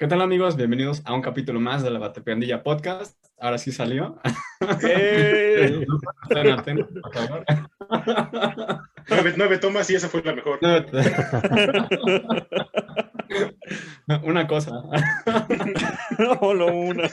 ¿Qué 0.00 0.06
tal 0.06 0.22
amigos? 0.22 0.56
Bienvenidos 0.56 1.02
a 1.04 1.12
un 1.12 1.20
capítulo 1.20 1.60
más 1.60 1.82
de 1.82 1.90
la 1.90 1.98
Batepandilla 1.98 2.62
Podcast. 2.62 3.22
Ahora 3.38 3.58
sí 3.58 3.70
salió. 3.70 4.18
¡Eh! 4.82 5.84
Estén 6.30 6.52
atentos, 6.52 6.88
por 7.02 7.12
favor. 7.12 7.44
Nueve, 9.10 9.34
nueve 9.36 9.58
tomas 9.58 9.90
y 9.90 9.96
esa 9.96 10.08
fue 10.08 10.22
la 10.22 10.34
mejor. 10.34 10.58
Una 14.22 14.46
cosa. 14.46 14.72
Solo 16.40 16.74
una. 16.74 17.10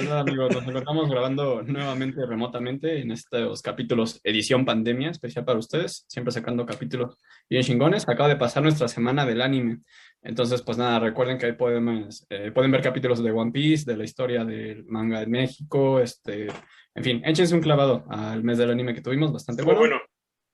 Hola 0.00 0.20
amigos, 0.20 0.54
nos 0.54 0.66
encontramos 0.66 1.10
grabando 1.10 1.62
nuevamente 1.62 2.24
remotamente 2.24 3.00
en 3.00 3.10
estos 3.10 3.60
capítulos 3.62 4.20
edición 4.24 4.64
pandemia, 4.64 5.10
especial 5.10 5.44
para 5.44 5.58
ustedes, 5.58 6.04
siempre 6.08 6.32
sacando 6.32 6.64
capítulos 6.64 7.18
bien 7.48 7.62
chingones. 7.62 8.08
Acaba 8.08 8.28
de 8.28 8.36
pasar 8.36 8.62
nuestra 8.62 8.88
semana 8.88 9.26
del 9.26 9.42
anime, 9.42 9.80
entonces 10.22 10.62
pues 10.62 10.78
nada, 10.78 10.98
recuerden 10.98 11.36
que 11.36 11.46
ahí 11.46 11.52
pueden, 11.52 12.08
eh, 12.30 12.50
pueden 12.52 12.70
ver 12.70 12.80
capítulos 12.80 13.22
de 13.22 13.30
One 13.32 13.52
Piece, 13.52 13.90
de 13.90 13.96
la 13.96 14.04
historia 14.04 14.44
del 14.44 14.84
manga 14.86 15.20
de 15.20 15.26
México, 15.26 16.00
este, 16.00 16.46
en 16.94 17.04
fin, 17.04 17.22
échense 17.24 17.54
un 17.54 17.60
clavado 17.60 18.04
al 18.08 18.42
mes 18.44 18.58
del 18.58 18.70
anime 18.70 18.94
que 18.94 19.02
tuvimos, 19.02 19.32
bastante 19.32 19.62
bueno. 19.62 19.80
bueno. 19.80 19.96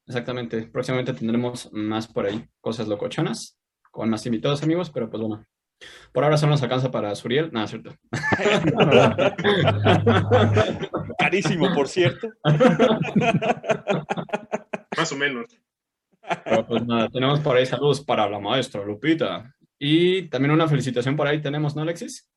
Exactamente, 0.07 0.63
próximamente 0.63 1.13
tendremos 1.13 1.71
más 1.73 2.09
por 2.09 2.27
ahí, 2.27 2.45
cosas 2.61 2.89
locochonas, 2.89 3.59
con 3.91 4.11
más 4.11 4.25
invitados 4.27 4.63
amigos, 4.63 4.91
pero 4.91 5.11
pues 5.11 5.21
bueno. 5.21 5.45
Por 6.13 6.25
ahora 6.25 6.37
solo 6.37 6.53
nos 6.53 6.63
alcanza 6.63 6.91
para 6.91 7.15
Suriel. 7.15 7.51
Nada, 7.53 7.67
es 7.67 7.71
cierto. 7.71 7.97
Carísimo, 11.19 11.73
por 11.75 11.89
cierto. 11.89 12.29
Más 14.97 15.13
o 15.13 15.17
menos. 15.17 15.47
Pero, 16.45 16.67
pues 16.67 16.85
nada, 16.85 17.09
tenemos 17.09 17.41
por 17.41 17.57
ahí 17.57 17.67
saludos 17.67 18.05
para 18.05 18.29
la 18.29 18.39
maestra 18.39 18.85
Lupita. 18.85 19.55
Y 19.79 20.29
también 20.29 20.51
una 20.51 20.69
felicitación 20.69 21.17
por 21.17 21.27
ahí 21.27 21.41
tenemos, 21.41 21.77
¿no, 21.77 21.83
Alexis? 21.83 22.29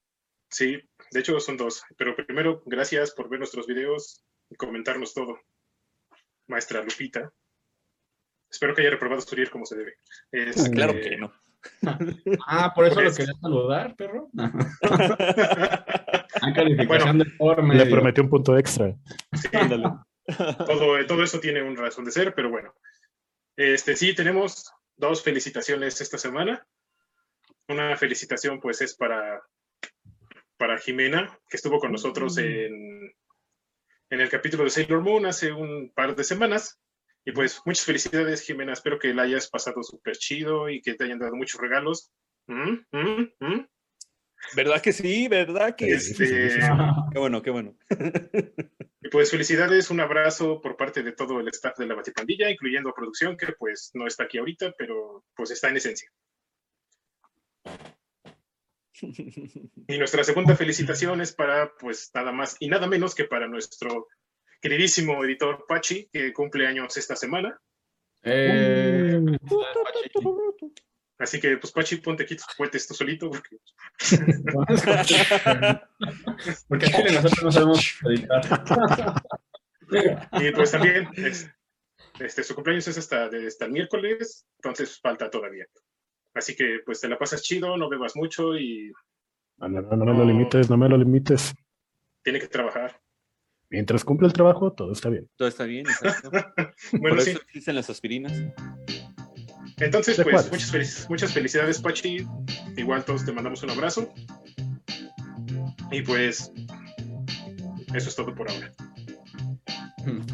Sí, 0.50 0.80
de 1.12 1.20
hecho 1.20 1.40
son 1.40 1.58
dos. 1.58 1.84
Pero 1.98 2.16
primero, 2.16 2.62
gracias 2.66 3.12
por 3.12 3.30
ver 3.30 3.40
nuestros 3.40 3.68
videos 3.68 4.24
y 4.50 4.56
comentarnos 4.56 5.14
todo. 5.14 5.40
Maestra 6.48 6.84
Lupita. 6.84 7.32
Espero 8.50 8.76
que 8.76 8.82
haya 8.82 8.92
reprobado 8.92 9.22
Suriel 9.22 9.50
como 9.50 9.66
se 9.66 9.78
debe. 9.78 9.96
Este, 10.32 10.72
Claro 10.72 10.94
que 10.94 11.18
no. 11.18 11.34
Ah, 12.48 12.74
por 12.74 12.86
eso 12.86 12.96
Pues- 12.96 13.12
lo 13.12 13.16
quería 13.16 13.34
saludar, 13.42 13.96
perro. 13.96 14.30
Ah, 16.44 16.54
forma. 17.38 17.74
Le 17.76 17.86
prometió 17.86 18.24
un 18.24 18.30
punto 18.30 18.58
extra. 18.58 18.96
sí, 19.34 19.50
todo, 20.66 21.06
todo 21.06 21.24
eso 21.24 21.40
tiene 21.40 21.62
un 21.62 21.76
razón 21.76 22.06
de 22.06 22.12
ser, 22.12 22.34
pero 22.34 22.50
bueno. 22.50 22.74
Este, 23.56 23.96
sí, 23.96 24.16
tenemos 24.16 24.72
dos 24.96 25.22
felicitaciones 25.24 26.00
esta 26.02 26.18
semana. 26.18 26.66
Una 27.68 27.96
felicitación, 27.98 28.60
pues, 28.60 28.82
es 28.82 28.96
para, 28.96 29.42
para 30.58 30.78
Jimena, 30.80 31.38
que 31.48 31.58
estuvo 31.58 31.80
con 31.80 31.92
nosotros 31.92 32.38
en, 32.38 33.14
en 34.10 34.22
el 34.22 34.30
capítulo 34.30 34.64
de 34.64 34.70
Sailor 34.72 35.02
Moon 35.02 35.26
hace 35.26 35.52
un 35.52 35.92
par 35.94 36.16
de 36.16 36.24
semanas. 36.24 36.80
Y 37.26 37.32
pues, 37.32 37.62
muchas 37.66 37.86
felicidades, 37.86 38.42
Jimena. 38.42 38.74
Espero 38.74 38.98
que 38.98 39.14
la 39.14 39.24
hayas 39.24 39.48
pasado 39.48 39.84
súper 39.84 40.18
chido 40.18 40.70
y 40.70 40.82
que 40.82 40.96
te 40.96 41.04
hayan 41.04 41.20
dado 41.20 41.36
muchos 41.36 41.62
regalos. 41.62 42.12
¿Mm? 42.48 42.80
¿Mm? 42.92 43.34
¿Mm? 43.40 43.68
¿Verdad 44.56 44.82
que 44.82 44.92
sí? 44.92 45.28
¿Verdad 45.28 45.76
que 45.76 46.00
Sí, 46.00 46.14
sí? 46.14 46.24
Este, 46.24 46.60
Qué 47.14 47.20
bueno, 47.20 47.42
qué 47.42 47.52
bueno. 47.52 47.78
Y 49.02 49.10
pues 49.10 49.32
felicidades, 49.32 49.90
un 49.90 50.00
abrazo 50.00 50.62
por 50.62 50.78
parte 50.78 51.04
de 51.04 51.12
todo 51.12 51.40
el 51.40 51.48
staff 51.50 51.78
de 51.78 51.86
la 51.86 51.96
Batipandilla, 51.96 52.50
incluyendo 52.50 52.90
a 52.90 52.96
producción, 52.96 53.38
que 53.38 53.54
pues 53.54 53.92
no 53.94 54.08
está 54.08 54.24
aquí 54.24 54.38
ahorita, 54.38 54.74
pero 54.78 55.26
pues 55.36 55.52
está 55.52 55.70
en 55.70 55.78
esencia. 55.78 56.12
Y 59.88 59.98
nuestra 59.98 60.24
segunda 60.24 60.56
felicitación 60.56 61.22
es 61.22 61.34
para 61.34 61.74
pues 61.76 62.12
nada 62.14 62.32
más 62.32 62.56
y 62.60 62.70
nada 62.70 62.88
menos 62.88 63.16
que 63.16 63.26
para 63.26 63.48
nuestro 63.48 64.08
queridísimo 64.62 65.24
editor 65.26 65.66
Pachi, 65.68 66.08
que 66.12 66.32
cumple 66.34 66.68
años 66.68 66.96
esta 66.98 67.16
semana. 67.16 67.60
Eh, 68.24 69.20
Así 71.18 71.40
que 71.40 71.58
pues 71.58 71.72
Pachi, 71.74 71.98
ponte 71.98 72.24
aquí 72.24 72.36
tus 72.36 72.46
cohetes 72.56 72.88
tú 72.88 72.94
solito, 72.94 73.30
porque 73.30 73.58
Porque 76.68 76.86
aquí 76.88 77.14
nosotros 77.14 77.44
no 77.44 77.52
sabemos 77.52 78.00
editar. 78.06 78.42
Y 80.42 80.52
pues 80.52 80.72
también, 80.72 81.08
es- 81.18 81.50
este, 82.20 82.44
su 82.44 82.54
cumpleaños 82.56 82.88
es 82.88 82.98
hasta, 82.98 83.30
de- 83.30 83.48
hasta 83.48 83.66
el 83.66 83.72
miércoles, 83.72 84.46
entonces 84.58 85.00
falta 85.00 85.30
todavía. 85.30 85.66
Así 86.34 86.56
que 86.56 86.80
pues 86.86 87.02
te 87.02 87.10
la 87.10 87.18
pasas 87.18 87.42
chido, 87.42 87.76
no 87.78 87.90
bebas 87.90 88.16
mucho 88.16 88.56
y 88.58 88.92
No, 89.58 89.68
no, 89.68 89.82
no, 89.82 89.96
no 89.98 90.06
me 90.06 90.14
lo 90.14 90.26
limites, 90.26 90.70
no 90.70 90.78
me 90.78 90.88
lo 90.90 90.98
limites. 90.98 91.54
tiene 92.24 92.40
que 92.40 92.48
trabajar. 92.48 93.01
Mientras 93.72 94.04
cumple 94.04 94.28
el 94.28 94.34
trabajo, 94.34 94.74
todo 94.74 94.92
está 94.92 95.10
bien. 95.10 95.28
Todo 95.38 95.48
está 95.48 95.64
bien, 95.64 95.86
exacto. 95.88 96.30
Bueno, 96.92 97.16
Por 97.16 97.22
sí. 97.22 97.32
eso 97.32 97.40
existen 97.42 97.76
las 97.76 97.90
aspirinas. 97.90 98.34
Entonces, 99.78 100.18
¿De 100.18 100.24
pues 100.24 100.52
muchas, 100.52 100.74
felic- 100.74 101.10
muchas 101.10 101.34
felicidades, 101.34 101.80
Pachi. 101.82 102.28
Igual 102.78 103.06
todos 103.06 103.26
te 103.26 103.32
mandamos 103.32 103.64
un 103.64 103.70
abrazo. 103.72 104.12
Y 105.90 106.02
pues 106.02 106.52
eso 107.94 108.10
es 108.10 108.16
todo 108.16 108.36
por 108.36 108.50
ahora. 108.52 108.72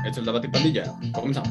Esto 0.05 0.21
es 0.21 0.25
la 0.25 0.31
Batipandilla. 0.31 0.91
Comenzamos. 1.13 1.49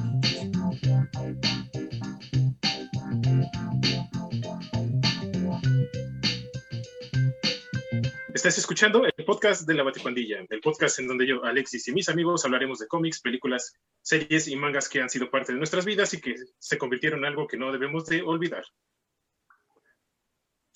Estás 8.35 8.59
escuchando 8.59 9.03
podcast 9.27 9.67
de 9.67 9.75
la 9.75 9.83
Batipandilla, 9.83 10.47
el 10.49 10.61
podcast 10.61 11.01
en 11.01 11.09
donde 11.09 11.27
yo, 11.27 11.45
Alexis 11.45 11.87
y 11.89 11.93
mis 11.93 12.09
amigos 12.09 12.45
hablaremos 12.45 12.79
de 12.79 12.87
cómics, 12.87 13.21
películas, 13.21 13.75
series 14.01 14.49
y 14.49 14.57
mangas 14.57 14.89
que 14.89 15.03
han 15.03 15.11
sido 15.11 15.31
parte 15.31 15.53
de 15.53 15.59
nuestras 15.59 15.85
vidas 15.85 16.15
y 16.15 16.21
que 16.21 16.37
se 16.59 16.79
convirtieron 16.79 17.19
en 17.19 17.27
algo 17.27 17.47
que 17.47 17.59
no 17.59 17.71
debemos 17.73 18.07
de 18.07 18.23
olvidar. 18.23 18.65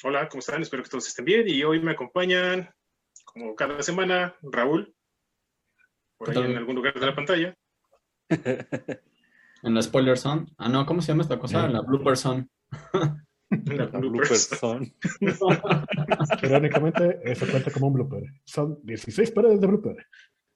Hola, 0.03 0.28
¿cómo 0.28 0.41
están? 0.41 0.60
Espero 0.60 0.83
que 0.83 0.91
todos 0.91 1.06
estén 1.06 1.25
bien 1.25 1.49
y 1.49 1.62
hoy 1.62 1.81
me 1.81 1.93
acompañan, 1.93 2.69
como 3.25 3.55
cada 3.55 3.83
semana, 3.83 4.34
Raúl, 4.43 4.94
por 6.19 6.33
¿Qué 6.33 6.39
ahí 6.39 6.50
en 6.50 6.59
algún 6.59 6.75
lugar 6.75 6.93
de 6.93 7.06
la 7.06 7.15
pantalla. 7.15 7.56
En 9.62 9.75
la 9.75 9.83
spoiler 9.83 10.16
zone. 10.16 10.47
Ah, 10.56 10.71
no, 10.71 10.87
¿cómo 10.87 11.03
se 11.03 11.09
llama 11.09 11.22
esta 11.22 11.39
cosa? 11.39 11.66
En 11.66 11.75
la 11.75 11.83
blooper 11.83 12.16
zone. 12.16 12.49
La 13.50 13.87
bloopers. 13.87 14.00
blooper 14.00 14.37
son. 14.37 14.94
Irónicamente, 16.43 17.21
eso 17.25 17.47
cuenta 17.50 17.72
como 17.72 17.88
un 17.88 17.94
blooper. 17.94 18.22
Son 18.44 18.78
16 18.84 19.33
paredes 19.33 19.61
de 19.61 19.66
blooper. 19.66 20.06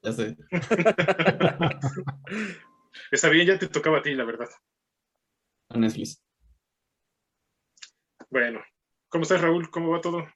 Ya 0.03 0.13
sé. 0.13 0.37
Está 3.11 3.29
bien, 3.31 3.49
ya 3.49 3.59
te 3.59 3.67
tocaba 3.69 3.99
a 3.99 4.03
ti, 4.03 4.15
la 4.15 4.25
verdad. 4.25 4.49
A 5.71 5.79
Netflix. 5.79 6.23
Bueno, 8.31 8.61
¿cómo 9.09 9.23
estás, 9.23 9.41
Raúl? 9.41 9.71
¿Cómo 9.71 9.91
va 9.91 10.01
todo? 10.01 10.27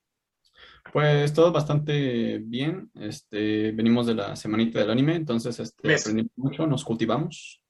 Pues 0.92 1.32
todo 1.32 1.52
bastante 1.52 2.38
bien. 2.38 2.90
Este, 2.94 3.70
venimos 3.72 4.06
de 4.06 4.14
la 4.14 4.34
semanita 4.34 4.80
del 4.80 4.90
anime, 4.90 5.14
entonces 5.14 5.60
este, 5.60 5.94
aprendimos 5.94 6.32
mucho, 6.36 6.66
nos 6.66 6.84
cultivamos. 6.84 7.62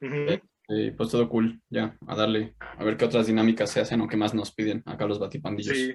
Ujú. 0.00 0.40
Y 0.68 0.90
pues 0.92 1.10
todo 1.10 1.28
cool, 1.28 1.60
ya, 1.68 1.96
a 2.06 2.16
darle, 2.16 2.54
a 2.58 2.82
ver 2.84 2.96
qué 2.96 3.04
otras 3.04 3.26
dinámicas 3.26 3.70
se 3.70 3.80
hacen 3.80 4.00
o 4.00 4.08
qué 4.08 4.16
más 4.16 4.32
nos 4.34 4.50
piden 4.54 4.82
acá 4.86 5.06
los 5.06 5.18
batipandillos. 5.18 5.76
Sí. 5.76 5.94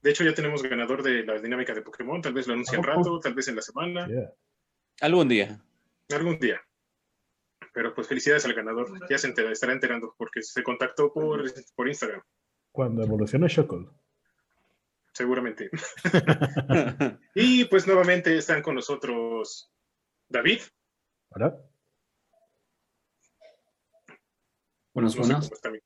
De 0.00 0.10
hecho, 0.10 0.24
ya 0.24 0.32
tenemos 0.32 0.62
ganador 0.62 1.02
de 1.02 1.24
la 1.24 1.38
dinámica 1.40 1.74
de 1.74 1.82
Pokémon. 1.82 2.22
Tal 2.22 2.32
vez 2.32 2.46
lo 2.46 2.54
anuncie 2.54 2.78
al 2.78 2.84
rato, 2.84 3.18
tal 3.20 3.34
vez 3.34 3.48
en 3.48 3.56
la 3.56 3.62
semana, 3.62 4.06
Yeah. 4.08 4.32
Algún 5.00 5.28
día. 5.28 5.60
algún 6.10 6.38
día. 6.38 6.60
Pero 7.74 7.94
pues 7.94 8.08
felicidades 8.08 8.44
al 8.46 8.54
ganador. 8.54 8.88
Ya 9.10 9.18
se 9.18 9.28
entera- 9.28 9.52
estará 9.52 9.72
enterando 9.72 10.14
porque 10.16 10.42
se 10.42 10.62
contactó 10.62 11.12
por, 11.12 11.44
por 11.76 11.86
Instagram, 11.88 12.22
Cuando 12.72 13.02
evolucione 13.04 13.46
Shockle. 13.48 13.86
seguramente. 15.12 15.68
Y 17.34 17.64
pues 17.66 17.86
nuevamente 17.86 18.36
están 18.36 18.62
con 18.62 18.74
nosotros 18.76 19.70
David. 20.28 20.60
¿Verdad? 21.30 21.58
Buenas, 24.98 25.14
No 25.16 25.22
sé 25.22 25.28
buenas. 25.28 25.44
cómo 25.48 25.54
está 25.54 25.70
mi, 25.70 25.78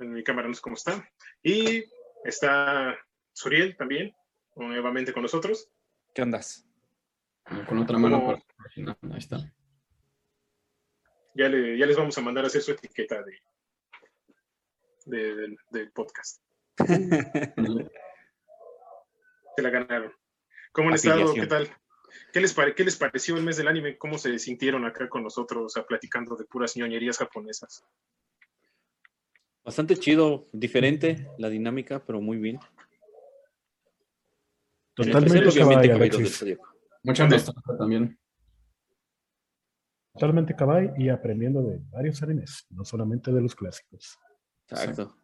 en 0.00 0.12
mi 0.12 0.24
cámara, 0.24 0.48
no 0.48 0.54
sé 0.54 0.60
cómo 0.60 0.74
está. 0.74 1.08
Y 1.44 1.84
está 2.24 2.98
Suriel 3.32 3.76
también, 3.76 4.12
nuevamente 4.56 5.12
con 5.12 5.22
nosotros. 5.22 5.70
¿Qué 6.12 6.22
andas? 6.22 6.66
Con 7.68 7.78
otra 7.78 7.98
mano 7.98 8.20
Como- 8.20 8.42
imaginar, 8.58 8.98
ahí 9.12 9.18
está. 9.18 9.38
Ya, 11.34 11.48
le- 11.48 11.78
ya 11.78 11.86
les 11.86 11.96
vamos 11.96 12.18
a 12.18 12.20
mandar 12.20 12.42
a 12.42 12.48
hacer 12.48 12.62
su 12.62 12.72
etiqueta 12.72 13.22
de, 13.22 13.38
de- 15.06 15.34
del, 15.36 15.56
del 15.70 15.92
podcast. 15.92 16.42
Se 19.56 19.62
la 19.62 19.70
ganaron. 19.70 20.12
¿Cómo 20.72 20.88
han 20.88 20.94
estado? 20.96 21.32
¿Qué 21.34 21.46
tal? 21.46 21.68
¿Qué 22.32 22.40
les, 22.40 22.52
pare- 22.54 22.74
¿Qué 22.74 22.84
les 22.84 22.96
pareció 22.96 23.36
el 23.36 23.42
mes 23.44 23.56
del 23.56 23.68
anime? 23.68 23.96
¿Cómo 23.98 24.18
se 24.18 24.38
sintieron 24.38 24.84
acá 24.84 25.08
con 25.08 25.22
nosotros 25.22 25.74
platicando 25.88 26.36
de 26.36 26.44
puras 26.44 26.76
ñoñerías 26.76 27.18
japonesas? 27.18 27.84
Bastante 29.64 29.96
chido, 29.96 30.46
diferente 30.52 31.28
la 31.38 31.48
dinámica, 31.48 32.04
pero 32.04 32.20
muy 32.20 32.38
bien. 32.38 32.58
Totalmente 34.94 35.48
obviamente, 35.48 35.88
del. 35.88 36.26
Zodíaco. 36.28 36.68
Mucha 37.02 37.26
nostalgia 37.28 37.76
también. 37.78 38.18
Totalmente 40.12 40.54
cabay 40.56 40.90
y 40.98 41.08
aprendiendo 41.08 41.62
de 41.62 41.78
varios 41.90 42.22
animes, 42.22 42.66
no 42.70 42.84
solamente 42.84 43.32
de 43.32 43.40
los 43.40 43.54
clásicos. 43.54 44.18
Exacto. 44.68 45.16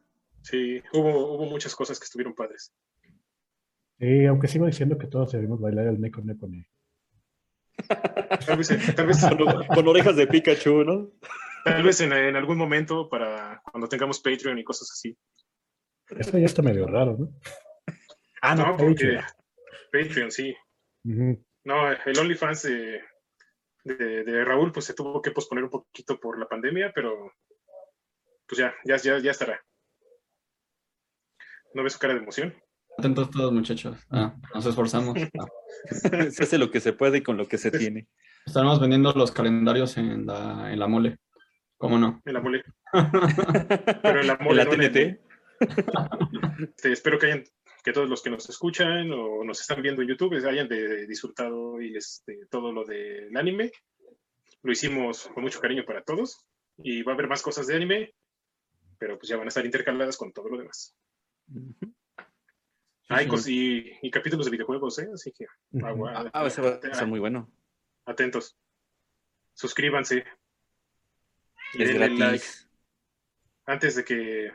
Sí, 0.43 0.81
hubo, 0.93 1.35
hubo 1.35 1.47
muchas 1.47 1.75
cosas 1.75 1.99
que 1.99 2.05
estuvieron 2.05 2.35
padres. 2.35 2.73
Y 3.99 4.27
aunque 4.27 4.47
sigo 4.49 4.67
diciendo 4.67 4.97
que 4.97 5.07
todos 5.09 5.33
debemos 5.33 5.61
bailar 5.61 5.87
el 5.89 6.01
Neko 6.01 6.21
Neko 6.23 6.47
Ne. 6.47 6.69
Tal 8.47 8.57
vez, 8.57 8.69
tal 8.97 9.07
vez, 9.07 9.21
Con, 9.21 9.67
con 9.67 9.89
orejas 9.89 10.17
de 10.17 10.27
Pikachu, 10.27 10.85
¿no? 10.85 11.11
tal 11.65 11.83
vez 11.83 12.01
en, 12.01 12.13
en 12.13 12.37
algún 12.37 12.57
momento 12.57 13.09
para 13.09 13.61
cuando 13.71 13.89
tengamos 13.89 14.21
Patreon 14.21 14.59
y 14.59 14.65
cosas 14.65 14.91
así. 14.93 15.17
Eso 16.09 16.39
ya 16.39 16.47
está 16.47 16.63
medio 16.63 16.87
raro, 16.87 17.17
¿no? 17.19 17.29
Ah, 18.41 18.55
No, 18.55 18.77
porque 18.77 19.19
Patreon. 19.19 19.25
Patreon, 19.93 20.31
sí. 20.31 20.55
No, 21.05 21.91
el 21.91 22.19
OnlyFans 22.19 22.63
de, 22.63 23.01
de, 23.85 24.25
de 24.25 24.45
Raúl 24.45 24.73
pues 24.73 24.87
se 24.87 24.95
tuvo 24.95 25.21
que 25.21 25.33
posponer 25.33 25.65
un 25.65 25.71
poquito 25.71 26.19
por 26.21 26.39
la 26.39 26.47
pandemia, 26.49 26.93
pero 26.95 27.33
pues 28.47 28.59
ya, 28.59 28.75
ya, 28.85 28.97
ya, 28.97 29.19
ya 29.19 29.31
estará. 29.33 29.61
¿No 31.75 31.83
ves 31.83 31.95
su 31.95 31.99
cara 31.99 32.15
de 32.15 32.21
emoción? 32.21 32.55
Atentos 32.97 33.31
todos, 33.31 33.53
muchachos. 33.53 33.99
Ah, 34.11 34.35
nos 34.55 34.65
esforzamos. 34.67 35.19
Se 36.31 36.43
hace 36.43 36.59
lo 36.59 36.71
que 36.71 36.81
se 36.81 36.93
puede 36.93 37.19
y 37.19 37.23
con 37.23 37.37
lo 37.37 37.47
que 37.49 37.59
se 37.59 37.71
tiene. 37.71 38.09
Estaremos 38.47 38.81
vendiendo 38.81 39.13
los 39.13 39.33
calendarios 39.33 39.97
en 39.97 40.27
la, 40.27 40.73
en 40.73 40.79
la 40.79 40.87
mole. 40.87 41.19
¿Cómo 41.79 41.99
no? 41.99 42.23
En 42.25 42.35
la 42.35 42.41
mole. 42.41 42.63
Pero 44.03 44.21
en 44.21 44.27
la 44.27 44.35
En 44.35 44.45
mole. 44.45 44.57
la 44.57 44.65
no 44.65 44.73
en 44.75 44.83
el- 44.83 44.93
TNT. 44.93 45.21
Este, 46.61 46.93
espero 46.93 47.19
que 47.19 47.27
hayan, 47.27 47.45
que 47.85 47.93
todos 47.93 48.09
los 48.09 48.23
que 48.23 48.31
nos 48.31 48.49
escuchan 48.49 49.11
o 49.13 49.45
nos 49.45 49.61
están 49.61 49.83
viendo 49.83 50.03
en 50.03 50.09
YouTube 50.09 50.35
hayan 50.49 50.69
de- 50.69 51.07
disfrutado 51.07 51.81
y 51.81 51.97
este, 51.97 52.47
todo 52.51 52.73
lo 52.73 52.85
del 52.85 53.37
anime. 53.37 53.73
Lo 54.63 54.73
hicimos 54.73 55.29
con 55.29 55.43
mucho 55.45 55.61
cariño 55.61 55.85
para 55.85 56.03
todos 56.03 56.47
y 56.79 57.03
va 57.03 57.13
a 57.13 57.15
haber 57.15 57.29
más 57.29 57.43
cosas 57.43 57.67
de 57.67 57.77
anime, 57.77 58.15
pero 58.99 59.19
pues 59.19 59.29
ya 59.29 59.37
van 59.37 59.47
a 59.47 59.49
estar 59.49 59.65
intercaladas 59.65 60.17
con 60.17 60.33
todo 60.33 60.49
lo 60.49 60.59
demás. 60.59 60.95
Cos- 63.09 63.49
y, 63.49 63.99
y 64.03 64.11
capítulos 64.11 64.47
de 64.47 64.51
videojuegos, 64.53 64.99
¿eh? 64.99 65.09
así 65.15 65.33
que 65.33 65.47
Ujú. 65.73 65.87
agua- 65.87 66.31
Ah, 66.33 66.47
ese 66.47 66.61
va 66.63 66.81
a 66.83 66.95
ser 66.95 67.07
muy 67.07 67.21
bueno. 67.21 67.51
atentos. 68.05 68.57
Suscríbanse. 69.55 70.25
Y 71.75 71.83
Es 71.83 71.89
denle 71.99 72.09
like. 72.19 72.45
Antes 73.67 73.97
de 73.97 74.05
que 74.05 74.53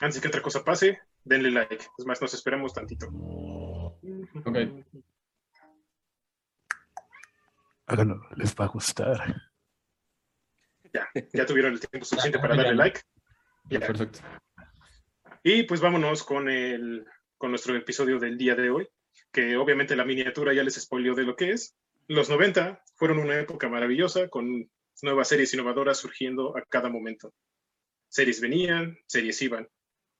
antes 0.00 0.16
de 0.16 0.20
que 0.20 0.28
otra 0.28 0.42
cosa 0.42 0.64
pase, 0.64 1.00
denle 1.24 1.50
like. 1.50 1.78
Es 1.98 2.04
más, 2.06 2.20
nos 2.20 2.34
esperamos 2.34 2.72
tantito. 2.74 3.06
Ok. 3.08 4.58
Háganlo, 7.86 8.20
les 8.36 8.54
va 8.54 8.64
a 8.64 8.68
gustar. 8.68 9.42
Ya, 10.92 11.08
ya 11.32 11.44
tuvieron 11.46 11.72
el 11.74 11.80
tiempo 11.80 12.04
suficiente 12.04 12.38
Ya, 12.38 12.42
para 12.42 12.56
darle 12.56 12.74
like. 12.74 13.00
Ya. 13.70 13.80
Perfecto. 13.80 14.20
Y 15.42 15.64
pues 15.64 15.80
vámonos 15.80 16.22
con 16.24 16.48
el 16.48 17.06
con 17.44 17.50
nuestro 17.50 17.76
episodio 17.76 18.18
del 18.18 18.38
día 18.38 18.54
de 18.54 18.70
hoy, 18.70 18.88
que 19.30 19.58
obviamente 19.58 19.94
la 19.94 20.06
miniatura 20.06 20.54
ya 20.54 20.62
les 20.62 20.80
spoileó 20.80 21.14
de 21.14 21.24
lo 21.24 21.36
que 21.36 21.50
es. 21.50 21.76
Los 22.08 22.30
90 22.30 22.82
fueron 22.94 23.18
una 23.18 23.38
época 23.38 23.68
maravillosa 23.68 24.30
con 24.30 24.70
nuevas 25.02 25.28
series 25.28 25.52
innovadoras 25.52 25.98
surgiendo 25.98 26.56
a 26.56 26.62
cada 26.62 26.88
momento. 26.88 27.34
Series 28.08 28.40
venían, 28.40 28.96
series 29.06 29.42
iban. 29.42 29.68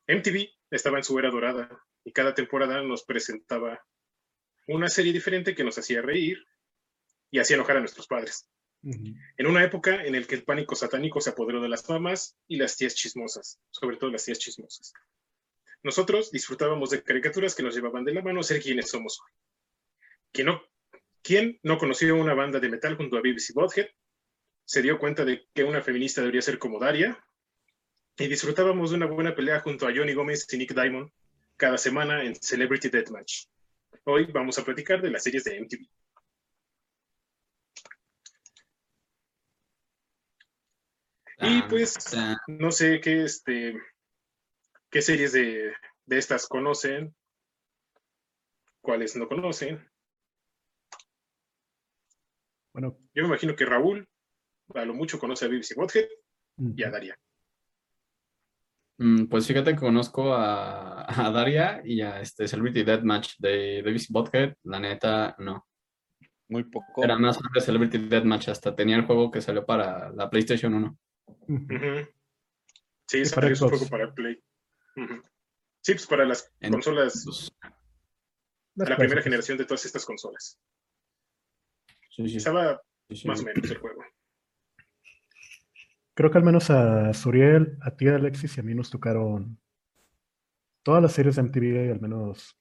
MTV 0.07 0.51
estaba 0.71 0.99
en 0.99 1.05
su 1.05 1.19
era 1.19 1.31
dorada 1.31 1.83
y 2.05 2.13
cada 2.13 2.35
temporada 2.35 2.83
nos 2.83 3.07
presentaba 3.07 3.83
una 4.67 4.91
serie 4.91 5.15
diferente 5.15 5.55
que 5.55 5.65
nos 5.65 5.79
hacía 5.79 6.03
reír 6.03 6.45
y 7.31 7.39
hacía 7.39 7.57
enojar 7.57 7.79
a 7.79 7.81
nuestros 7.81 8.07
padres. 8.07 8.51
En 8.83 9.47
una 9.47 9.65
época 9.65 10.05
en 10.05 10.13
la 10.13 10.27
que 10.27 10.35
el 10.35 10.45
pánico 10.45 10.75
satánico 10.75 11.23
se 11.23 11.31
apoderó 11.31 11.63
de 11.63 11.71
las 11.71 11.89
mamás 11.89 12.37
y 12.47 12.59
las 12.59 12.77
tías 12.77 12.95
chismosas, 12.95 13.59
sobre 13.71 13.97
todo 13.97 14.11
las 14.11 14.27
tías 14.27 14.39
chismosas. 14.39 14.93
Nosotros 15.85 16.33
disfrutábamos 16.33 16.91
de 16.91 17.03
caricaturas 17.03 17.55
que 17.55 17.63
nos 17.63 17.75
llevaban 17.75 18.05
de 18.05 18.15
la 18.15 18.23
mano 18.23 18.41
a 18.41 18.43
ser 18.43 18.61
quienes 18.61 18.89
somos 18.89 19.21
hoy. 19.21 19.31
¿Quién 20.33 20.47
no, 20.47 20.63
¿Quién 21.23 21.61
no 21.63 21.77
conoció 21.77 22.17
una 22.17 22.33
banda 22.33 22.59
de 22.59 22.71
metal 22.71 22.97
junto 22.97 23.19
a 23.19 23.21
BBC 23.21 23.53
Bothead? 23.53 23.89
Se 24.65 24.81
dio 24.81 24.99
cuenta 24.99 25.27
de 25.27 25.47
que 25.53 25.63
una 25.63 25.83
feminista 25.83 26.23
debería 26.23 26.41
ser 26.41 26.59
como 26.59 26.81
Daria. 26.81 27.23
Y 28.17 28.29
disfrutábamos 28.29 28.91
de 28.91 28.97
una 28.97 29.07
buena 29.07 29.35
pelea 29.35 29.61
junto 29.61 29.87
a 29.87 29.93
Johnny 29.95 30.15
Gómez 30.15 30.47
y 30.51 30.57
Nick 30.57 30.73
Diamond 30.73 31.11
cada 31.57 31.77
semana 31.77 32.25
en 32.25 32.35
Celebrity 32.35 32.89
Deathmatch. 32.89 33.45
Hoy 34.05 34.25
vamos 34.33 34.59
a 34.59 34.65
platicar 34.65 35.03
de 35.03 35.11
las 35.11 35.23
series 35.23 35.45
de 35.45 35.61
MTV. 35.61 35.87
Y 41.41 41.63
pues, 41.69 41.95
no 42.47 42.73
sé 42.73 43.01
qué, 43.01 43.25
este, 43.25 43.75
qué 44.95 45.03
series 45.03 45.33
de, 45.33 45.73
de 46.07 46.19
estas 46.19 46.47
conocen, 46.47 47.17
cuáles 48.81 49.17
no 49.17 49.27
conocen. 49.27 49.85
Bueno, 52.73 52.97
Yo 53.13 53.23
me 53.25 53.29
imagino 53.31 53.57
que 53.57 53.65
Raúl, 53.67 54.09
a 54.73 54.85
lo 54.85 54.95
mucho, 54.95 55.19
conoce 55.19 55.47
a 55.47 55.49
BBC 55.49 55.75
Bothead 55.75 56.07
y 56.77 56.85
a 56.85 56.91
Daria. 56.93 57.19
Mm, 58.99 59.27
Pues 59.27 59.49
fíjate 59.49 59.73
que 59.73 59.81
conozco 59.81 60.33
a, 60.33 61.03
a 61.09 61.31
Daria 61.33 61.83
y 61.85 62.01
a 62.01 62.21
este 62.21 62.47
Celebrity 62.47 62.85
Deathmatch 62.85 63.35
de 63.39 63.83
Davis 63.83 64.09
Bothead. 64.09 64.55
La 64.63 64.79
neta, 64.79 65.35
no. 65.41 65.67
Muy 66.49 66.63
poco. 66.71 67.03
Era 67.03 67.19
más 67.19 67.37
de 67.53 67.61
Celebrity 67.61 67.99
Deathmatch. 67.99 68.49
Hasta 68.49 68.77
tenía 68.77 68.95
el 68.95 69.07
juego 69.07 69.29
que 69.33 69.41
salió 69.41 69.67
para 69.67 70.11
la 70.11 70.31
PlayStation 70.31 70.73
1. 70.73 70.99
Ujú. 71.27 71.55
Ujú. 71.75 72.09
Sí, 73.09 73.23
para 73.35 73.49
su 73.49 73.57
Xbox. 73.57 73.71
juego 73.79 73.89
para 73.91 74.15
Play. 74.15 74.41
Ujú. 74.97 75.23
Sí, 75.81 75.93
pues 75.95 76.07
para 76.07 76.25
las 76.25 76.51
En- 76.61 76.73
consolas, 76.73 77.25
Las 78.77 78.89
la 78.89 78.97
primera 78.97 79.23
generación 79.23 79.59
de 79.59 79.65
todas 79.67 79.85
estas 79.85 80.05
consolas. 80.05 80.59
sí, 82.11 82.29
sí, 82.29 82.37
Estaba 82.39 82.83
sí, 83.09 83.17
sí. 83.17 83.29
más 83.29 83.41
o 83.41 83.45
menos 83.45 83.71
el 83.71 83.79
juego. 83.79 84.03
Creo 86.15 86.31
que 86.31 86.39
al 86.39 86.45
menos 86.45 86.71
a 86.71 87.13
Suriel, 87.13 87.77
a 87.83 87.97
ti, 87.97 88.07
Alexis 88.09 88.57
y 88.57 88.61
a 88.61 88.63
mí 88.63 88.75
nos 88.75 88.89
tocaron 88.91 89.59
todas 90.85 91.03
las 91.03 91.13
series 91.13 91.37
de 91.37 91.43
MTV, 91.43 91.93
al 91.93 92.01
menos 92.01 92.57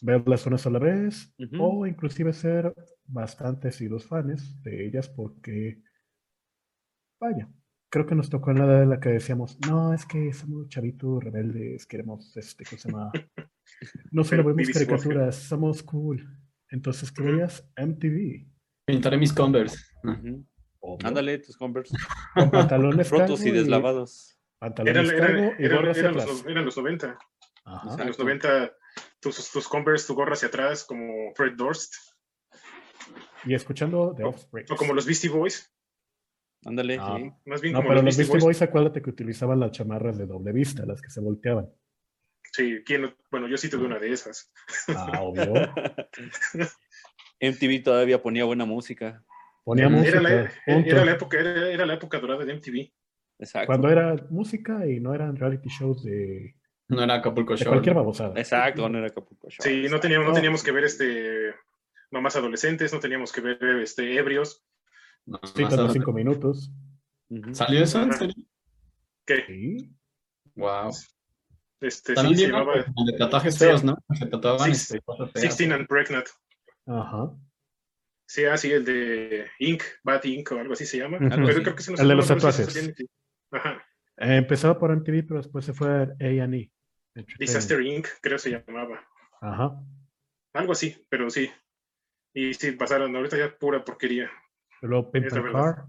verlas 0.00 0.46
una 0.46 0.56
sola 0.58 0.78
vez, 0.78 1.32
o 1.58 1.86
inclusive 1.86 2.32
ser 2.32 2.74
bastante 3.04 3.68
asiduos 3.68 4.06
fans 4.06 4.62
de 4.62 4.86
ellas 4.86 5.08
porque, 5.08 5.82
vaya, 7.20 7.48
creo 7.94 8.06
que 8.06 8.16
nos 8.16 8.28
tocó 8.28 8.50
en 8.50 8.58
la 8.58 8.64
edad 8.64 8.82
en 8.82 8.90
la 8.90 8.98
que 8.98 9.10
decíamos, 9.10 9.56
no, 9.68 9.94
es 9.94 10.04
que 10.04 10.32
somos 10.32 10.68
chavitos 10.68 11.22
rebeldes, 11.22 11.86
queremos, 11.86 12.36
este, 12.36 12.64
¿cómo 12.64 12.80
se 12.80 12.90
llama? 12.90 13.12
No 14.10 14.24
solo 14.24 14.42
vemos 14.42 14.68
caricaturas, 14.68 15.36
somos 15.36 15.80
cool. 15.84 16.26
Entonces, 16.70 17.12
¿qué 17.12 17.22
veías? 17.22 17.64
MTV. 17.76 18.48
Pintaré 18.84 19.16
mis 19.16 19.32
Converse. 19.32 19.78
Ándale, 21.04 21.38
tus 21.38 21.56
Converse 21.56 21.94
Con 22.34 22.50
pantalones 22.50 23.08
rotos 23.10 23.46
y 23.46 23.52
deslavados. 23.52 24.40
Eran, 24.60 24.74
Pantalones 24.74 25.12
eran- 25.12 25.26
cargo 25.26 25.52
y 25.60 25.68
gorra 25.68 25.90
hacia 25.92 26.10
los, 26.10 26.46
eran 26.46 26.64
los 26.64 26.76
90. 26.76 27.16
Ajá. 27.64 27.80
En 27.80 27.86
los 28.08 28.18
Exacto. 28.18 28.24
90, 28.24 28.72
tus, 29.20 29.52
tus 29.52 29.68
Converse, 29.68 30.08
tu 30.08 30.16
gorra 30.16 30.32
hacia 30.32 30.48
atrás, 30.48 30.82
como 30.84 31.32
Fred 31.36 31.52
Durst, 31.56 31.94
Y 33.44 33.54
escuchando 33.54 34.12
The 34.16 34.24
Offspring. 34.24 34.66
o 34.68 34.74
como 34.74 34.94
los 34.94 35.06
Beastie 35.06 35.30
Boys, 35.30 35.72
Ándale, 36.66 36.98
Ah. 37.00 37.16
sí. 37.18 37.30
más 37.46 37.60
bien 37.60 37.72
No, 37.74 37.78
como 37.80 37.88
pero 37.90 38.02
los 38.02 38.16
Beastie 38.16 38.32
Boys. 38.32 38.44
Boys, 38.44 38.62
acuérdate 38.62 39.02
que 39.02 39.10
utilizaban 39.10 39.60
las 39.60 39.72
chamarras 39.72 40.16
de 40.18 40.26
doble 40.26 40.52
vista, 40.52 40.84
las 40.86 41.00
que 41.02 41.10
se 41.10 41.20
volteaban. 41.20 41.68
Sí, 42.52 42.82
¿quién 42.86 43.02
no? 43.02 43.14
bueno, 43.30 43.48
yo 43.48 43.56
sí 43.56 43.68
tuve 43.68 43.84
una 43.86 43.98
de 43.98 44.12
esas. 44.12 44.52
Ah, 44.88 45.20
obvio. 45.22 45.52
MTV 47.40 47.82
todavía 47.82 48.22
ponía 48.22 48.44
buena 48.44 48.64
música. 48.64 49.22
Ponía 49.64 49.86
Era 49.86 49.96
música. 49.96 50.18
Era 50.18 50.22
la, 50.42 50.52
punto. 50.66 50.90
era 50.90 51.04
la 51.04 51.12
época, 51.12 51.38
era, 51.40 51.68
era 51.70 51.86
la 51.86 51.94
época 51.94 52.18
dorada 52.20 52.44
de 52.44 52.54
MTV. 52.54 52.92
Exacto. 53.38 53.66
Cuando 53.66 53.90
era 53.90 54.14
música 54.30 54.86
y 54.86 55.00
no 55.00 55.14
eran 55.14 55.36
reality 55.36 55.68
shows 55.68 56.04
de, 56.04 56.54
No 56.88 57.02
era 57.02 57.14
Acapulco 57.14 57.54
de 57.54 57.58
Show. 57.58 57.72
cualquier 57.72 57.94
¿no? 57.96 58.02
babosada. 58.02 58.38
Exacto, 58.38 58.88
no 58.88 58.98
era 58.98 59.08
Acapulco 59.08 59.48
Shore. 59.50 59.68
Sí, 59.68 59.88
no 59.90 59.98
teníamos, 60.00 60.28
no 60.28 60.34
teníamos 60.34 60.62
que 60.62 60.70
ver 60.72 60.84
este 60.84 61.54
mamás 62.10 62.36
adolescentes, 62.36 62.92
no 62.92 63.00
teníamos 63.00 63.32
que 63.32 63.40
ver 63.40 63.58
este 63.82 64.16
ebrios. 64.16 64.64
No, 65.26 65.40
Sí, 65.44 65.64
cinco 65.92 66.12
minutos. 66.12 66.70
¿Salió 67.52 67.82
eso 67.82 68.02
en 68.02 68.12
serio? 68.12 68.34
¿Qué? 69.26 69.44
Sí. 69.46 69.90
Wow. 70.54 70.90
Este, 71.80 72.12
sí, 72.12 72.14
También 72.14 72.36
se 72.38 72.44
vieron 72.44 72.60
llamaba 72.60 72.84
de 73.06 73.18
tatuajes 73.18 73.54
Sí. 73.54 73.64
feos, 73.64 73.84
¿no? 73.84 73.96
Se 74.18 74.26
tatuaban 74.26 74.70
Six- 74.70 74.82
este, 74.82 75.00
cosas 75.00 75.32
feas. 75.32 75.42
16 75.42 75.72
and 75.72 75.86
Pregnant. 75.88 76.26
Ajá. 76.86 77.32
Sí, 78.26 78.44
así 78.44 78.70
el 78.72 78.84
de 78.84 79.46
Ink, 79.58 79.82
Bad 80.02 80.24
Ink 80.24 80.52
o 80.52 80.58
algo 80.58 80.72
así 80.72 80.86
se 80.86 80.98
llama. 80.98 81.18
Pero 81.18 81.46
sí. 81.46 81.62
creo 81.62 81.74
que 81.76 82.02
El 82.02 82.08
de 82.08 82.14
los 82.14 82.28
tatuajes. 82.28 82.94
Ajá. 83.50 83.84
Eh, 84.16 84.36
empezaba 84.36 84.78
por 84.78 84.90
MTV, 84.92 85.24
pero 85.26 85.36
después 85.40 85.64
se 85.64 85.72
fue 85.74 85.88
a 85.90 86.02
A&E. 86.20 86.70
Disaster 87.38 87.80
Inc., 87.80 88.06
creo 88.20 88.38
se 88.38 88.50
llamaba. 88.50 89.04
Ajá. 89.40 89.80
Algo 90.54 90.72
así, 90.72 90.96
pero 91.08 91.28
sí. 91.30 91.50
Y 92.32 92.54
sí, 92.54 92.72
pasaron, 92.72 93.14
ahorita 93.14 93.36
ya 93.36 93.56
pura 93.56 93.84
porquería. 93.84 94.30
Luego. 94.88 95.74
Car. 95.74 95.84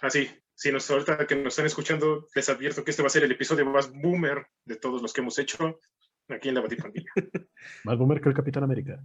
Así, 0.00 0.30
si 0.54 0.70
nos 0.72 0.90
ahorita 0.90 1.26
que 1.26 1.36
nos 1.36 1.52
están 1.52 1.66
escuchando, 1.66 2.28
les 2.34 2.48
advierto 2.48 2.84
que 2.84 2.90
este 2.92 3.02
va 3.02 3.06
a 3.08 3.10
ser 3.10 3.24
el 3.24 3.32
episodio 3.32 3.66
más 3.66 3.92
boomer 3.92 4.46
de 4.64 4.76
todos 4.76 5.02
los 5.02 5.12
que 5.12 5.20
hemos 5.20 5.38
hecho 5.38 5.80
aquí 6.28 6.48
en 6.48 6.54
la 6.56 6.60
Batipandilla. 6.60 7.10
Más 7.84 7.96
boomer 7.98 8.20
que 8.20 8.28
el 8.28 8.34
Capitán 8.34 8.62
América. 8.64 9.02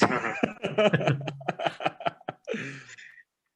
Ajá. 0.00 0.34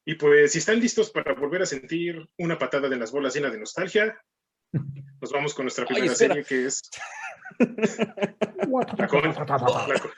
Y 0.05 0.15
pues, 0.15 0.53
si 0.53 0.59
están 0.59 0.81
listos 0.81 1.11
para 1.11 1.35
volver 1.35 1.63
a 1.63 1.67
sentir 1.67 2.29
una 2.39 2.59
patada 2.59 2.89
de 2.89 2.97
las 2.97 3.13
bolas 3.13 3.35
llena 3.35 3.51
de 3.51 3.59
nostalgia, 3.59 4.19
nos 5.21 5.33
vamos 5.33 5.55
con 5.55 5.65
nuestra 5.65 5.85
primera 5.87 6.15
serie 6.15 6.45
que 6.45 6.67
es 6.67 6.83
La, 7.59 9.09
con- 9.09 9.23
la 9.23 9.49
con- 9.99 10.11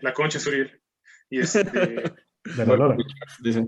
la 0.00 0.12
Concha 0.12 0.38
Suriel. 0.38 0.80
Y 1.30 1.40
este, 1.40 1.62
De 2.44 2.66
la 2.66 2.76
Lora. 2.76 2.96
Dice. 3.40 3.66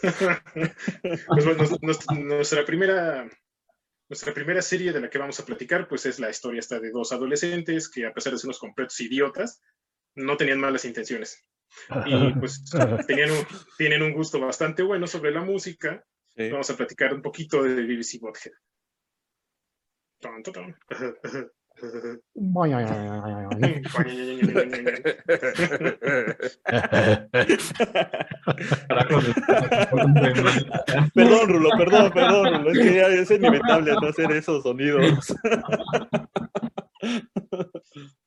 pues, 0.00 1.44
bueno, 1.44 1.64
nos- 1.82 2.10
nuestra 2.12 2.64
primera 2.64 3.28
nuestra 4.08 4.32
primera 4.32 4.62
serie 4.62 4.92
de 4.92 5.00
la 5.00 5.10
que 5.10 5.18
vamos 5.18 5.38
a 5.38 5.44
platicar, 5.44 5.86
pues 5.86 6.06
es 6.06 6.18
la 6.18 6.30
historia 6.30 6.60
esta 6.60 6.80
de 6.80 6.90
dos 6.90 7.12
adolescentes 7.12 7.90
que 7.90 8.06
a 8.06 8.14
pesar 8.14 8.32
de 8.32 8.38
ser 8.38 8.46
unos 8.46 8.58
completos 8.58 8.98
idiotas, 9.00 9.60
no 10.14 10.36
tenían 10.38 10.60
malas 10.60 10.86
intenciones. 10.86 11.44
Y 12.06 12.32
pues 12.40 12.64
tenían 13.06 13.30
un, 13.32 13.46
tienen 13.76 14.02
un 14.02 14.12
gusto 14.14 14.40
bastante 14.40 14.82
bueno 14.82 15.06
sobre 15.06 15.30
la 15.30 15.42
música. 15.42 16.02
Sí. 16.34 16.48
Vamos 16.50 16.70
a 16.70 16.76
platicar 16.76 17.12
un 17.12 17.20
poquito 17.20 17.62
de 17.62 17.74
BBC 17.84 18.18
Bothead. 18.20 18.52
Perdón, 31.14 31.48
Rulo, 31.48 31.70
perdón, 31.76 32.12
perdón, 32.12 32.54
Rulo. 32.54 32.70
Es 32.70 32.78
que 32.78 32.94
ya 32.94 33.08
es 33.08 33.30
inevitable 33.30 33.92
no 33.92 34.08
hacer 34.08 34.30
esos 34.32 34.62
sonidos. 34.62 35.34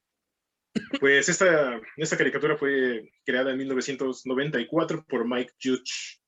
Pues 0.99 1.29
esta, 1.29 1.79
esta 1.97 2.17
caricatura 2.17 2.57
fue 2.57 3.11
creada 3.25 3.51
en 3.51 3.57
1994 3.57 5.05
por 5.07 5.27
Mike 5.27 5.53
Judge, 5.61 6.19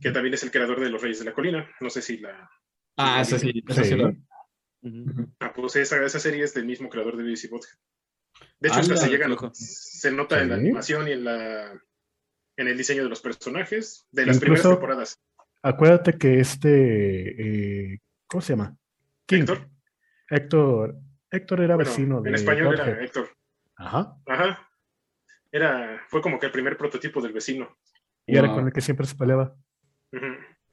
que 0.00 0.10
también 0.10 0.34
es 0.34 0.42
el 0.42 0.50
creador 0.50 0.80
de 0.80 0.90
Los 0.90 1.02
Reyes 1.02 1.18
de 1.18 1.24
la 1.24 1.34
Colina. 1.34 1.70
No 1.80 1.90
sé 1.90 2.02
si 2.02 2.18
la... 2.18 2.48
Ah, 2.96 3.20
ese 3.20 3.38
sí, 3.38 3.62
ese 3.66 3.84
sí 3.84 3.96
Sí. 3.96 4.27
Ah, 5.40 5.52
pues 5.54 5.76
esa, 5.76 6.02
esa 6.04 6.18
serie 6.18 6.44
es 6.44 6.54
del 6.54 6.66
mismo 6.66 6.88
creador 6.88 7.16
de 7.16 7.24
BBC 7.24 7.50
Bothead. 7.50 7.72
De 8.60 8.68
hecho, 8.68 8.78
hasta 8.80 8.96
se, 8.96 9.08
llegan- 9.10 9.36
se 9.52 10.12
nota 10.12 10.40
en 10.40 10.50
la 10.50 10.54
animación 10.56 11.08
y 11.08 11.12
en, 11.12 11.24
la, 11.24 11.72
en 12.56 12.68
el 12.68 12.76
diseño 12.76 13.02
de 13.02 13.08
los 13.08 13.20
personajes 13.20 14.06
de 14.12 14.26
las 14.26 14.38
primeras 14.38 14.62
temporadas. 14.68 15.20
Acuérdate 15.62 16.16
que 16.16 16.38
este. 16.40 17.92
eh, 17.94 17.98
¿Cómo 18.28 18.40
se 18.40 18.52
llama? 18.52 18.76
King. 19.26 19.40
Héctor, 19.40 19.68
Héctor. 20.30 20.96
Héctor 21.30 21.60
era 21.62 21.74
bueno, 21.74 21.90
vecino 21.90 22.20
de. 22.22 22.28
en 22.30 22.34
español 22.36 22.74
era. 22.74 23.02
Héctor. 23.02 23.28
Ajá. 23.76 24.16
Ajá. 24.26 24.68
Era, 25.50 26.00
fue 26.08 26.20
como 26.22 26.38
que 26.38 26.46
el 26.46 26.52
primer 26.52 26.76
prototipo 26.76 27.20
del 27.20 27.32
vecino. 27.32 27.76
Y 28.26 28.36
era 28.36 28.48
con 28.52 28.66
el 28.66 28.72
que 28.72 28.80
siempre 28.80 29.06
se 29.06 29.14
peleaba. 29.16 29.56
No. 30.12 30.20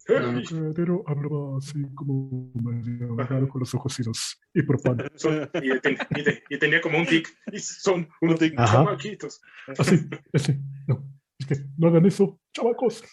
El 0.07 0.45
criadero 0.45 1.03
hablaba 1.07 1.57
así 1.57 1.81
como 1.95 2.51
medio 2.53 3.15
raro 3.15 3.47
con 3.50 3.59
los 3.59 3.74
ojos 3.74 4.00
idos 4.00 4.39
y 4.53 4.62
propano. 4.62 5.03
Son- 5.15 5.50
y, 5.55 5.79
ten- 5.79 5.97
y 6.15 6.24
te- 6.24 6.43
y 6.50 6.59
tenía 6.59 6.79
como 6.81 7.00
un 7.00 7.05
tic. 7.07 7.27
Y 7.51 7.59
son 7.59 8.07
unos 8.21 8.39
Ajá. 8.57 8.77
chamaquitos. 8.77 9.41
Así, 9.77 10.07
ese. 10.31 10.59
No, 10.88 11.03
es 11.39 11.45
que 11.47 11.55
no 11.77 11.88
hagan 11.88 12.05
eso, 12.05 12.39
chavacos. 12.53 13.03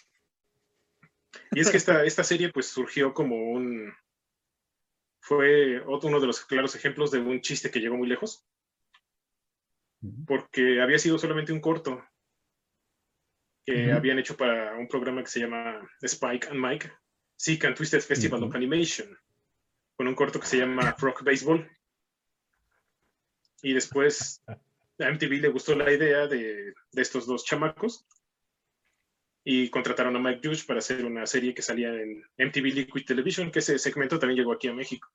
Y 1.53 1.61
es 1.61 1.71
que 1.71 1.79
esta, 1.79 2.05
esta 2.05 2.25
serie 2.25 2.51
pues 2.53 2.67
surgió 2.67 3.15
como 3.15 3.37
un... 3.53 3.91
Fue 5.21 5.81
otro- 5.87 6.11
uno 6.11 6.21
de 6.21 6.27
los 6.27 6.45
claros 6.45 6.75
ejemplos 6.75 7.11
de 7.11 7.21
un 7.21 7.41
chiste 7.41 7.71
que 7.71 7.81
llegó 7.81 7.97
muy 7.97 8.09
lejos, 8.09 8.45
porque 10.27 10.83
había 10.83 10.99
sido 10.99 11.17
solamente 11.17 11.53
un 11.53 11.61
corto 11.61 12.05
que 13.65 13.93
habían 13.93 14.19
hecho 14.19 14.37
para 14.37 14.75
un 14.77 14.89
programa 14.89 15.23
que 15.23 15.31
se 15.31 15.41
llama 15.41 15.89
Spike 16.01 16.49
and 16.49 16.59
Mike, 16.59 16.93
Sick 17.37 17.65
and 17.65 17.77
Twisted 17.77 18.01
Festival 18.01 18.41
Ujú. 18.41 18.49
of 18.49 18.57
Animation, 18.57 19.17
con 19.97 20.09
un 20.09 20.15
corto 20.15 20.41
que 20.41 20.47
se 20.47 20.59
llama 20.59 20.93
Frog 20.95 21.23
Baseball. 21.25 21.69
Y 23.63 23.73
después 23.73 24.43
a 24.47 25.09
MTV 25.09 25.41
le 25.41 25.49
gustó 25.49 25.75
la 25.75 25.93
idea 25.93 26.27
de, 26.27 26.75
de 26.93 27.03
estos 27.03 27.27
dos 27.27 27.45
chamacos 27.45 28.05
y 29.45 29.69
contrataron 29.71 30.15
a 30.17 30.19
Mike 30.19 30.41
Judge 30.49 30.67
para 30.67 30.79
hacer 30.79 31.05
una 31.05 31.27
serie 31.27 31.55
que 31.55 31.63
salía 31.63 31.89
en 31.89 32.25
MTV 32.39 32.65
Liquid 32.75 33.05
Television, 33.05 33.51
que 33.51 33.59
ese 33.59 33.79
segmento 33.79 34.19
también 34.19 34.39
llegó 34.39 34.53
aquí 34.53 34.69
a 34.69 34.73
México. 34.73 35.09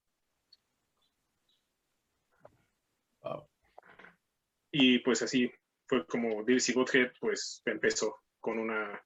Y 4.72 5.00
pues 5.00 5.22
así 5.22 5.52
fue 5.88 6.06
como 6.06 6.44
BBC 6.44 6.74
Bothead 6.76 7.14
pues 7.20 7.62
empezó 7.66 8.16
con 8.48 8.60
una 8.60 8.98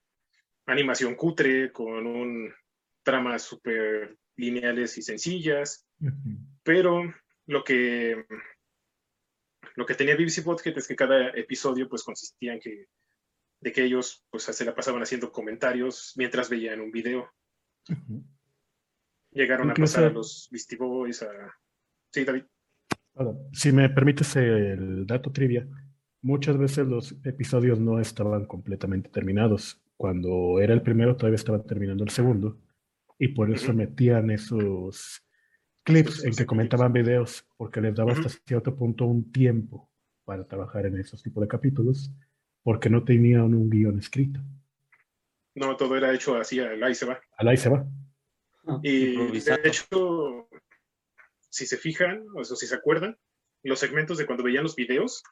animación 0.68 1.16
cutre, 1.16 1.72
con 1.72 2.06
un 2.06 2.54
tramas 3.02 3.42
súper 3.42 4.16
lineales 4.36 5.00
y 5.00 5.02
sencillas, 5.02 5.88
pero 6.62 7.12
lo 7.48 7.64
que 7.64 8.24
lo 9.76 9.86
que 9.88 9.96
tenía 9.96 10.16
BBC 10.16 10.44
Bothead 10.44 10.78
es 10.78 10.88
que 10.88 10.96
cada 10.96 11.30
episodio 11.30 11.90
pues 11.90 12.04
consistía 12.04 12.54
en 12.54 12.60
que 12.60 12.86
de 13.62 13.72
que 13.72 13.84
ellos 13.84 14.24
pues 14.30 14.44
se 14.44 14.64
la 14.64 14.76
pasaban 14.76 15.02
haciendo 15.02 15.32
comentarios 15.32 16.14
mientras 16.18 16.48
veían 16.48 16.80
un 16.80 16.92
video. 16.92 17.34
Llegaron 19.32 19.70
Incluso- 19.70 19.98
a 19.98 20.02
pasar 20.02 20.12
a 20.12 20.14
los 20.14 20.50
Beastie 20.52 20.78
Boys, 20.78 21.24
a... 21.24 21.32
Sí, 22.12 22.24
David. 22.26 22.44
Si 23.54 23.72
me 23.72 23.90
permites 23.90 24.36
el 24.36 25.08
dato 25.08 25.32
trivia, 25.32 25.68
muchas 26.22 26.58
veces 26.58 26.88
los 26.88 27.16
episodios 27.24 27.80
no 27.80 28.00
estaban 28.00 28.46
completamente 28.46 29.10
terminados. 29.10 29.82
Cuando 29.98 30.60
era 30.60 30.74
el 30.74 30.82
primero, 30.82 31.16
todavía 31.16 31.36
estaban 31.36 31.66
terminando 31.66 32.04
el 32.04 32.10
segundo. 32.10 32.58
Y 33.20 33.30
por 33.30 33.51
eso 33.54 33.74
metían 33.74 34.32
esos 34.32 35.24
clips 35.84 36.13
Esos- 36.20 36.25
en 36.25 36.34
que 36.36 36.46
comentaban 36.46 36.92
clips. 36.92 37.08
videos, 37.08 37.48
porque 37.58 37.82
les 37.82 37.96
daba 37.96 38.13
hasta 38.13 38.30
cierto 38.30 38.75
punto 38.75 39.06
un 39.06 39.32
tiempo 39.32 39.90
para 40.25 40.48
trabajar 40.48 40.86
en 40.88 40.98
esos 40.98 41.22
tipos 41.22 41.42
de 41.42 41.48
capítulos, 41.48 42.12
porque 42.63 42.90
no 42.90 43.04
tenían 43.04 43.54
un 43.54 43.70
guion 43.70 44.00
escrito. 44.00 44.40
No, 45.56 45.75
todo 45.75 45.98
era 45.98 46.13
hecho 46.13 46.36
así, 46.38 46.60
al 46.60 46.82
ahí 46.82 46.96
se 46.96 47.06
va. 47.06 47.20
Al 47.38 47.48
ahí 47.50 47.58
se 47.58 47.70
va. 47.70 47.86
Y 48.84 49.13
Improvisado. 49.16 49.62
de 49.62 49.68
hecho, 49.70 50.48
si 51.50 51.66
se 51.66 51.78
fijan, 51.78 52.24
o 52.36 52.44
sea, 52.44 52.56
si 52.56 52.68
se 52.68 52.75
acuerdan, 52.75 53.18
los 53.63 53.80
segmentos 53.80 54.18
de 54.18 54.25
cuando 54.25 54.44
veían 54.44 54.63
los 54.63 54.75
videos, 54.75 55.24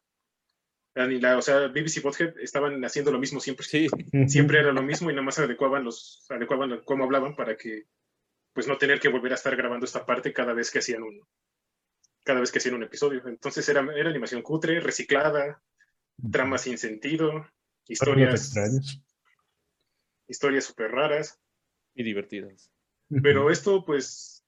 la- 1.07 1.19
la- 1.19 1.37
o 1.37 1.41
sea, 1.41 1.67
BBC 1.67 2.01
Bothead 2.01 2.37
estaban 2.39 2.83
haciendo 2.85 3.11
lo 3.11 3.19
mismo 3.19 3.39
siempre. 3.39 3.65
Sí, 3.65 3.87
Siempre 4.27 4.59
era 4.59 4.71
lo 4.71 4.81
mismo 4.81 5.09
y 5.09 5.13
nada 5.13 5.23
más 5.25 5.39
adecuaban 5.39 5.83
los, 5.83 6.25
adecuaban 6.29 6.81
cómo 6.85 7.03
hablaban 7.03 7.35
para 7.35 7.55
que, 7.57 7.85
pues 8.53 8.67
no 8.67 8.77
tener 8.77 8.99
que 8.99 9.09
volver 9.09 9.31
a 9.31 9.35
estar 9.35 9.55
grabando 9.55 9.85
esta 9.85 10.05
parte 10.05 10.33
cada 10.33 10.53
vez 10.53 10.71
que 10.71 10.79
hacían 10.79 11.03
un, 11.03 11.21
cada 12.23 12.39
vez 12.39 12.51
que 12.51 12.59
hacían 12.59 12.75
un 12.75 12.83
episodio. 12.83 13.21
Entonces 13.27 13.67
era, 13.69 13.81
era 13.95 14.09
animación 14.09 14.41
cutre, 14.41 14.79
reciclada, 14.79 15.61
tramas 16.31 16.61
sin 16.63 16.77
sentido, 16.77 17.47
Historias 17.87 18.53
historias, 20.27 20.65
súper 20.65 20.91
raras. 20.91 21.39
y 21.95 22.03
divertidas. 22.03 22.71
Pero 23.23 23.49
esto, 23.49 23.83
pues, 23.83 24.45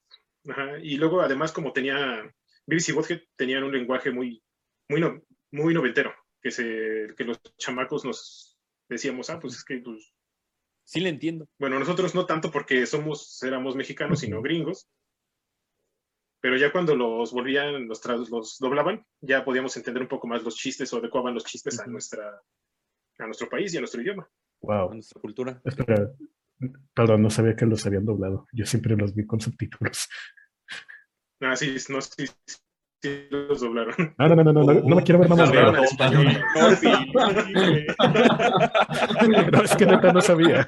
ajá, 0.47 0.77
y 0.79 0.95
luego 0.97 1.21
además 1.21 1.51
como 1.51 1.73
tenía, 1.73 2.31
BBC 2.67 2.93
Bothead 2.93 3.21
tenían 3.35 3.63
un 3.63 3.71
lenguaje 3.71 4.11
muy, 4.11 4.43
muy, 4.87 5.01
no- 5.01 5.21
muy 5.51 5.73
noventero, 5.73 6.13
que, 6.41 6.51
se, 6.51 7.13
que 7.17 7.23
los 7.23 7.41
chamacos 7.57 8.05
nos 8.05 8.59
decíamos, 8.89 9.29
ah, 9.29 9.39
pues 9.39 9.55
es 9.55 9.63
que, 9.63 9.79
pues, 9.79 10.13
Sí 10.83 10.99
le 10.99 11.09
entiendo. 11.09 11.47
bueno, 11.57 11.79
nosotros 11.79 12.15
no 12.15 12.25
tanto 12.25 12.51
porque 12.51 12.85
somos, 12.85 13.41
éramos 13.43 13.75
mexicanos, 13.75 14.19
sino 14.19 14.41
gringos, 14.41 14.89
pero 16.41 16.57
ya 16.57 16.71
cuando 16.71 16.95
los 16.95 17.31
volvían, 17.31 17.87
los, 17.87 18.03
los 18.29 18.57
doblaban, 18.59 19.05
ya 19.21 19.45
podíamos 19.45 19.77
entender 19.77 20.03
un 20.03 20.09
poco 20.09 20.27
más 20.27 20.43
los 20.43 20.55
chistes 20.55 20.91
o 20.91 20.97
adecuaban 20.97 21.35
los 21.35 21.45
chistes 21.45 21.79
a 21.79 21.85
nuestra, 21.85 22.41
a 23.19 23.25
nuestro 23.25 23.47
país 23.47 23.73
y 23.73 23.77
a 23.77 23.79
nuestro 23.79 24.01
idioma. 24.01 24.27
Wow. 24.61 24.91
A 24.91 24.93
nuestra 24.95 25.21
cultura. 25.21 25.61
Espera, 25.63 26.11
perdón, 26.95 27.21
no 27.21 27.29
sabía 27.29 27.55
que 27.55 27.65
los 27.65 27.85
habían 27.85 28.05
doblado. 28.05 28.47
Yo 28.51 28.65
siempre 28.65 28.95
los 28.97 29.13
vi 29.13 29.25
con 29.25 29.39
subtítulos. 29.39 30.09
Ah, 31.39 31.55
sí, 31.55 31.75
no, 31.89 32.01
sí, 32.01 32.25
sí 33.01 33.27
los 33.29 33.59
doblaron. 33.61 34.15
No, 34.17 34.27
no, 34.29 34.35
no, 34.35 34.43
no, 34.43 34.63
no, 34.63 34.73
no, 34.73 34.95
me 34.95 35.03
quiero 35.03 35.19
ver 35.19 35.29
mamá. 35.29 35.45
Doblaron 35.45 35.75
No, 39.51 39.63
es 39.63 39.75
que 39.75 39.85
neta 39.85 40.13
no 40.13 40.21
sabía. 40.21 40.65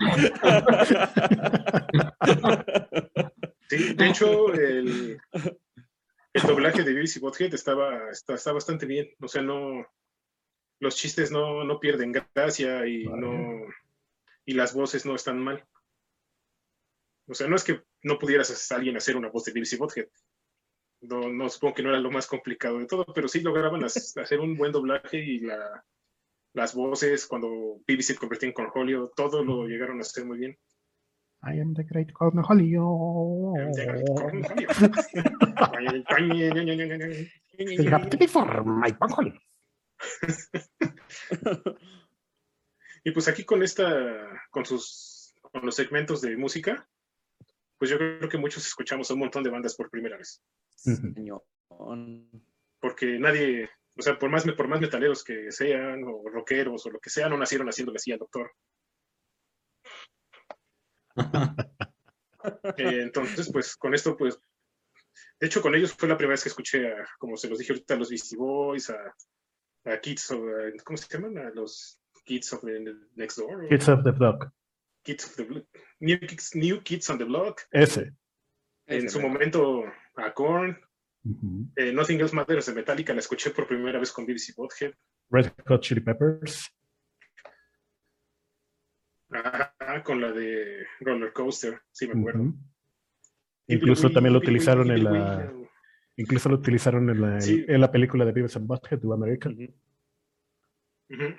Sí, 3.70 3.94
de 3.94 4.08
hecho, 4.08 4.54
el, 4.54 5.20
el 6.34 6.42
doblaje 6.44 6.84
de 6.84 6.94
BBC 6.94 7.20
Bothead 7.20 7.54
estaba, 7.54 8.10
está, 8.10 8.36
está 8.36 8.52
bastante 8.52 8.86
bien. 8.86 9.10
O 9.22 9.28
sea, 9.28 9.42
no. 9.42 9.86
Los 10.80 10.96
chistes 10.98 11.32
no, 11.32 11.64
no 11.64 11.80
pierden 11.80 12.12
gracia 12.12 12.86
y 12.86 13.06
Vale. 13.06 13.22
no. 13.22 13.62
Y 14.46 14.54
las 14.54 14.74
voces 14.74 15.06
no 15.06 15.16
están 15.16 15.40
mal. 15.40 15.66
O 17.28 17.34
sea, 17.34 17.48
no 17.48 17.56
es 17.56 17.64
que 17.64 17.82
no 18.04 18.20
pudieras 18.20 18.72
a 18.72 18.76
alguien 18.76 18.98
hacer 18.98 19.16
una 19.16 19.30
voz 19.30 19.46
de 19.46 19.54
BBC 19.54 19.78
Bothead. 19.78 20.08
No, 21.04 21.30
no 21.30 21.50
supongo 21.50 21.76
que 21.76 21.84
no 21.84 21.90
era 21.90 22.00
lo 22.00 22.12
más 22.12 22.28
complicado 22.28 22.80
de 22.80 22.86
todo, 22.86 23.06
pero 23.14 23.28
sí 23.28 23.42
lograban 23.42 23.84
hacer 23.84 24.40
un 24.40 24.58
buen 24.58 24.72
doblaje 24.72 25.18
y 25.18 25.42
la, 25.42 25.84
las 26.54 26.74
voces 26.74 27.28
cuando 27.28 27.82
BBC 27.88 28.02
se 28.02 28.16
convertía 28.16 28.50
en 28.50 28.54
Cornholio, 28.54 29.12
todo 29.16 29.44
lo 29.44 29.68
llegaron 29.68 30.00
a 30.00 30.02
hacer 30.02 30.26
muy 30.26 30.38
bien. 30.38 30.58
I 31.46 31.60
am 31.60 31.74
the 31.74 31.84
great 31.84 32.14
Cornholio. 32.14 33.54
You 37.58 37.92
have 37.92 38.10
to 38.10 38.18
be 38.18 38.28
for 38.28 38.64
my 38.64 38.94
Cornholio. 38.94 39.38
Y 43.04 43.12
pues 43.12 43.28
aquí 43.28 43.44
con 43.44 43.64
esta, 43.64 44.48
con 44.50 44.66
sus, 44.66 45.36
con 45.42 45.66
los 45.66 45.76
segmentos 45.76 46.22
de 46.22 46.38
música, 46.38 46.88
pues 47.84 47.92
yo 47.92 47.98
creo 47.98 48.30
que 48.30 48.38
muchos 48.38 48.66
escuchamos 48.66 49.12
a 49.12 49.14
un 49.14 49.20
montón 49.20 49.44
de 49.44 49.50
bandas 49.50 49.76
por 49.76 49.90
primera 49.90 50.16
vez. 50.16 50.42
Señor. 50.74 51.44
Porque 52.80 53.20
nadie, 53.20 53.70
o 53.98 54.02
sea, 54.02 54.18
por 54.18 54.30
más, 54.30 54.46
por 54.46 54.70
más 54.70 54.80
metaleros 54.80 55.22
que 55.22 55.52
sean, 55.52 56.02
o 56.06 56.24
rockeros, 56.30 56.86
o 56.86 56.92
lo 56.92 57.02
que 57.02 57.10
sea, 57.10 57.28
no 57.28 57.38
nacieron 57.38 57.68
haciéndole 57.68 57.98
así 57.98 58.14
al 58.14 58.20
doctor. 58.20 58.54
Eh, 62.78 63.02
entonces, 63.02 63.50
pues 63.54 63.78
con 63.78 63.94
esto, 63.94 64.18
pues, 64.18 64.38
de 65.40 65.48
hecho, 65.48 65.62
con 65.62 65.76
ellos 65.76 65.94
fue 65.94 66.10
la 66.10 66.18
primera 66.18 66.34
vez 66.34 66.44
que 66.44 66.50
escuché, 66.50 66.88
a, 66.88 67.08
como 67.18 67.38
se 67.38 67.48
los 67.50 67.58
dije 67.58 67.72
ahorita, 67.72 67.94
a 67.94 67.98
los 67.98 68.10
Beastie 68.10 68.38
Boys, 68.38 68.90
a, 68.90 69.16
a 69.86 70.00
Kids, 70.00 70.32
of, 70.32 70.42
eh, 70.42 70.74
¿cómo 70.84 70.98
se 70.98 71.08
llaman? 71.08 71.38
A 71.38 71.52
los 71.52 72.02
Kids 72.26 72.52
of 72.52 72.62
the 72.62 72.80
Next 73.16 73.38
Door. 73.38 73.70
Kids 73.70 73.88
of 73.88 74.04
the 74.04 74.12
Block. 74.12 74.54
Kids 75.04 75.26
of 75.26 75.36
the 75.36 75.44
Block. 75.44 75.66
New 76.00 76.20
Kids, 76.20 76.56
New 76.56 76.82
Kids 76.82 77.10
on 77.10 77.18
the 77.18 77.26
Block. 77.26 77.62
Ese. 77.72 78.14
En 78.88 79.10
su 79.10 79.20
momento, 79.22 79.84
a 80.18 80.34
Korn. 80.34 80.78
Eh, 81.78 81.94
Nothing 81.94 82.20
Else 82.20 82.36
Matters 82.36 82.66
de 82.66 82.74
Metallica 82.74 83.14
la 83.14 83.20
escuché 83.20 83.52
por 83.52 83.66
primera 83.68 83.98
vez 84.00 84.12
con 84.12 84.26
BBC 84.26 84.54
Bothead. 84.58 84.94
Red 85.30 85.52
Hot 85.68 85.82
Chili 85.82 86.02
Peppers. 86.02 86.70
Ajá, 89.30 90.04
con 90.04 90.22
la 90.22 90.32
de 90.32 90.86
Roller 91.00 91.34
Coaster, 91.34 91.82
sí 91.92 92.08
me 92.08 92.20
acuerdo. 92.20 92.54
Incluso 93.68 94.04
Billy 94.04 94.14
también 94.14 94.34
lo 94.34 94.40
Billy 94.40 94.50
utilizaron 94.52 94.92
en 94.92 95.04
la, 95.04 95.54
incluso 96.18 96.50
lo 96.50 96.56
utilizaron 96.56 97.10
en 97.10 97.22
la, 97.22 97.42
Sí. 97.42 97.66
en 97.68 97.82
la 97.82 97.92
película 97.92 98.26
de 98.26 98.32
Beavis 98.32 98.56
and 98.58 98.68
Butthead, 98.68 99.00
The 99.00 99.08
American. 99.14 99.54
Ujú. 101.10 101.36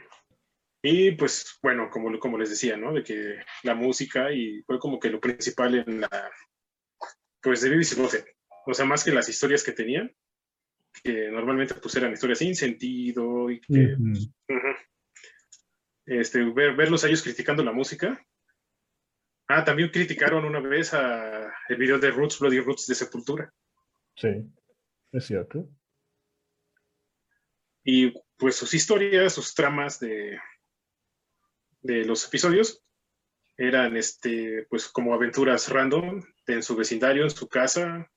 Y 0.87 1.13
pues 1.13 1.59
bueno, 1.63 1.89
como, 1.89 2.19
como 2.19 2.37
les 2.37 2.51
decía, 2.51 2.77
¿no? 2.77 2.93
De 2.93 3.03
que 3.03 3.39
la 3.63 3.75
música 3.75 4.31
y 4.31 4.63
fue 4.65 4.79
como 4.79 5.01
que 5.01 5.09
lo 5.09 5.19
principal 5.19 5.77
en 5.77 6.03
la, 6.03 6.31
pues 7.41 7.63
de 7.63 7.71
Bothead. 7.71 8.27
O 8.67 8.75
sea, 8.75 8.85
más 8.85 9.03
que 9.03 9.11
las 9.11 9.27
historias 9.31 9.65
que 9.65 9.73
tenían, 9.73 10.15
que 11.03 11.31
normalmente 11.31 11.73
pues 11.77 11.97
eran 11.97 12.13
historias 12.13 12.41
sin 12.41 12.55
sentido 12.55 13.51
y 13.51 13.63
que. 13.63 13.95
Ujú. 13.95 14.77
Este, 16.05 16.45
ver, 16.53 16.77
verlos 16.77 17.03
a 17.03 17.09
ellos 17.09 17.23
criticando 17.23 17.65
la 17.65 17.73
música. 17.73 18.23
Ah, 19.49 19.65
también 19.65 19.89
criticaron 19.89 20.45
una 20.45 20.61
vez 20.61 20.93
a 20.93 21.51
el 21.71 21.77
video 21.79 21.99
de 21.99 22.11
Roots, 22.11 22.39
Bloody 22.39 22.61
Roots 22.61 22.87
de 22.89 22.95
Sepultura. 22.95 23.51
Sí, 24.17 24.29
es 25.13 25.25
cierto. 25.25 25.67
Y 27.85 28.13
pues 28.37 28.57
sus 28.57 28.75
historias, 28.75 29.33
sus 29.33 29.55
tramas 29.55 29.99
de, 29.99 30.39
de 31.85 32.05
los 32.05 32.27
episodios 32.27 32.83
eran 33.57 33.97
este, 33.97 34.67
pues 34.69 34.89
como 34.89 35.15
aventuras 35.15 35.69
random 35.69 36.23
en 36.47 36.63
su 36.63 36.75
vecindario, 36.75 37.23
en 37.23 37.31
su 37.31 37.47
casa, 37.47 38.11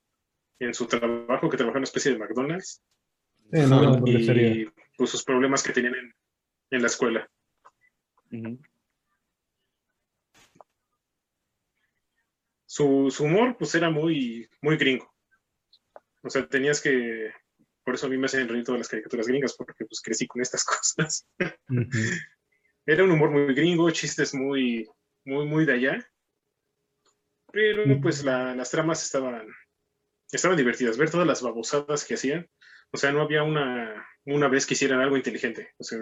en 0.60 0.73
su 0.73 0.88
trabajo, 0.88 1.49
que 1.49 1.58
trabajaba 1.58 1.77
en 1.77 1.82
una 1.82 1.84
especie 1.84 2.13
de 2.13 2.17
McDonald's, 2.17 2.82
Sí, 3.51 3.60
no, 3.62 3.82
no, 3.82 3.93
hamburguesería. 3.93 4.47
y 4.49 4.69
pues 4.97 5.10
sus 5.10 5.23
problemas 5.23 5.63
que 5.63 5.71
tenían 5.71 5.95
en, 5.95 6.13
en 6.71 6.82
la 6.82 6.88
escuela. 6.88 7.30
Su, 12.65 13.10
su 13.12 13.23
humor 13.23 13.56
pues 13.58 13.73
era 13.75 13.89
muy, 13.89 14.49
muy 14.62 14.75
gringo. 14.77 15.13
O 16.23 16.30
sea, 16.30 16.47
tenías 16.47 16.82
que, 16.82 17.32
por 17.84 17.95
eso 17.95 18.08
a 18.08 18.10
mí 18.10 18.17
me 18.17 18.25
hacen 18.25 18.49
reír 18.49 18.65
todas 18.65 18.80
las 18.80 18.89
caricaturas 18.89 19.27
gringas, 19.27 19.56
porque 19.56 19.86
pues 19.86 20.01
crecí 20.01 20.27
con 20.27 20.41
estas 20.41 20.65
cosas. 20.97 21.25
Era 22.88 23.04
un 23.04 23.12
humor 23.12 23.30
muy 23.30 23.54
gringo, 23.54 23.91
chistes 23.91 24.34
muy, 24.34 24.88
muy, 25.26 25.45
muy 25.45 25.65
de 25.65 25.73
allá. 25.73 26.10
Pero 27.52 27.84
pues 28.02 28.23
la- 28.23 28.56
las 28.56 28.71
tramas 28.71 29.04
estaban, 29.04 29.47
estaban 30.32 30.58
divertidas, 30.58 30.97
ver 30.97 31.12
todas 31.12 31.28
las 31.28 31.41
babosadas 31.41 32.06
que 32.06 32.13
hacían. 32.15 32.50
O 32.91 32.97
sea, 32.97 33.12
no 33.12 33.21
había 33.21 33.43
una, 33.43 34.08
una 34.26 34.47
vez 34.47 34.65
que 34.65 34.73
hicieran 34.73 35.02
algo 35.02 35.17
inteligente. 35.17 35.73
O 35.78 35.84
sea. 35.84 36.00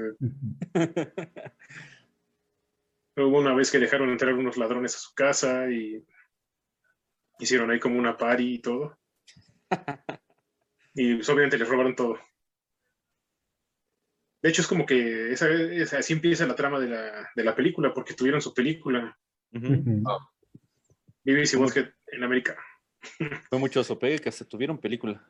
Hubo 3.17 3.39
una 3.39 3.55
vez 3.55 3.71
que 3.71 3.79
dejaron 3.79 4.09
entrar 4.09 4.33
unos 4.33 4.57
ladrones 4.57 4.95
a 4.95 4.99
su 4.99 5.13
casa 5.15 5.69
y 5.71 6.05
hicieron 7.39 7.71
ahí 7.71 7.79
como 7.79 7.97
una 7.97 8.17
party 8.17 8.55
y 8.55 8.59
todo. 8.59 8.99
Y 10.97 11.15
pues, 11.15 11.27
obviamente 11.27 11.57
les 11.57 11.67
robaron 11.67 11.93
todo. 11.93 12.17
De 14.45 14.51
hecho, 14.51 14.61
es 14.61 14.67
como 14.67 14.85
que 14.85 15.31
esa, 15.31 15.49
esa- 15.49 15.97
así 15.97 16.13
empieza 16.13 16.45
la 16.45 16.53
trama 16.55 16.79
de 16.79 16.87
la, 16.87 17.31
de 17.35 17.43
la 17.43 17.55
película, 17.55 17.91
porque 17.91 18.13
tuvieron 18.13 18.39
su 18.43 18.53
película. 18.53 19.17
Ujú. 19.51 20.03
BBC 21.23 21.55
Bothead 21.57 21.89
en 22.11 22.23
América. 22.23 22.55
Fue 23.49 23.57
mucho 23.57 23.83
sopegue 23.83 24.19
que 24.19 24.31
se 24.31 24.45
tuvieron 24.45 24.77
película. 24.77 25.27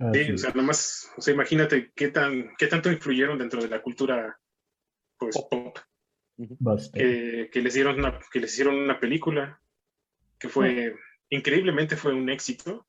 Así 0.00 0.24
Sí, 0.24 0.32
o 0.32 0.38
sea, 0.38 0.50
nomás, 0.54 1.08
o 1.16 1.20
sea, 1.22 1.32
imagínate 1.34 1.92
qué 1.94 2.08
tan, 2.08 2.56
qué 2.58 2.66
tanto 2.66 2.90
influyeron 2.90 3.38
dentro 3.38 3.62
de 3.62 3.68
la 3.68 3.80
cultura 3.80 4.36
pues, 5.18 5.36
Pop. 5.48 5.78
que, 6.92 7.48
que 7.52 7.62
les 7.62 7.74
dieron 7.74 7.96
una, 8.00 8.18
que 8.32 8.40
les 8.40 8.52
hicieron 8.54 8.74
una 8.74 8.98
película 8.98 9.60
que 10.40 10.48
fue 10.48 10.96
increíblemente 11.30 11.96
fue 11.96 12.12
un 12.12 12.28
éxito 12.28 12.88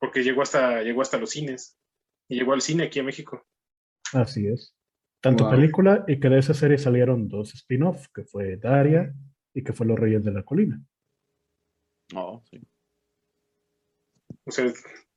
porque 0.00 0.24
llegó 0.24 0.42
hasta 0.42 0.82
llegó 0.82 1.00
hasta 1.00 1.18
los 1.18 1.30
cines 1.30 1.78
y 2.26 2.34
llegó 2.34 2.54
al 2.54 2.60
cine 2.60 2.82
aquí 2.86 2.98
a 2.98 3.04
México 3.04 3.46
Así 4.12 4.46
es. 4.46 4.74
Tanto 5.20 5.44
Wow. 5.44 5.52
película 5.52 6.04
y 6.08 6.18
que 6.18 6.28
de 6.28 6.38
esa 6.38 6.54
serie 6.54 6.78
salieron 6.78 7.28
dos 7.28 7.54
spin-off, 7.54 8.08
que 8.12 8.24
fue 8.24 8.56
Daria 8.56 9.14
y 9.54 9.62
que 9.62 9.72
fue 9.72 9.86
Los 9.86 9.98
Reyes 9.98 10.24
de 10.24 10.32
la 10.32 10.42
Colina. 10.42 10.82
No, 12.12 12.42
sí. 12.50 12.60
o 14.44 14.50
sea 14.50 14.66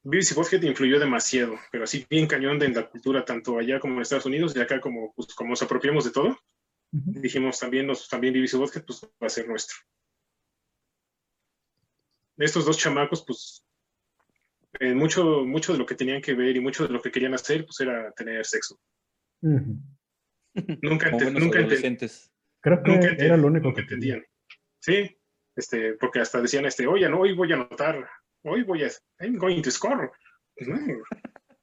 BBC 0.03 0.35
Bothead 0.35 0.61
influyó 0.61 0.99
demasiado 0.99 1.57
pero 1.71 1.83
así 1.83 2.05
bien 2.09 2.27
cañón 2.27 2.59
de 2.59 2.67
en 2.67 2.73
la 2.73 2.87
cultura 2.89 3.25
tanto 3.25 3.57
allá 3.57 3.79
como 3.79 3.95
en 3.95 4.01
Estados 4.01 4.27
Unidos 4.27 4.55
y 4.55 4.59
acá 4.61 4.79
como 4.79 5.13
pues, 5.13 5.33
como 5.33 5.49
nos 5.49 5.61
apropiamos 5.63 6.05
de 6.05 6.11
todo 6.11 6.37
dijimos 6.91 7.59
también 7.59 7.87
nos 7.87 8.07
también 8.07 8.33
BBC 8.33 8.55
Bothead 8.55 8.85
pues 8.85 9.03
va 9.03 9.27
a 9.27 9.29
ser 9.29 9.47
nuestro 9.47 9.75
estos 12.37 12.65
dos 12.65 12.77
chamacos 12.77 13.25
pues 13.25 13.64
eh, 14.79 14.93
mucho 14.93 15.45
mucho 15.45 15.73
de 15.73 15.79
lo 15.79 15.85
que 15.85 15.95
tenían 15.95 16.21
que 16.21 16.33
ver 16.33 16.55
y 16.55 16.59
mucho 16.59 16.87
de 16.87 16.93
lo 16.93 17.01
que 17.01 17.11
querían 17.11 17.33
hacer 17.33 17.65
pues 17.65 17.79
era 17.79 18.11
tener 18.13 18.45
sexo. 18.45 18.79
Nunca 19.41 21.09
ente- 21.09 21.31
nunca. 21.31 21.59
Creo 22.61 22.83
que 22.83 22.91
nunca 22.91 23.07
era 23.23 23.37
lo 23.37 23.47
único 23.47 23.73
que 23.73 23.81
entendían. 23.81 24.23
Sí 24.79 25.17
este 25.57 25.93
porque 25.93 26.19
hasta 26.19 26.41
decían 26.41 26.65
este 26.65 26.85
oye 26.87 27.07
no 27.09 27.19
hoy 27.21 27.33
voy 27.33 27.51
a 27.51 27.55
anotar 27.55 28.05
hoy 28.43 28.63
voy 28.63 28.83
a 28.83 28.89
I'm 29.19 29.37
going 29.37 29.61
to 29.61 29.71
score 29.71 30.11
Pues, 30.55 30.67
no, 30.69 30.77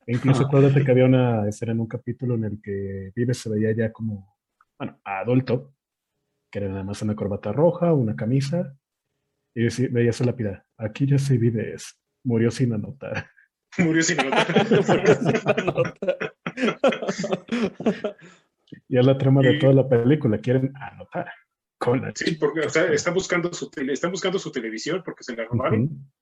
E 0.07 0.13
incluso 0.15 0.45
acuérdate 0.45 0.85
que 0.85 0.91
había 0.91 1.05
una 1.07 1.49
escena 1.49 1.73
en 1.73 1.81
un 1.81 1.87
capítulo 1.87 2.35
en 2.35 2.45
el 2.45 2.61
que 2.63 3.13
Vives 3.15 3.39
se 3.39 3.49
veía 3.51 3.73
ya 3.73 3.93
como, 3.93 4.37
bueno, 4.79 5.01
adulto, 5.05 5.75
que 6.51 6.59
era 6.59 6.69
nada 6.69 6.83
más 6.83 7.01
una 7.03 7.15
corbata 7.15 7.53
roja, 7.53 7.93
una 7.95 8.17
camisa, 8.17 8.77
y 9.55 9.63
deci- 9.63 9.91
veía 9.93 10.13
su 10.13 10.25
lápida. 10.25 10.67
Aquí 10.77 11.07
ya 11.07 11.19
se 11.19 11.39
Vives, 11.39 12.02
murió 12.25 12.51
sin 12.51 12.73
anotar. 12.73 13.31
murió 13.79 14.03
sin 14.03 14.21
anotar 14.21 14.67
Y 18.89 18.99
es 18.99 19.07
la 19.07 19.19
trama 19.19 19.43
de 19.43 19.59
toda 19.59 19.73
la 19.75 19.89
película, 19.89 20.39
quieren 20.39 20.73
anotar. 20.77 21.31
Con 21.79 22.01
la 22.01 22.13
sí 22.15 22.37
porque 22.37 22.61
o 22.61 22.71
sea, 22.71 22.93
está 22.93 23.11
buscando 23.11 23.53
su 23.53 23.69
tele, 23.69 23.93
están 23.93 24.13
buscando 24.13 24.39
su 24.39 24.53
televisión 24.53 25.03
porque 25.05 25.25
se 25.25 25.35
la 25.35 25.45
robaron. 25.45 26.13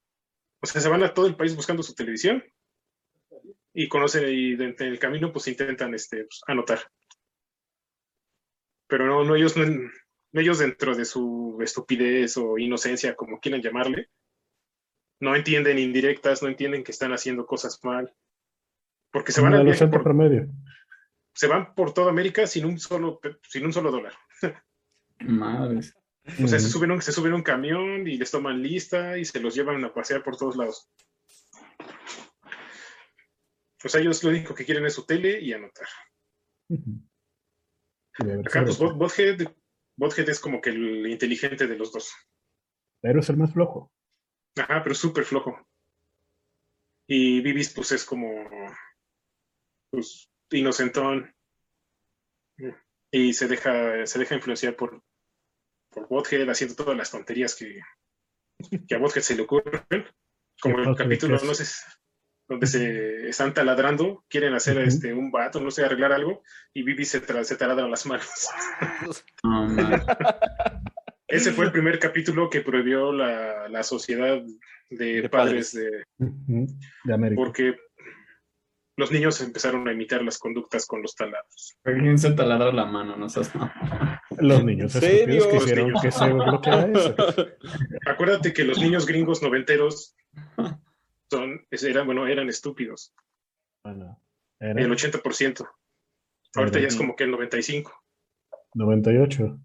O 0.63 0.67
sea, 0.67 0.81
se 0.81 0.89
van 0.89 1.03
a 1.03 1.13
todo 1.13 1.27
el 1.27 1.37
país 1.37 1.55
buscando 1.55 1.83
su 1.83 1.95
televisión 1.95 2.43
y 3.75 3.89
conocen 3.89 4.25
y 4.29 4.53
en 4.55 4.75
el 4.79 4.99
camino 4.99 5.33
pues 5.33 5.49
intentan 5.49 5.95
este, 5.95 6.25
pues, 6.25 6.41
anotar. 6.47 6.81
Pero 8.87 9.07
no, 9.07 9.25
no 9.25 9.37
ellos, 9.37 9.57
no, 9.57 9.67
no 9.67 10.41
ellos 10.41 10.59
dentro 10.59 10.97
de 10.97 11.05
su 11.05 11.59
estupidez 11.63 12.37
o 12.37 12.59
inocencia, 12.59 13.15
como 13.15 13.39
quieran 13.39 13.63
llamarle, 13.63 14.09
no 15.21 15.37
entienden 15.37 15.79
indirectas, 15.79 16.43
no 16.43 16.49
entienden 16.49 16.83
que 16.83 16.93
están 16.93 17.13
haciendo 17.13 17.47
cosas 17.47 17.79
mal. 17.85 18.13
Porque 19.13 19.33
se 19.33 19.41
van 19.41 19.65
docente 19.65 19.97
por, 19.97 20.05
promedio. 20.05 20.49
se 21.35 21.47
van 21.47 21.75
por 21.75 21.93
toda 21.93 22.11
América 22.11 22.47
sin 22.47 22.65
un 22.65 22.79
solo, 22.79 23.21
sin 23.49 23.67
un 23.67 23.73
solo 23.73 23.91
dólar. 23.91 24.15
Madres. 25.21 25.95
O 26.43 26.47
sea, 26.47 26.59
se 26.59 26.69
suben, 26.69 26.91
a 26.91 26.95
un, 26.95 27.03
se 27.03 27.13
suben 27.13 27.33
a 27.33 27.37
un 27.37 27.43
camión 27.43 28.07
y 28.07 28.17
les 28.17 28.31
toman 28.31 28.63
lista 28.63 29.19
y 29.19 29.25
se 29.25 29.41
los 29.41 29.55
llevan 29.55 29.85
a 29.85 29.93
pasear 29.93 30.23
por 30.23 30.37
todos 30.37 30.57
lados. 30.57 30.91
O 33.83 33.89
sea, 33.89 34.01
ellos 34.01 34.23
lo 34.23 34.31
único 34.31 34.55
que 34.55 34.65
quieren 34.65 34.85
es 34.85 34.95
su 34.95 35.07
tele 35.07 35.41
y 35.41 35.53
anotar. 35.53 35.89
Y 36.69 38.25
de 38.25 38.41
Acá, 38.41 38.65
pues, 38.65 38.79
Bothead 38.79 40.29
es 40.29 40.41
como 40.41 40.61
que 40.61 40.71
el 40.71 41.07
inteligente 41.07 41.67
de 41.67 41.77
los 41.77 41.93
dos. 41.93 42.13
Pero 43.01 43.21
es 43.21 43.29
el 43.31 43.39
más 43.39 43.53
flojo. 43.53 43.91
Ajá, 44.57 44.83
pero 44.83 44.95
súper 44.95 45.25
flojo. 45.25 45.67
Y 47.07 47.41
Bibis, 47.41 47.73
pues, 47.75 47.93
es 47.93 48.05
como, 48.05 48.45
pues, 49.91 50.31
inocentón. 50.51 51.35
Y 53.11 53.33
se 53.33 53.49
deja, 53.49 54.07
se 54.07 54.19
deja 54.19 54.35
influenciar 54.37 54.77
por, 54.77 55.03
por 55.91 56.09
Bothead, 56.09 56.49
haciendo 56.49 56.77
todas 56.77 56.97
las 56.97 57.11
tonterías 57.11 57.55
que, 57.57 57.81
que 58.87 58.95
a 58.95 58.99
Bothead 58.99 59.23
se 59.23 59.35
le 59.35 59.43
ocurren. 59.43 59.85
Como 60.61 60.79
el 60.79 60.95
capítulo, 60.95 61.39
no 61.43 61.55
sé, 61.55 61.65
donde 62.47 62.67
se 62.67 63.29
están 63.31 63.55
taladrando, 63.55 64.25
quieren 64.29 64.53
hacer 64.55 64.77
este 64.79 65.15
un 65.15 65.31
vato, 65.31 65.59
no 65.61 65.71
sé, 65.71 65.85
arreglar 65.85 66.13
algo, 66.13 66.43
y 66.75 66.83
Bibis 66.83 67.09
se, 67.11 67.27
tra- 67.27 67.43
se 67.45 67.57
taladra 67.57 67.89
las 67.89 68.05
manos. 68.07 68.49
No, 69.43 69.67
madre. 69.69 70.03
Ese 71.31 71.53
fue 71.53 71.65
el 71.67 71.73
primer 71.73 71.99
capítulo 71.99 72.51
que 72.51 72.61
prohibió 72.61 73.13
la, 73.13 73.69
la 73.69 73.83
sociedad 73.83 74.43
de, 74.91 75.23
De 75.23 75.29
padres 75.29 75.73
de. 75.73 76.05
De 77.05 77.15
América. 77.15 77.41
porque 77.41 77.77
los 78.97 79.11
niños 79.13 79.41
empezaron 79.41 79.89
a 79.89 79.93
imitar 79.93 80.23
las 80.23 80.39
conductas 80.39 80.85
con 80.87 81.01
los 81.01 81.15
taladros. 81.15 81.79
¿Quién 81.85 82.19
se 82.19 82.33
taladra 82.33 82.71
la 82.73 82.85
mano? 82.85 83.17
No 83.17 83.29
seas. 83.31 83.51
Los 84.39 84.63
niños 84.65 84.95
¿En 84.97 85.01
serio? 85.01 85.39
estúpidos 85.39 85.47
que 85.47 85.55
Los 85.55 85.63
hicieron 85.65 85.87
niños. 85.87 86.03
que 86.03 86.11
se 86.13 86.33
bloqueara 86.33 86.93
eso. 86.93 87.15
Acuérdate 88.07 88.53
que 88.53 88.65
los 88.65 88.79
niños 88.79 89.07
gringos 89.07 89.43
noventeros 89.43 90.15
son, 91.31 91.67
eran, 91.71 92.07
bueno, 92.07 92.27
eran 92.27 92.49
estúpidos, 92.49 93.15
Bueno, 93.85 94.21
era 94.59 94.83
el 94.83 94.91
80%. 94.91 95.67
Ahorita 96.57 96.81
ya 96.81 96.89
es 96.89 96.97
como 96.97 97.15
que 97.17 97.25
el 97.25 97.33
95%. 97.33 97.91
98. 98.75 99.59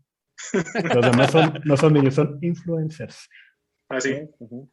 Los 0.93 1.05
demás 1.05 1.31
son, 1.31 1.61
no 1.63 1.77
son 1.77 1.93
niños, 1.93 2.15
son 2.15 2.37
influencers. 2.41 3.29
Así. 3.89 4.15
Ujú. 4.39 4.69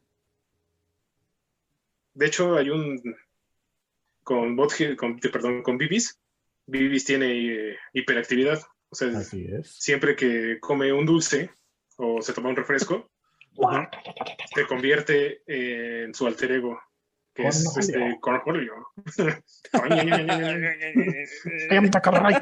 De 2.13 2.25
hecho, 2.27 2.55
hay 2.57 2.69
un 2.69 3.01
con 4.23 4.55
Bothead- 4.55 4.95
con, 4.95 5.19
perdón, 5.19 5.63
con 5.63 5.77
Bibis. 5.77 6.19
Bibis 6.65 7.05
tiene 7.05 7.31
eh, 7.71 7.77
hiperactividad. 7.93 8.61
O 8.89 8.95
sea, 8.95 9.09
Así 9.17 9.45
es. 9.51 9.67
siempre 9.75 10.15
que 10.15 10.59
come 10.59 10.93
un 10.93 11.05
dulce 11.05 11.49
o 11.97 12.21
se 12.21 12.33
toma 12.33 12.49
un 12.49 12.55
refresco, 12.55 13.09
se 14.55 14.65
convierte 14.67 15.41
en 15.47 16.13
su 16.13 16.25
alter 16.27 16.51
ego, 16.53 16.79
que 17.33 17.47
es 17.47 17.63
Cornholio. 18.21 18.73
este 19.05 19.43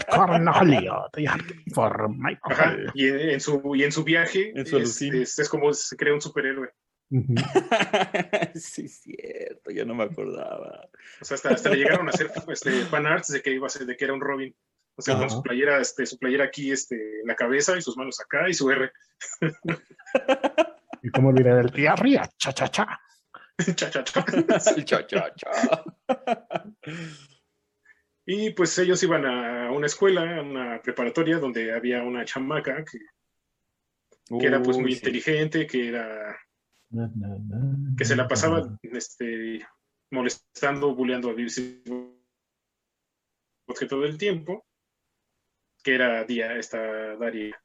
Cornholio. 0.10 1.10
I 1.18 1.28
for 1.74 2.10
my 2.10 2.38
Ajá, 2.44 2.76
y 2.94 3.08
en 3.08 3.40
su, 3.40 3.62
y 3.76 3.84
en 3.84 3.92
su 3.92 4.04
viaje 4.04 4.52
En 4.56 4.66
su 4.66 4.78
es, 4.78 4.84
alucín. 4.84 5.16
es- 5.22 5.40
es 5.40 5.50
como 5.50 5.74
se 5.74 5.96
crea 5.96 6.14
un 6.14 6.22
superhéroe. 6.22 6.70
Sí, 8.56 8.88
cierto, 8.88 9.72
ya 9.72 9.86
no 9.86 9.94
me 9.96 10.04
acordaba. 10.04 10.88
O 11.22 11.26
sea, 11.26 11.36
hasta, 11.36 11.50
hasta 11.50 11.70
le 11.70 11.78
llegaron 11.78 12.08
a 12.08 12.12
hacer 12.12 12.30
este, 12.50 12.72
fan 12.86 13.06
arts 13.06 13.30
de 13.30 13.42
que 13.42 13.52
iba 13.52 13.68
a 13.68 13.70
ser, 13.70 13.86
de 13.86 13.96
que 13.98 14.06
era 14.06 14.14
un 14.14 14.22
Robin. 14.22 14.54
O 14.96 15.02
sea, 15.02 15.18
con 15.18 15.30
su 15.30 15.42
playera, 15.42 15.80
este, 15.80 16.06
su 16.06 16.18
playera 16.20 16.46
aquí, 16.46 16.72
este, 16.72 16.96
en 17.22 17.28
la 17.28 17.36
cabeza 17.36 17.78
y 17.78 17.82
sus 17.82 17.96
manos 17.98 18.20
acá 18.22 18.48
y 18.50 18.54
su 18.54 18.70
R. 18.70 18.92
Y 21.04 21.10
cómo 21.10 21.30
olvidar 21.30 21.58
el 21.58 21.72
diarrea, 21.72 22.30
cha 22.38 22.54
cha 22.54 22.68
cha. 22.68 23.00
Cha, 23.76 23.90
cha, 23.90 24.04
cha. 24.04 24.26
El 24.76 24.86
cha, 24.86 25.06
cha, 25.08 25.34
cha. 25.36 25.52
Y 28.26 28.52
pues 28.52 28.78
ellos 28.78 29.02
iban 29.04 29.26
a 29.26 29.72
una 29.72 29.88
escuela, 29.88 30.38
a 30.38 30.42
una 30.42 30.82
preparatoria, 30.82 31.40
donde 31.40 31.74
había 31.74 32.04
una 32.04 32.24
chamaca 32.24 32.84
que, 32.86 33.00
que 34.40 34.46
era 34.46 34.62
pues 34.62 34.78
Uy, 34.78 34.84
muy 34.84 34.92
sí. 34.94 35.00
inteligente, 35.00 35.68
que 35.68 35.88
era 35.90 36.38
Na, 36.92 37.10
na, 37.16 37.38
na, 37.40 37.96
que 37.98 38.06
se 38.06 38.16
la 38.16 38.28
pasaba 38.28 38.78
este, 38.84 39.66
molestando, 40.12 40.94
bulleando 40.94 41.30
a 41.30 41.34
BBC 41.34 41.84
todo 43.88 44.06
el 44.06 44.18
tiempo, 44.18 44.66
que 45.84 45.96
era 45.96 46.24
Dia, 46.26 46.58
esta 46.58 47.16
Daria, 47.16 47.60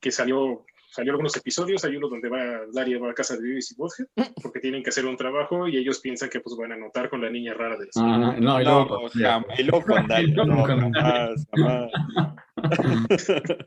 que 0.00 0.10
salió, 0.10 0.64
salió 0.96 1.12
algunos 1.12 1.36
episodios, 1.36 1.84
hay 1.84 1.96
uno 1.96 2.08
donde 2.08 2.30
va 2.30 2.62
Daria 2.72 2.98
va 2.98 3.10
a 3.10 3.14
casa 3.14 3.36
de 3.36 3.42
BBC 3.42 3.76
Bothead, 3.76 4.06
porque 4.42 4.60
tienen 4.60 4.82
que 4.82 4.88
hacer 4.88 5.04
un 5.04 5.16
trabajo 5.16 5.68
y 5.68 5.76
ellos 5.76 6.00
piensan 6.00 6.30
que 6.30 6.40
pues 6.40 6.56
van 6.56 6.72
a 6.72 6.74
anotar 6.76 7.10
con 7.10 7.20
la 7.20 7.28
niña 7.28 7.52
rara 7.52 7.76
de 7.76 7.84
la 7.84 7.90
escuela. 7.90 8.18
No, 8.18 8.32
no, 8.40 8.60
y 8.60 8.64
No. 8.64 9.46
Y 9.58 9.62
luego 9.62 9.84
con 9.84 10.06
Y 10.22 10.32
no, 10.32 10.66
con 10.66 10.92
jamás, 10.92 11.46
jamás. 11.54 11.92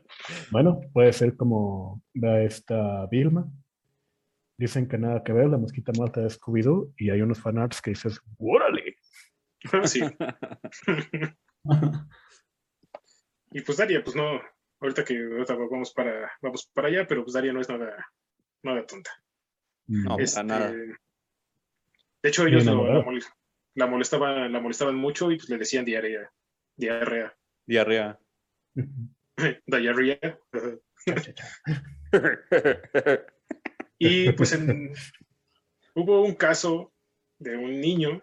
Bueno, 0.50 0.80
puede 0.92 1.12
ser 1.12 1.36
como 1.36 2.02
va 2.16 2.42
esta 2.42 3.06
Vilma. 3.06 3.48
Dicen 4.58 4.88
que 4.88 4.98
nada 4.98 5.22
que 5.22 5.32
ver, 5.32 5.48
la 5.48 5.56
mosquita 5.56 5.92
muerta 5.96 6.20
de 6.20 6.28
Scooby-Doo, 6.28 6.92
y 6.98 7.10
hay 7.10 7.22
unos 7.22 7.40
fanarts 7.40 7.80
que 7.80 7.90
dices, 7.90 8.20
¡órale! 8.38 8.96
Sí. 9.84 10.00
y 13.52 13.60
pues 13.60 13.76
Daria, 13.76 14.02
pues 14.02 14.16
no, 14.16 14.40
ahorita 14.80 15.04
que 15.04 15.16
ahorita 15.16 15.54
vamos 15.54 15.92
para, 15.92 16.30
vamos 16.40 16.66
para 16.72 16.88
allá, 16.88 17.06
pero 17.06 17.22
pues 17.22 17.34
Daria 17.34 17.52
no 17.52 17.60
es 17.60 17.68
nada, 17.68 18.06
nada 18.62 18.86
tonta. 18.86 19.10
No, 19.86 20.18
Este, 20.18 20.36
para 20.36 20.46
nada. 20.46 20.72
De 20.72 22.28
hecho, 22.28 22.46
ellos 22.46 22.64
lo- 22.64 22.72
la, 22.74 22.80
enamorado. 22.80 23.04
mol- 23.04 23.24
la 23.74 23.86
molestaban, 23.86 24.52
la 24.52 24.60
molestaban 24.60 24.94
mucho 24.96 25.30
y 25.30 25.36
pues 25.36 25.48
le 25.48 25.58
decían 25.58 25.84
diarrea, 25.84 26.30
diarrea, 26.76 27.36
Diarrea. 27.66 28.18
diarrea. 29.66 30.18
Y 34.02 34.32
pues 34.32 34.52
en- 34.54 34.92
hubo 35.94 36.22
un 36.22 36.34
caso 36.34 36.92
de 37.38 37.56
un 37.56 37.80
niño 37.80 38.22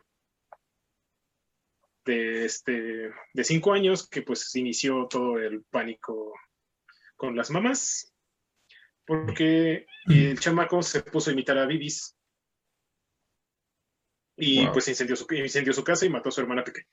de 2.05 2.45
este 2.45 3.11
de 3.33 3.43
cinco 3.43 3.73
años 3.73 4.09
que 4.09 4.21
pues 4.23 4.55
inició 4.55 5.07
todo 5.07 5.37
el 5.37 5.63
pánico 5.65 6.33
con 7.17 7.35
las 7.35 7.51
mamás 7.51 8.13
porque 9.05 9.85
el 10.09 10.39
chamaco 10.39 10.81
se 10.81 11.01
puso 11.01 11.29
a 11.29 11.33
imitar 11.33 11.57
a 11.57 11.65
Bibis 11.65 12.15
y 14.37 14.63
Wow. 14.65 14.73
pues 14.73 14.87
incendió 14.87 15.15
su, 15.15 15.25
incendió 15.33 15.73
su 15.73 15.83
casa 15.83 16.05
y 16.05 16.09
mató 16.09 16.29
a 16.29 16.31
su 16.31 16.41
hermana 16.41 16.63
pequeña. 16.63 16.85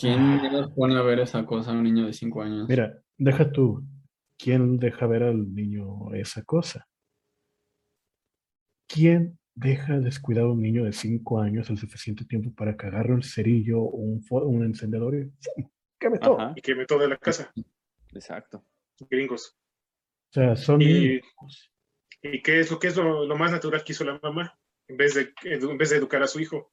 ¿Quién 0.00 0.42
nos 0.50 0.72
pone 0.72 0.96
a 0.96 1.02
ver 1.02 1.20
esa 1.20 1.44
cosa 1.44 1.70
a 1.70 1.74
un 1.74 1.84
niño 1.84 2.06
de 2.06 2.12
5 2.12 2.42
años? 2.42 2.68
Mira, 2.68 2.98
deja 3.16 3.52
tú. 3.52 3.84
¿Quién 4.36 4.78
deja 4.78 5.06
ver 5.06 5.22
al 5.22 5.54
niño 5.54 6.12
esa 6.14 6.42
cosa? 6.42 6.88
¿Quién 8.88 9.38
deja 9.54 10.00
descuidado 10.00 10.48
a 10.48 10.52
un 10.52 10.62
niño 10.62 10.84
de 10.84 10.92
5 10.92 11.40
años 11.40 11.70
el 11.70 11.78
suficiente 11.78 12.24
tiempo 12.24 12.52
para 12.54 12.76
que 12.76 12.86
agarre 12.86 13.14
un 13.14 13.22
cerillo 13.22 13.80
o 13.80 13.96
un, 13.96 14.24
un 14.28 14.64
encendedor 14.64 15.14
y 15.14 15.30
¡fum! 15.40 15.70
queme 16.00 16.18
todo? 16.18 16.40
Ajá, 16.40 16.52
y 16.56 16.60
quemé 16.62 16.86
toda 16.86 17.06
la 17.06 17.18
casa, 17.18 17.52
exacto. 18.12 18.64
Gringos. 19.10 19.56
O 20.30 20.32
sea, 20.32 20.56
son 20.56 20.80
Y, 20.82 20.86
niños. 20.86 21.72
¿y 22.22 22.42
qué 22.42 22.60
es 22.60 22.70
lo 22.70 22.78
que 22.78 22.88
es 22.88 22.96
lo, 22.96 23.24
lo 23.26 23.36
más 23.36 23.50
natural 23.52 23.84
que 23.84 23.92
hizo 23.92 24.04
la 24.04 24.18
mamá? 24.22 24.58
En 24.88 24.96
vez, 24.96 25.14
de, 25.14 25.32
en 25.44 25.78
vez 25.78 25.90
de 25.90 25.96
educar 25.96 26.22
a 26.22 26.26
su 26.26 26.40
hijo, 26.40 26.70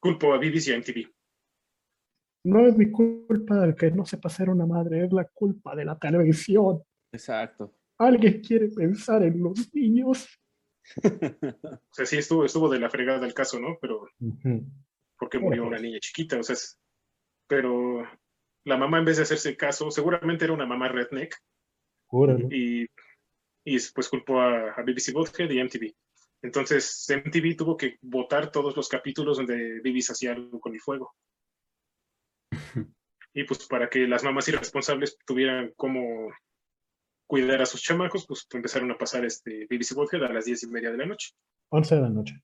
culpo 0.00 0.32
a 0.34 0.38
Bibis 0.38 0.66
y 0.68 0.72
a 0.72 0.76
MTV. 0.76 1.12
No 2.46 2.66
es 2.66 2.76
mi 2.76 2.90
culpa 2.90 3.66
de 3.66 3.74
que 3.74 3.90
no 3.90 4.04
sepa 4.04 4.28
ser 4.28 4.50
una 4.50 4.66
madre, 4.66 5.04
es 5.04 5.12
la 5.12 5.24
culpa 5.24 5.74
de 5.74 5.84
la 5.84 5.98
televisión. 5.98 6.82
Exacto. 7.12 7.74
Alguien 7.98 8.40
quiere 8.42 8.68
pensar 8.68 9.22
en 9.22 9.42
los 9.42 9.72
niños. 9.74 10.28
O 11.90 11.94
sea, 11.94 12.04
sí 12.04 12.18
estuvo, 12.18 12.44
estuvo 12.44 12.68
de 12.68 12.78
la 12.78 12.90
fregada 12.90 13.26
el 13.26 13.32
caso, 13.32 13.58
¿no? 13.58 13.78
Pero 13.80 14.06
porque 15.18 15.38
murió 15.38 15.62
una 15.62 15.76
pues. 15.76 15.82
niña 15.82 15.98
chiquita, 16.00 16.38
o 16.38 16.42
sea, 16.42 16.52
es- 16.54 16.78
pero 17.46 18.02
la 18.64 18.76
mamá 18.76 18.98
en 18.98 19.04
vez 19.04 19.16
de 19.16 19.22
hacerse 19.24 19.56
caso, 19.56 19.90
seguramente 19.90 20.44
era 20.44 20.54
una 20.54 20.66
mamá 20.66 20.88
redneck 20.88 21.36
Júralo. 22.06 22.48
y, 22.50 22.86
y 23.64 23.78
pues 23.94 24.08
culpó 24.08 24.40
a, 24.40 24.72
a 24.72 24.82
BBC 24.82 25.12
Bothead 25.12 25.50
y 25.50 25.62
MTV. 25.62 25.94
Entonces 26.42 27.06
MTV 27.08 27.56
tuvo 27.56 27.76
que 27.76 27.96
votar 28.02 28.50
todos 28.50 28.76
los 28.76 28.88
capítulos 28.88 29.38
donde 29.38 29.80
BBC 29.80 30.10
hacía 30.12 30.32
algo 30.32 30.60
con 30.60 30.74
el 30.74 30.80
fuego. 30.80 31.14
Y 33.36 33.42
pues 33.42 33.66
para 33.66 33.90
que 33.90 34.06
las 34.06 34.22
mamás 34.22 34.46
irresponsables 34.46 35.18
tuvieran 35.26 35.72
cómo 35.74 36.30
cuidar 37.26 37.62
a 37.62 37.66
sus 37.66 37.82
chamacos, 37.82 38.26
pues 38.28 38.46
empezaron 38.52 38.92
a 38.92 38.96
pasar 38.96 39.24
este 39.24 39.66
BBC 39.68 39.94
Bothead 39.96 40.22
a 40.22 40.32
las 40.32 40.44
diez 40.44 40.62
y 40.62 40.68
media 40.68 40.92
de 40.92 40.98
la 40.98 41.06
noche. 41.06 41.32
11 41.70 41.96
de 41.96 42.00
la 42.00 42.10
noche. 42.10 42.40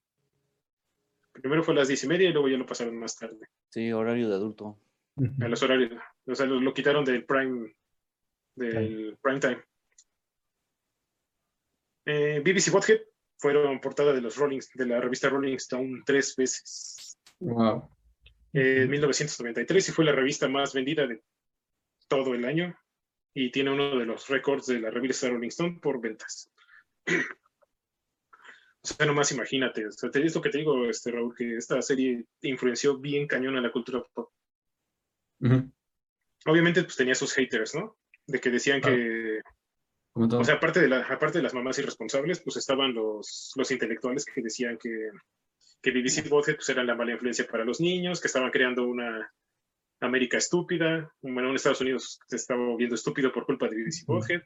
Primero 1.31 1.63
fue 1.63 1.73
a 1.75 1.77
las 1.77 1.87
diez 1.87 2.03
y 2.03 2.07
media 2.07 2.29
y 2.29 2.33
luego 2.33 2.49
ya 2.49 2.57
lo 2.57 2.65
pasaron 2.65 2.97
más 2.99 3.15
tarde. 3.15 3.47
Sí, 3.69 3.89
horario 3.93 4.27
de 4.27 4.35
adulto. 4.35 4.77
A 5.41 5.47
los 5.47 5.61
horarios. 5.63 6.01
O 6.25 6.35
sea, 6.35 6.45
lo, 6.45 6.59
lo 6.59 6.73
quitaron 6.73 7.03
del 7.05 7.25
prime, 7.25 7.75
del 8.55 9.17
prime 9.21 9.39
time. 9.39 9.63
Eh, 12.05 12.41
BBC 12.43 12.71
Bothead 12.71 12.99
fueron 13.37 13.79
portada 13.79 14.13
de 14.13 14.21
los 14.21 14.37
Rolling, 14.37 14.59
de 14.75 14.85
la 14.85 14.99
revista 15.01 15.29
Rolling 15.29 15.55
Stone 15.57 16.01
tres 16.05 16.35
veces. 16.35 17.19
Wow. 17.39 17.89
Eh, 18.53 18.83
En 18.83 18.89
1993 18.89 19.89
y 19.89 19.91
fue 19.91 20.05
la 20.05 20.11
revista 20.11 20.47
más 20.47 20.73
vendida 20.73 21.05
de 21.07 21.23
todo 22.07 22.33
el 22.33 22.45
año 22.45 22.75
y 23.33 23.51
tiene 23.51 23.71
uno 23.71 23.97
de 23.97 24.05
los 24.05 24.27
récords 24.29 24.65
de 24.67 24.79
la 24.79 24.89
revista 24.91 25.29
Rolling 25.29 25.49
Stone 25.49 25.79
por 25.81 26.01
ventas. 26.01 26.51
O 28.83 28.87
sea, 28.87 29.05
nomás 29.05 29.31
imagínate, 29.31 29.85
o 29.85 29.91
sea, 29.91 30.09
te- 30.09 30.25
es 30.25 30.33
lo 30.33 30.41
que 30.41 30.49
te 30.49 30.57
digo, 30.57 30.89
este, 30.89 31.11
Raúl, 31.11 31.35
que 31.35 31.55
esta 31.55 31.79
serie 31.83 32.25
influenció 32.41 32.97
bien 32.97 33.27
cañón 33.27 33.55
a 33.55 33.61
la 33.61 33.71
cultura 33.71 34.03
pop. 34.11 34.31
Obviamente, 36.45 36.83
pues 36.83 36.95
tenía 36.95 37.15
sus 37.15 37.33
haters, 37.33 37.75
¿no? 37.75 37.97
De 38.27 38.39
que 38.39 38.49
decían 38.49 38.81
que, 38.81 39.41
Como 40.13 40.27
todo. 40.27 40.39
o 40.41 40.43
sea, 40.43 40.55
aparte 40.55 40.79
de, 40.81 40.87
la, 40.87 41.01
aparte 41.01 41.37
de 41.39 41.43
las 41.43 41.53
mamás 41.53 41.77
irresponsables, 41.79 42.41
pues 42.41 42.57
estaban 42.57 42.93
los, 42.93 43.51
los 43.55 43.71
intelectuales 43.71 44.25
que 44.25 44.41
decían 44.41 44.77
que, 44.81 45.09
que 45.81 45.91
BBC 45.91 46.27
Bothead 46.29 46.55
pues, 46.55 46.69
era 46.69 46.83
la 46.83 46.95
mala 46.95 47.11
influencia 47.13 47.45
para 47.47 47.63
los 47.65 47.79
niños, 47.79 48.19
que 48.21 48.27
estaban 48.27 48.51
creando 48.51 48.87
una 48.87 49.31
América 49.99 50.37
estúpida, 50.37 51.13
bueno, 51.21 51.49
un 51.49 51.55
Estados 51.55 51.81
Unidos 51.81 52.19
se 52.27 52.35
estaba 52.35 52.65
volviendo 52.65 52.95
estúpido 52.95 53.31
por 53.31 53.45
culpa 53.45 53.67
de 53.67 53.75
BBC 53.77 54.05
Bothead. 54.07 54.41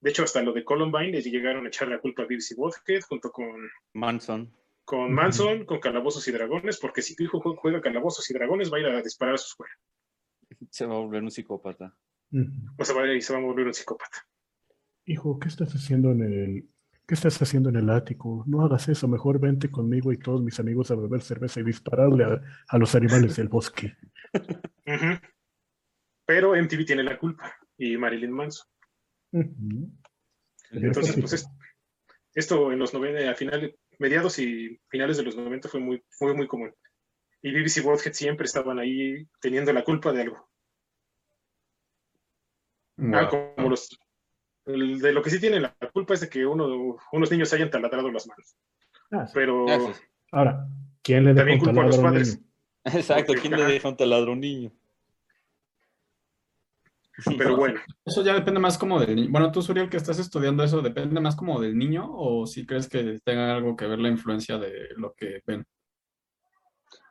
De 0.00 0.10
hecho, 0.10 0.22
hasta 0.24 0.42
lo 0.42 0.52
de 0.52 0.64
Columbine 0.64 1.12
le 1.12 1.22
llegaron 1.22 1.64
a 1.64 1.68
echar 1.68 1.88
la 1.88 1.98
culpa 2.00 2.22
a 2.22 2.26
BBC 2.26 2.54
Bothead 2.56 3.02
junto 3.02 3.30
con, 3.30 3.70
Manson. 3.94 4.50
con. 4.84 5.12
Manson, 5.12 5.64
con 5.66 5.78
Calabozos 5.80 6.26
y 6.28 6.32
Dragones, 6.32 6.78
porque 6.78 7.02
si 7.02 7.14
tu 7.16 7.24
hijo 7.24 7.40
jue- 7.42 7.56
juega 7.56 7.80
Calabozos 7.82 8.28
y 8.30 8.34
Dragones 8.34 8.72
va 8.72 8.78
a 8.78 8.80
ir 8.80 8.86
a 8.86 9.02
disparar 9.02 9.34
a 9.34 9.38
su 9.38 9.46
escuela. 9.48 9.74
Se 10.70 10.86
va 10.86 10.94
a 10.94 10.98
volver 10.98 11.22
un 11.22 11.30
psicópata. 11.30 11.96
O 12.78 12.84
sea, 12.84 12.94
va 12.96 13.02
a 13.02 13.06
ir 13.06 13.16
y 13.16 13.22
se 13.22 13.32
va 13.32 13.38
a 13.38 13.42
volver 13.42 13.66
un 13.66 13.74
psicópata. 13.74 14.26
Hijo, 15.06 15.38
¿qué 15.38 15.48
estás 15.48 15.72
haciendo 15.74 16.10
en 16.10 16.22
el, 16.22 16.68
qué 17.06 17.14
estás 17.14 17.40
haciendo 17.40 17.68
en 17.68 17.76
el 17.76 17.90
ático? 17.90 18.42
No 18.46 18.64
hagas 18.64 18.88
eso, 18.88 19.06
mejor 19.06 19.38
vente 19.38 19.70
conmigo 19.70 20.12
y 20.12 20.18
todos 20.18 20.42
mis 20.42 20.58
amigos 20.58 20.90
a 20.90 20.96
beber 20.96 21.20
cerveza 21.22 21.60
y 21.60 21.64
dispararle 21.64 22.24
a, 22.24 22.42
a 22.68 22.78
los 22.78 22.94
animales 22.94 23.36
del 23.36 23.48
bosque. 23.48 23.96
Ujú. 24.86 25.18
Pero 26.26 26.56
MTV 26.56 26.84
tiene 26.86 27.02
la 27.04 27.18
culpa 27.18 27.54
y 27.76 27.96
Marilyn 27.96 28.32
Manson. 28.32 28.66
Entonces, 30.70 31.16
pues 31.20 31.32
es- 31.34 31.46
esto 32.34 32.72
en 32.72 32.78
los 32.80 32.92
90, 32.92 33.30
a 33.30 33.34
finales, 33.34 33.74
mediados 34.00 34.38
y 34.40 34.80
finales 34.88 35.16
de 35.18 35.22
los 35.22 35.36
90 35.36 35.68
fue 35.68 35.78
muy, 35.80 36.02
fue 36.10 36.34
muy 36.34 36.48
común. 36.48 36.72
Y 37.46 37.50
BBC 37.52 37.82
Bothead 37.82 38.14
siempre 38.14 38.46
estaban 38.46 38.78
ahí 38.78 39.28
teniendo 39.38 39.70
la 39.74 39.84
culpa 39.84 40.12
de 40.12 40.22
algo. 40.22 40.48
Ah, 42.98 43.28
Wow. 43.30 43.54
como 43.54 43.68
los, 43.68 43.90
el- 44.64 44.98
de 44.98 45.12
lo 45.12 45.20
que 45.22 45.28
sí 45.28 45.38
tienen 45.38 45.60
la 45.60 45.76
culpa 45.92 46.14
es 46.14 46.20
de 46.22 46.30
que 46.30 46.46
uno, 46.46 46.96
unos 47.12 47.30
niños 47.30 47.52
hayan 47.52 47.68
taladrado 47.68 48.10
las 48.10 48.26
manos. 48.26 48.56
Ah, 49.10 49.26
sí. 49.26 49.32
Pero 49.34 49.66
Ah. 49.68 49.92
Ahora, 50.32 50.66
¿quién 51.02 51.24
le 51.24 51.34
deja 51.34 51.40
También 51.42 51.58
un 51.60 51.64
culpo 51.66 51.80
a 51.82 51.84
los 51.84 51.96
taladro 51.96 52.08
a 52.08 52.10
un 52.10 52.14
padres. 52.14 52.38
niño? 52.38 52.98
Exacto, 52.98 53.26
Porque, 53.26 53.42
¿quién 53.42 53.60
le 53.60 53.64
deja 53.66 53.88
un 53.90 53.96
taladro 53.98 54.30
a 54.30 54.32
un 54.32 54.40
niño? 54.40 54.72
pero 57.38 57.56
bueno, 57.56 57.78
Eso 58.06 58.24
ya 58.24 58.32
depende 58.34 58.58
más 58.58 58.78
como 58.78 58.98
del 58.98 59.14
niño. 59.16 59.28
Bueno, 59.30 59.52
tú, 59.52 59.60
Suriel, 59.60 59.90
que 59.90 59.98
estás 59.98 60.18
estudiando 60.18 60.64
eso, 60.64 60.80
¿depende 60.80 61.20
más 61.20 61.36
como 61.36 61.60
del 61.60 61.76
niño 61.76 62.06
o 62.10 62.46
si 62.46 62.64
crees 62.66 62.88
que 62.88 63.20
tenga 63.22 63.54
algo 63.54 63.76
que 63.76 63.86
ver 63.86 63.98
la 63.98 64.08
influencia 64.08 64.56
de 64.58 64.88
lo 64.96 65.12
que 65.14 65.42
ven? 65.46 65.64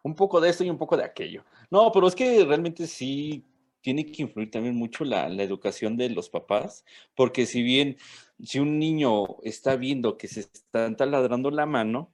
Un 0.04 0.16
poco 0.16 0.40
de 0.42 0.50
esto 0.50 0.64
y 0.64 0.70
un 0.70 0.78
poco 0.78 0.98
de 0.98 1.06
aquello. 1.06 1.44
No, 1.72 1.92
pero 1.92 2.08
es 2.08 2.16
que 2.16 2.46
realmente 2.46 2.88
sí 2.88 3.46
tiene 3.82 4.06
que 4.06 4.24
influir 4.24 4.52
también 4.52 4.76
mucho 4.76 5.04
la, 5.04 5.28
la 5.30 5.44
educación 5.44 5.98
de 5.98 6.10
los 6.10 6.30
papás, 6.30 6.86
porque 7.16 7.46
si 7.46 7.64
bien, 7.64 7.98
si 8.42 8.60
un 8.60 8.80
niño 8.80 9.42
está 9.44 9.76
viendo 9.76 10.18
que 10.18 10.28
se 10.28 10.42
están 10.42 10.96
taladrando 10.96 11.52
la 11.52 11.66
mano 11.66 12.14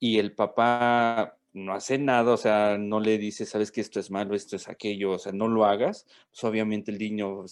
y 0.00 0.18
el 0.18 0.34
papá 0.34 1.38
no 1.52 1.72
hace 1.74 1.98
nada, 1.98 2.32
o 2.32 2.36
sea, 2.36 2.78
no 2.78 3.00
le 3.00 3.18
dice, 3.18 3.46
sabes 3.46 3.70
que 3.72 3.80
esto 3.80 4.00
es 4.00 4.10
malo, 4.10 4.34
esto 4.34 4.56
es 4.56 4.68
aquello, 4.68 5.12
o 5.12 5.18
sea, 5.18 5.32
no 5.32 5.48
lo 5.48 5.64
hagas, 5.64 6.06
pues 6.30 6.44
obviamente 6.44 6.90
el 6.90 6.98
niño, 6.98 7.44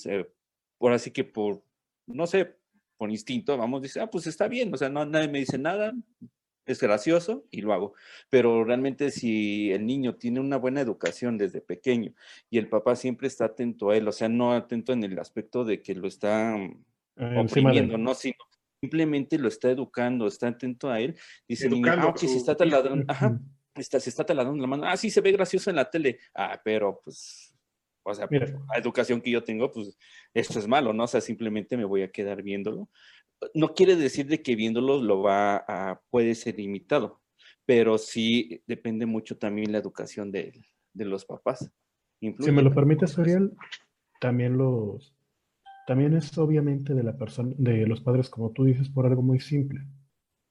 por 0.78 0.92
así 0.92 1.10
que 1.10 1.24
por, 1.24 1.62
no 2.06 2.26
sé, 2.26 2.56
por 2.96 3.10
instinto, 3.10 3.56
vamos, 3.56 3.82
dice, 3.82 4.00
ah, 4.00 4.10
pues 4.10 4.26
está 4.26 4.48
bien, 4.48 4.72
o 4.72 4.76
sea, 4.76 4.88
no, 4.88 5.04
nadie 5.04 5.28
me 5.28 5.38
dice 5.40 5.58
nada, 5.58 5.92
es 6.66 6.80
gracioso 6.80 7.44
y 7.50 7.62
lo 7.62 7.72
hago. 7.72 7.94
Pero 8.28 8.64
realmente 8.64 9.10
si 9.10 9.72
el 9.72 9.86
niño 9.86 10.16
tiene 10.16 10.40
una 10.40 10.56
buena 10.56 10.80
educación 10.80 11.38
desde 11.38 11.60
pequeño 11.60 12.12
y 12.50 12.58
el 12.58 12.68
papá 12.68 12.96
siempre 12.96 13.28
está 13.28 13.46
atento 13.46 13.90
a 13.90 13.96
él, 13.96 14.06
o 14.08 14.12
sea, 14.12 14.28
no 14.28 14.52
atento 14.52 14.92
en 14.92 15.04
el 15.04 15.18
aspecto 15.18 15.64
de 15.64 15.82
que 15.82 15.94
lo 15.94 16.08
está 16.08 16.56
mm, 16.56 16.84
de 17.16 17.38
oprimiendo, 17.38 17.96
no, 17.98 18.14
sino 18.14 18.36
simplemente 18.80 19.38
lo 19.38 19.48
está 19.48 19.70
educando, 19.70 20.26
está 20.26 20.48
atento 20.48 20.90
a 20.90 21.00
él, 21.00 21.16
dice 21.48 21.66
el 21.66 21.74
niño, 21.74 21.92
ah, 21.92 22.14
que 22.18 22.28
se 22.28 22.36
está 22.36 22.52
hijo". 22.52 22.58
taladrando, 22.58 23.04
ajá, 23.08 23.40
está, 23.74 24.00
se 24.00 24.10
está 24.10 24.24
taladrando 24.24 24.60
la 24.60 24.68
mano, 24.68 24.84
ah, 24.86 24.96
sí, 24.96 25.10
se 25.10 25.20
ve 25.20 25.32
gracioso 25.32 25.70
en 25.70 25.76
la 25.76 25.90
tele, 25.90 26.18
ah, 26.34 26.60
pero 26.62 27.00
pues, 27.02 27.54
o 28.08 28.14
sea, 28.14 28.28
Mira. 28.30 28.46
la 28.46 28.78
educación 28.78 29.20
que 29.20 29.30
yo 29.30 29.42
tengo, 29.42 29.72
pues, 29.72 29.98
esto 30.32 30.58
es 30.60 30.68
malo, 30.68 30.92
¿no? 30.92 31.04
O 31.04 31.08
sea, 31.08 31.20
simplemente 31.20 31.76
me 31.76 31.84
voy 31.84 32.02
a 32.02 32.10
quedar 32.12 32.40
viéndolo. 32.40 32.88
No 33.54 33.74
quiere 33.74 33.96
decir 33.96 34.26
de 34.26 34.42
que 34.42 34.56
viéndolo 34.56 35.00
lo 35.00 35.22
va 35.22 35.56
a, 35.56 36.00
puede 36.10 36.34
ser 36.34 36.58
imitado, 36.58 37.20
pero 37.64 37.98
sí 37.98 38.62
depende 38.66 39.06
mucho 39.06 39.36
también 39.36 39.72
la 39.72 39.78
educación 39.78 40.30
de, 40.32 40.52
de 40.92 41.04
los 41.04 41.24
papás. 41.24 41.70
Si 42.20 42.50
me 42.50 42.62
lo 42.62 42.74
permites. 42.74 43.16
Uriel, 43.18 43.52
también 44.20 44.56
los, 44.56 45.14
también 45.86 46.14
es 46.14 46.36
obviamente 46.38 46.94
de 46.94 47.02
la 47.02 47.16
persona, 47.16 47.54
de 47.58 47.86
los 47.86 48.00
padres, 48.00 48.28
como 48.28 48.50
tú 48.50 48.64
dices, 48.64 48.88
por 48.88 49.06
algo 49.06 49.22
muy 49.22 49.40
simple. 49.40 49.80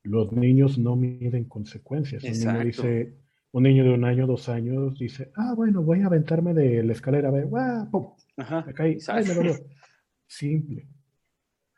Los 0.03 0.31
niños 0.31 0.77
no 0.77 0.95
miden 0.95 1.45
consecuencias. 1.45 2.23
Un 2.23 2.31
niño 2.31 2.63
dice, 2.63 3.17
un 3.51 3.63
niño 3.63 3.83
de 3.83 3.89
un 3.89 4.05
año, 4.05 4.27
dos 4.27 4.47
años, 4.49 4.97
dice, 4.97 5.31
ah, 5.35 5.53
bueno, 5.55 5.81
voy 5.81 6.01
a 6.01 6.05
aventarme 6.05 6.53
de 6.53 6.83
la 6.83 6.93
escalera, 6.93 7.31
ve, 7.31 7.43
¡guau! 7.43 7.89
¡pum! 7.89 8.13
Ajá, 8.37 8.63
Me 8.67 8.73
caí, 8.73 8.97
ay, 9.07 9.25
me 9.25 9.33
dolió. 9.33 9.53
Simple. 10.27 10.87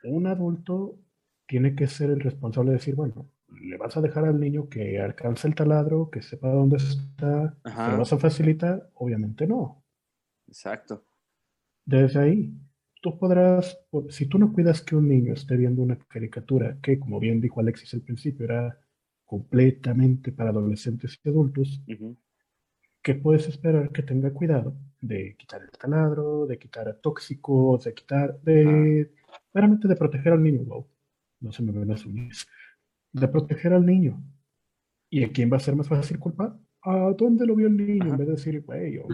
Un 0.03 0.27
adulto 0.27 0.99
tiene 1.47 1.75
que 1.75 1.87
ser 1.87 2.09
el 2.11 2.19
responsable 2.19 2.71
de 2.71 2.77
decir, 2.77 2.95
bueno, 2.95 3.29
le 3.61 3.77
vas 3.77 3.95
a 3.97 4.01
dejar 4.01 4.25
al 4.25 4.39
niño 4.39 4.69
que 4.69 4.99
alcance 4.99 5.47
el 5.47 5.55
taladro, 5.55 6.09
que 6.09 6.21
sepa 6.21 6.49
dónde 6.49 6.77
está, 6.77 7.57
Ajá. 7.63 7.91
lo 7.91 7.99
vas 7.99 8.13
a 8.13 8.17
facilitar, 8.17 8.89
obviamente 8.95 9.47
no. 9.47 9.83
Exacto. 10.47 11.05
Desde 11.85 12.19
ahí, 12.19 12.53
tú 13.01 13.17
podrás, 13.17 13.79
po- 13.89 14.09
si 14.09 14.25
tú 14.25 14.37
no 14.37 14.51
cuidas 14.51 14.81
que 14.81 14.95
un 14.95 15.07
niño 15.07 15.33
esté 15.33 15.55
viendo 15.55 15.81
una 15.81 15.97
caricatura 16.07 16.77
que, 16.81 16.99
como 16.99 17.19
bien 17.19 17.39
dijo 17.39 17.59
Alexis 17.61 17.93
al 17.93 18.01
principio, 18.01 18.45
era 18.45 18.77
completamente 19.25 20.31
para 20.31 20.49
adolescentes 20.49 21.19
y 21.23 21.29
adultos, 21.29 21.81
Ujú. 21.87 22.17
¿qué 23.01 23.15
puedes 23.15 23.47
esperar 23.47 23.91
que 23.91 24.03
tenga 24.03 24.31
cuidado 24.31 24.75
de 24.99 25.35
quitar 25.37 25.61
el 25.61 25.71
taladro, 25.71 26.45
de 26.45 26.57
quitar 26.57 26.89
a 26.89 26.97
tóxicos, 26.99 27.85
de 27.85 27.93
quitar, 27.93 28.39
de, 28.41 29.11
meramente 29.53 29.87
de 29.87 29.95
proteger 29.95 30.33
al 30.33 30.43
niño, 30.43 30.63
wow, 30.65 30.87
no 31.41 31.51
se 31.51 31.63
me 31.63 31.71
ven 31.71 31.87
las 31.87 32.05
uñas, 32.05 32.47
de 33.11 33.27
proteger 33.27 33.73
al 33.73 33.85
niño. 33.85 34.21
¿Y 35.09 35.23
a 35.23 35.31
quién 35.31 35.51
va 35.51 35.57
a 35.57 35.61
ser 35.61 35.75
más 35.75 35.87
fácil 35.87 36.19
culpar? 36.19 36.57
¿A 36.81 37.13
dónde 37.17 37.45
lo 37.45 37.55
vio 37.55 37.67
el 37.67 37.77
niño? 37.77 38.03
Ajá. 38.05 38.11
En 38.11 38.17
vez 38.17 38.27
de 38.27 38.33
decir, 38.33 38.61
güey, 38.61 38.93
yo, 38.95 39.07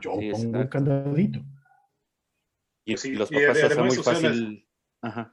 yo 0.00 0.12
Sí, 0.20 0.30
pongo 0.30 0.48
un 0.48 0.56
exacto. 0.56 0.68
candadito. 0.70 1.44
Y, 2.84 2.96
sí, 2.96 3.10
y 3.10 3.14
los 3.14 3.30
y 3.30 3.34
papás 3.34 3.48
ade- 3.48 3.64
hacen 3.64 3.78
además, 3.78 3.94
muy 3.94 4.04
fácil. 4.04 4.68
Ajá. 5.02 5.32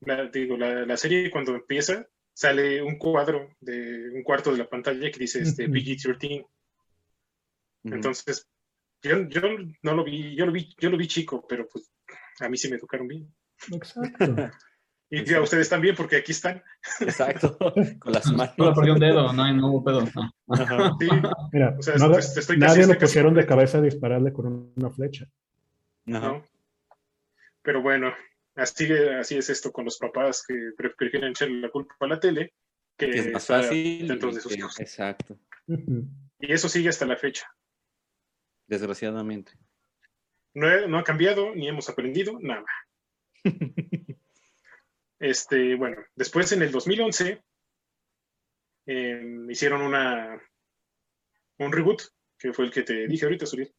la, 0.00 0.26
digo, 0.28 0.56
la, 0.56 0.84
la 0.86 0.96
serie 0.96 1.30
cuando 1.30 1.54
empieza 1.54 2.06
sale 2.34 2.82
un 2.82 2.98
cuadro 2.98 3.48
de 3.60 4.10
un 4.10 4.22
cuarto 4.22 4.52
de 4.52 4.58
la 4.58 4.68
pantalla 4.68 5.10
que 5.10 5.18
dice 5.18 5.40
este, 5.42 5.64
Ujú. 5.64 5.74
PG-13. 5.74 6.40
Ujú. 7.84 7.94
Entonces, 7.94 8.48
yo, 9.02 9.28
yo 9.28 9.40
no 9.82 9.94
lo 9.94 10.04
vi, 10.04 10.34
yo 10.36 10.44
lo 10.46 10.52
vi, 10.52 10.74
yo 10.78 10.90
lo 10.90 10.96
vi 10.96 11.06
chico, 11.06 11.46
pero 11.48 11.66
pues 11.68 11.90
a 12.40 12.48
mí 12.48 12.56
sí 12.56 12.68
me 12.70 12.78
tocaron 12.78 13.08
bien. 13.08 13.34
Exacto. 13.72 14.26
Y 15.08 15.32
a 15.34 15.40
ustedes 15.40 15.68
también, 15.68 15.94
porque 15.94 16.16
aquí 16.16 16.32
están. 16.32 16.60
Exacto. 16.98 17.56
Con 18.00 18.12
las 18.12 18.26
manos. 18.32 18.54
Solo 18.56 18.74
perdió 18.74 18.94
un 18.94 18.98
dedo, 18.98 19.32
no, 19.32 19.54
no 19.54 19.68
hubo 19.70 19.84
pedo. 19.84 20.00
no. 20.12 20.32
Ajá. 20.52 20.96
Sí, 21.00 21.08
Mira, 21.52 21.76
O 21.78 21.82
sea, 21.82 21.94
nada- 21.94 22.16
te- 22.18 22.34
te 22.34 22.40
estoy 22.40 22.58
casi- 22.58 22.58
nadie 22.58 22.80
estoy 22.80 22.94
lo 22.94 22.98
casi 22.98 23.06
pusieron 23.12 23.34
de 23.34 23.46
cabeza 23.46 23.78
a 23.78 23.82
dispararle 23.82 24.32
con 24.32 24.72
una 24.74 24.90
flecha. 24.90 25.26
Ajá. 26.08 26.28
¿no? 26.32 26.44
Pero 27.62 27.82
bueno, 27.82 28.12
así, 28.56 28.92
así 28.92 29.38
es 29.38 29.48
esto 29.48 29.70
con 29.70 29.84
los 29.84 29.96
papás 29.96 30.42
que 30.44 30.72
pre- 30.76 30.90
prefieren 30.98 31.30
echarle 31.30 31.60
la 31.60 31.70
culpa 31.70 31.94
a 32.00 32.06
la 32.08 32.18
tele 32.18 32.54
que 32.96 33.08
Que 33.08 33.18
es 33.20 33.32
más 33.32 33.42
estar 33.44 33.62
fácil. 33.62 34.08
dentro 34.08 34.32
de 34.32 34.40
sus 34.40 34.52
que- 34.52 34.58
hijos. 34.58 34.80
exacto. 34.80 35.38
Y 35.68 36.52
eso 36.52 36.68
sigue 36.68 36.88
hasta 36.88 37.06
la 37.06 37.16
fecha. 37.16 37.46
Desgraciadamente. 38.66 39.52
No, 40.56 40.70
he- 40.72 40.88
no 40.88 40.98
ha 40.98 41.04
cambiado, 41.04 41.54
ni 41.54 41.68
hemos 41.68 41.88
aprendido 41.88 42.38
nada. 42.40 42.64
Este, 45.18 45.74
bueno, 45.76 45.96
después 46.14 46.52
en 46.52 46.60
el 46.60 46.70
2011 46.70 47.42
eh, 48.86 49.46
hicieron 49.48 49.80
una 49.80 50.38
un 51.58 51.72
reboot, 51.72 52.02
que 52.38 52.52
fue 52.52 52.66
el 52.66 52.70
que 52.70 52.82
te 52.82 53.06
dije 53.08 53.24
ahorita, 53.24 53.46
Suriel. 53.46 53.72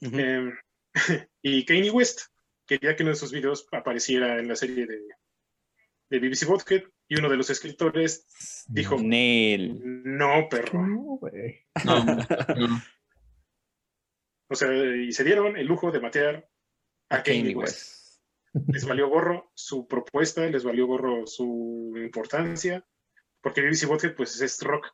Eh, 0.00 0.50
y 1.42 1.66
Kanye 1.66 1.90
West 1.90 2.22
quería 2.66 2.96
que 2.96 3.02
uno 3.02 3.10
de 3.12 3.18
sus 3.18 3.30
videos 3.30 3.66
apareciera 3.72 4.38
en 4.38 4.48
la 4.48 4.56
serie 4.56 4.86
de, 4.86 5.00
de 6.08 6.18
BBC 6.18 6.46
Vodka 6.46 6.76
y 7.08 7.18
uno 7.18 7.28
de 7.28 7.36
los 7.36 7.50
escritores 7.50 8.26
dijo, 8.68 8.96
Nel. 8.98 9.78
no, 9.84 10.48
perro. 10.48 10.86
No, 10.86 11.02
güey. 11.18 11.66
No, 11.84 12.04
no. 12.06 12.82
O 14.48 14.54
sea, 14.54 14.72
y 14.72 15.12
se 15.12 15.24
dieron 15.24 15.56
el 15.56 15.66
lujo 15.66 15.90
de 15.90 16.00
matear 16.00 16.48
a 17.08 17.22
Kanye 17.22 17.40
Kanye 17.42 17.56
West. 17.56 18.20
West. 18.54 18.68
Les 18.74 18.86
valió 18.86 19.08
gorro 19.08 19.50
su 19.54 19.86
propuesta, 19.86 20.46
les 20.46 20.64
valió 20.64 20.86
gorro 20.86 21.26
su 21.26 21.92
importancia, 21.96 22.84
porque 23.42 23.60
BBC 23.60 23.86
Vodka 23.86 24.12
pues 24.16 24.40
es 24.40 24.60
rock, 24.62 24.86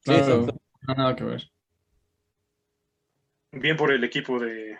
Sí, 0.00 0.10
Claro, 0.10 0.42
exacto. 0.44 0.60
no, 0.88 0.94
nada 0.94 1.16
que 1.16 1.24
ver. 1.24 1.42
bien 3.52 3.76
por 3.76 3.92
el 3.92 4.02
equipo 4.04 4.38
de 4.40 4.78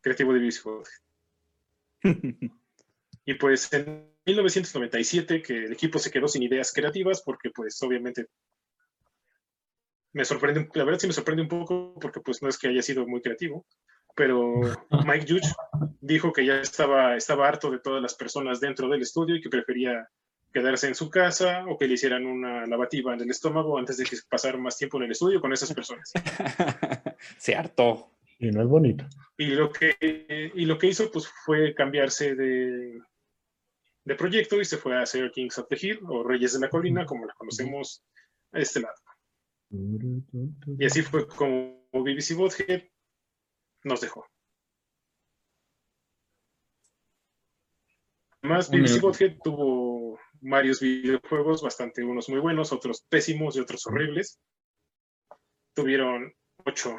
creativo 0.00 0.32
de 0.32 0.40
BBC 0.40 0.62
Vodka. 0.64 0.90
Y 3.24 3.34
pues 3.34 3.72
en 3.72 4.10
1997 4.26 5.42
que 5.42 5.66
el 5.66 5.72
equipo 5.74 6.00
se 6.00 6.10
quedó 6.10 6.26
sin 6.26 6.42
ideas 6.42 6.72
creativas 6.72 7.22
porque 7.22 7.50
pues 7.50 7.80
obviamente 7.82 8.26
me 10.12 10.24
sorprende, 10.24 10.68
la 10.74 10.84
verdad 10.84 11.00
sí 11.00 11.06
me 11.06 11.12
sorprende 11.12 11.42
un 11.42 11.48
poco 11.48 11.94
porque 12.00 12.20
pues 12.20 12.42
no 12.42 12.48
es 12.48 12.58
que 12.58 12.68
haya 12.68 12.82
sido 12.82 13.06
muy 13.06 13.22
creativo, 13.22 13.64
pero 14.14 14.54
Mike 15.06 15.26
Judge 15.28 15.52
dijo 16.00 16.32
que 16.32 16.44
ya 16.44 16.60
estaba, 16.60 17.16
estaba 17.16 17.48
harto 17.48 17.70
de 17.70 17.78
todas 17.78 18.02
las 18.02 18.14
personas 18.14 18.60
dentro 18.60 18.88
del 18.88 19.02
estudio 19.02 19.36
y 19.36 19.40
que 19.40 19.48
prefería 19.48 20.08
quedarse 20.52 20.86
en 20.86 20.94
su 20.94 21.08
casa 21.08 21.64
o 21.66 21.78
que 21.78 21.88
le 21.88 21.94
hicieran 21.94 22.26
una 22.26 22.66
lavativa 22.66 23.14
en 23.14 23.22
el 23.22 23.30
estómago 23.30 23.78
antes 23.78 23.96
de 23.96 24.04
que 24.04 24.16
pasara 24.28 24.58
más 24.58 24.76
tiempo 24.76 24.98
en 24.98 25.04
el 25.04 25.12
estudio 25.12 25.40
con 25.40 25.52
esas 25.52 25.72
personas. 25.72 26.12
Se 27.38 27.54
hartó. 27.54 28.10
Y 28.38 28.50
no 28.50 28.60
es 28.60 28.68
bonito. 28.68 29.06
Y 29.38 29.46
lo 29.46 29.70
que, 29.70 29.96
y 30.54 30.64
lo 30.66 30.76
que 30.76 30.88
hizo 30.88 31.10
pues 31.10 31.28
fue 31.44 31.74
cambiarse 31.74 32.34
de, 32.34 33.00
de 34.04 34.14
proyecto 34.14 34.60
y 34.60 34.64
se 34.64 34.76
fue 34.76 34.96
a 34.96 35.02
hacer 35.02 35.30
Kings 35.30 35.58
of 35.58 35.68
the 35.68 35.78
Hill 35.80 36.00
o 36.08 36.22
Reyes 36.24 36.52
de 36.52 36.60
la 36.60 36.68
Colina, 36.68 37.06
como 37.06 37.24
la 37.24 37.34
conocemos 37.34 38.04
a 38.52 38.58
este 38.58 38.80
lado. 38.80 38.94
Y 39.72 40.84
así 40.84 41.02
fue 41.02 41.26
como 41.26 41.86
BBC 41.92 42.34
Bothead 42.36 42.82
nos 43.84 44.00
dejó. 44.00 44.26
Además, 48.42 48.70
BBC. 48.70 49.00
Bothead 49.00 49.36
tuvo 49.42 50.18
varios 50.40 50.80
videojuegos, 50.80 51.62
bastante 51.62 52.02
unos 52.04 52.28
muy 52.28 52.40
buenos, 52.40 52.72
otros 52.72 53.02
pésimos 53.08 53.56
y 53.56 53.60
otros 53.60 53.86
horribles. 53.86 54.40
Tuvieron 55.74 56.34
ocho 56.64 56.96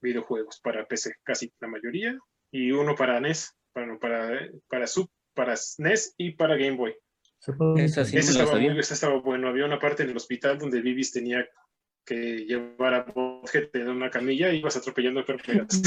videojuegos 0.00 0.60
para 0.60 0.86
PC, 0.86 1.14
casi 1.24 1.52
la 1.60 1.68
mayoría, 1.68 2.18
y 2.50 2.70
uno 2.70 2.94
para 2.94 3.20
NES, 3.20 3.54
para, 3.72 3.98
para, 3.98 4.48
para, 4.68 4.86
Sub- 4.86 5.10
para 5.34 5.56
SNES 5.56 6.14
y 6.16 6.32
para 6.32 6.56
Game 6.56 6.76
Boy. 6.76 6.94
Esa 7.76 8.04
sí. 8.04 8.16
Ese 8.16 8.32
estaba, 8.32 8.58
muy, 8.58 8.78
ese 8.78 8.94
estaba 8.94 9.20
bueno. 9.20 9.48
Había 9.48 9.66
una 9.66 9.78
parte 9.78 10.04
en 10.04 10.10
el 10.10 10.16
hospital 10.16 10.58
donde 10.58 10.80
Vivis 10.80 11.12
tenía 11.12 11.46
que 12.08 12.46
llevar 12.46 12.94
a 12.94 13.02
Bothead 13.02 13.68
en 13.74 13.88
una 13.90 14.10
camilla 14.10 14.50
y 14.50 14.58
ibas 14.58 14.76
atropellando 14.76 15.20
enfermeras. 15.20 15.82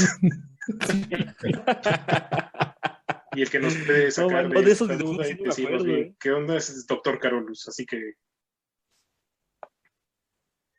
y 3.34 3.42
el 3.42 3.50
que 3.50 3.58
nos 3.58 3.74
puede 3.74 4.10
sacar 4.12 4.48
No, 4.48 4.62
de 4.62 4.70
esta 4.70 4.96
duda 4.96 5.28
y 5.28 5.34
decirnos 5.34 5.84
bien 5.84 5.98
eh. 5.98 6.14
qué 6.20 6.30
onda 6.30 6.56
es 6.56 6.70
el 6.70 6.86
doctor 6.86 7.18
Carolus. 7.18 7.66
Así 7.66 7.84
que 7.84 8.14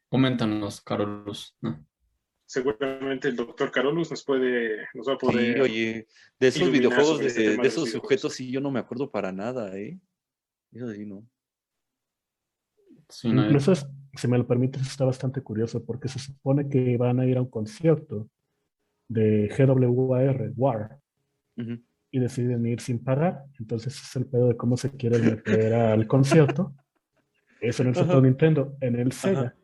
Coméntanos, 0.08 0.80
Carolus. 0.82 1.58
No. 1.60 1.86
seguramente 2.46 3.28
el 3.28 3.36
doctor 3.36 3.72
Carolus 3.72 4.12
nos 4.12 4.24
puede, 4.24 4.88
nos 4.94 5.10
va 5.10 5.14
a 5.14 5.18
poder. 5.18 5.56
Sí, 5.56 5.60
oye, 5.60 6.08
de 6.40 6.48
esos 6.48 6.72
videojuegos, 6.72 7.20
este 7.22 7.42
de, 7.42 7.50
de 7.50 7.52
de 7.52 7.58
los 7.58 7.68
esos 7.68 7.86
videojuegos. 7.86 7.92
sujetos, 7.92 8.34
sí, 8.36 8.52
yo 8.52 8.62
no 8.62 8.72
me 8.72 8.80
acuerdo 8.80 9.12
para 9.12 9.32
nada, 9.32 9.78
¿eh? 9.78 10.00
Eso 10.72 10.92
sí, 10.94 11.06
no. 11.06 11.28
Sí, 13.14 13.32
no, 13.32 13.46
Incluso, 13.46 13.72
es- 13.72 13.88
si 14.16 14.28
me 14.28 14.38
lo 14.38 14.46
permites, 14.48 14.82
está 14.82 15.06
bastante 15.06 15.42
curioso 15.42 15.84
porque 15.86 16.08
se 16.08 16.20
supone 16.20 16.68
que 16.70 16.98
van 16.98 17.20
a 17.20 17.26
ir 17.26 17.38
a 17.38 17.42
un 17.42 17.50
concierto 17.50 18.30
de 19.08 19.48
GWAR, 19.56 20.52
WAR, 20.56 21.00
Ujú. 21.58 21.80
y 22.12 22.20
deciden 22.20 22.66
ir 22.66 22.80
sin 22.82 23.04
pagar. 23.04 23.44
Entonces 23.60 23.96
es 24.02 24.16
el 24.16 24.26
pedo 24.26 24.48
de 24.50 24.58
cómo 24.58 24.78
se 24.78 24.92
quieren 24.92 25.26
meter 25.26 25.74
al 25.74 26.08
concierto. 26.08 26.74
Eso 27.62 27.84
en 27.84 27.90
el 27.90 27.96
Super. 27.96 28.22
Nintendo. 28.22 28.76
En 28.82 28.96
el 29.00 29.12
Sega 29.12 29.40
Ajá. 29.42 29.56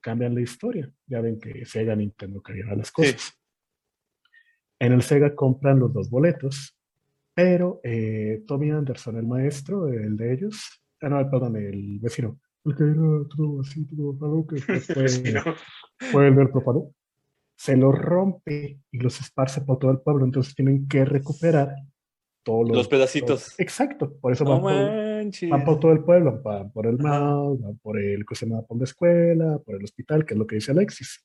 cambian 0.00 0.34
la 0.34 0.40
historia. 0.40 0.90
Ya 1.06 1.20
ven 1.20 1.38
que 1.38 1.64
Sega 1.64 1.94
Nintendo 1.96 2.40
cambian 2.42 2.78
las 2.78 2.90
cosas. 2.92 3.38
En 4.78 4.92
el 4.92 5.02
Sega 5.02 5.34
compran 5.34 5.78
los 5.78 5.92
dos 5.92 6.10
boletos, 6.10 6.76
pero 7.34 7.80
eh, 7.84 8.42
Tommy 8.46 8.70
Anderson, 8.70 9.16
el 9.16 9.26
maestro, 9.26 9.88
el 9.88 10.16
de 10.16 10.32
ellos, 10.34 10.82
ah, 11.02 11.08
no, 11.08 11.30
perdón, 11.30 11.56
el 11.56 11.98
vecino, 12.00 12.38
el 12.64 12.76
que 12.76 12.82
era 12.84 13.28
todo 13.36 13.60
así, 13.60 13.84
todo 13.86 14.16
raro, 14.20 14.46
que 14.46 14.54
después 14.56 14.86
fue, 14.94 15.08
Sí, 15.08 15.32
¿no? 15.32 15.42
fue 16.10 16.28
el 16.28 16.36
del 16.36 16.50
propano, 16.50 16.90
se 17.56 17.76
lo 17.76 17.92
rompe 17.92 18.78
y 18.90 18.98
los 18.98 19.20
esparce 19.20 19.60
por 19.62 19.78
todo 19.78 19.90
el 19.90 20.00
pueblo, 20.00 20.24
entonces 20.24 20.54
tienen 20.54 20.88
que 20.88 21.04
recuperar 21.04 21.74
todos 22.42 22.68
los, 22.68 22.76
Los 22.76 22.88
pedacitos. 22.88 23.28
todos- 23.44 23.60
exacto, 23.60 24.16
por 24.18 24.32
eso 24.32 24.44
No 24.44 24.60
van, 24.60 24.60
por, 24.60 25.48
van 25.50 25.64
por 25.64 25.80
todo 25.80 25.92
el 25.92 26.04
pueblo, 26.04 26.42
van 26.42 26.70
por 26.72 26.86
el 26.86 26.98
mouse, 26.98 27.60
van 27.60 27.78
por 27.78 27.98
el 27.98 28.24
que 28.26 28.34
se 28.34 28.46
llama 28.46 28.62
por 28.62 28.76
la 28.78 28.84
escuela, 28.84 29.58
por 29.64 29.76
el 29.76 29.84
hospital, 29.84 30.24
que 30.26 30.34
es 30.34 30.38
lo 30.38 30.46
que 30.46 30.56
dice 30.56 30.72
Alexis. 30.72 31.24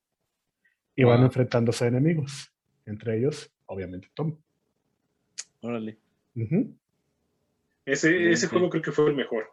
Y 0.95 1.04
van 1.04 1.17
Wow. 1.17 1.25
enfrentándose 1.28 1.86
a 1.86 1.88
enemigos, 1.88 2.54
entre 2.86 3.17
ellos, 3.17 3.49
obviamente, 3.65 4.08
Tom. 4.13 4.38
Órale. 5.62 5.97
Ese, 7.86 8.10
Bien, 8.12 8.32
ese 8.32 8.47
sí. 8.47 8.52
juego 8.52 8.69
creo 8.69 8.82
que 8.84 8.91
fue 8.91 9.10
el 9.10 9.15
mejor. 9.15 9.45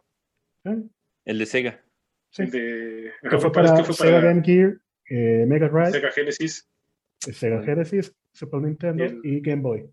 Ah, 0.65 0.75
El 1.27 1.37
de 1.39 1.45
Sega. 1.45 1.83
sí. 2.31 2.43
El 2.43 2.51
de, 2.51 3.11
Que 3.29 3.37
fue 3.37 3.51
para 3.51 3.75
Sega 3.83 3.93
para 3.97 4.21
Game 4.21 4.43
Gear, 4.43 4.77
eh, 5.09 5.45
Mega 5.47 5.67
Drive, 5.69 5.91
Sega 5.91 6.11
Genesis. 6.11 6.67
Sega 7.19 7.61
Genesis, 7.63 8.15
Super 8.31 8.61
Nintendo 8.61 9.03
Y 9.03 9.07
el- 9.07 9.21
y 9.23 9.41
Game 9.41 9.61
Boy. 9.61 9.89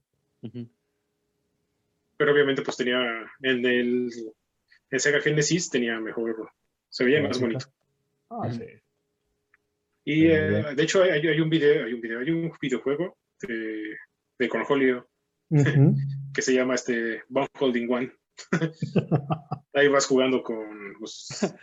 Pero 2.16 2.32
obviamente 2.32 2.62
pues 2.62 2.76
tenía 2.76 3.00
en 3.42 3.66
el, 3.66 4.10
el 4.90 5.00
Sega 5.00 5.20
Genesis 5.20 5.70
tenía 5.70 5.98
mejor, 6.00 6.50
se 6.88 7.04
veía 7.04 7.22
más 7.22 7.40
bonito. 7.40 7.66
Ah, 8.30 8.50
sí. 8.52 8.64
Y 10.04 10.26
eh, 10.26 10.74
de 10.76 10.82
hecho 10.82 11.02
hay, 11.02 11.26
hay 11.26 11.40
un 11.40 11.48
video, 11.50 11.84
hay 11.86 11.94
un 11.94 12.00
video, 12.00 12.20
hay 12.20 12.30
un 12.30 12.52
videojuego 12.60 13.16
de, 13.40 13.96
de 14.38 14.48
Cornholio 14.48 15.08
Ujú. 15.50 15.96
que 16.34 16.42
se 16.42 16.54
llama 16.54 16.74
este 16.74 17.22
Bone 17.28 17.48
Holding 17.58 17.90
One. 17.92 18.12
Ahí 19.74 19.88
vas 19.88 20.06
jugando 20.06 20.42
con 20.42 20.94
pues, 20.98 21.54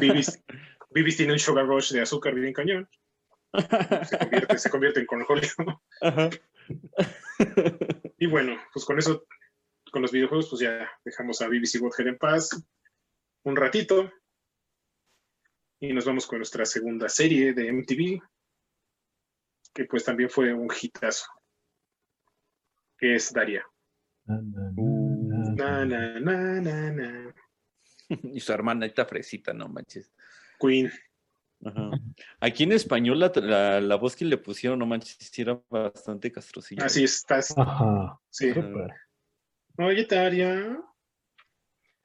Bibis, 0.00 0.42
Bibis 0.90 1.16
tiene 1.16 1.32
un 1.32 1.38
Sugar 1.38 1.66
Rush 1.66 1.92
de 1.92 2.02
azúcar 2.02 2.34
bien 2.34 2.52
cañón. 2.52 2.88
Se 4.08 4.18
convierte, 4.18 4.58
se 4.58 4.70
convierte 4.70 5.00
en 5.00 5.06
Cornholio. 5.06 5.50
Ajá. 6.00 6.30
Y 8.18 8.26
bueno, 8.26 8.56
pues 8.72 8.84
con 8.84 8.98
eso, 8.98 9.26
con 9.90 10.02
los 10.02 10.12
videojuegos, 10.12 10.48
pues 10.48 10.62
ya 10.62 10.90
dejamos 11.04 11.42
a 11.42 11.48
BBC 11.48 11.80
Bothead 11.80 12.08
en 12.08 12.18
paz 12.18 12.50
un 13.44 13.56
ratito. 13.56 14.10
Y 15.80 15.92
nos 15.92 16.04
vamos 16.04 16.26
con 16.26 16.38
nuestra 16.38 16.64
segunda 16.64 17.08
serie 17.08 17.54
de 17.54 17.72
MTV, 17.72 18.22
que 19.74 19.84
pues 19.86 20.04
también 20.04 20.30
fue 20.30 20.54
un 20.54 20.68
hitazo, 20.70 21.26
que 22.96 23.16
es 23.16 23.32
Daria. 23.32 23.66
Uh, 24.26 25.01
Na, 25.56 25.84
na. 25.84 26.20
na, 26.20 26.60
na, 26.60 26.60
na, 26.60 26.92
na. 26.92 27.34
Y 28.34 28.40
su 28.40 28.52
hermanita 28.52 29.06
fresita, 29.06 29.52
no 29.52 29.68
manches. 29.68 30.12
Queen. 30.60 30.90
Ajá. 31.64 31.90
Aquí 32.40 32.64
en 32.64 32.72
español 32.72 33.20
la, 33.20 33.32
la, 33.36 33.80
la 33.80 33.96
voz 33.96 34.16
que 34.16 34.24
le 34.24 34.36
pusieron, 34.36 34.78
no 34.78 34.86
manches, 34.86 35.38
era 35.38 35.60
bastante 35.70 36.32
castrosilla. 36.32 36.84
Así 36.84 37.04
estás. 37.04 37.54
Ajá. 37.56 38.18
Sí. 38.30 38.52
Oye, 39.78 40.04
Daria. 40.04 40.78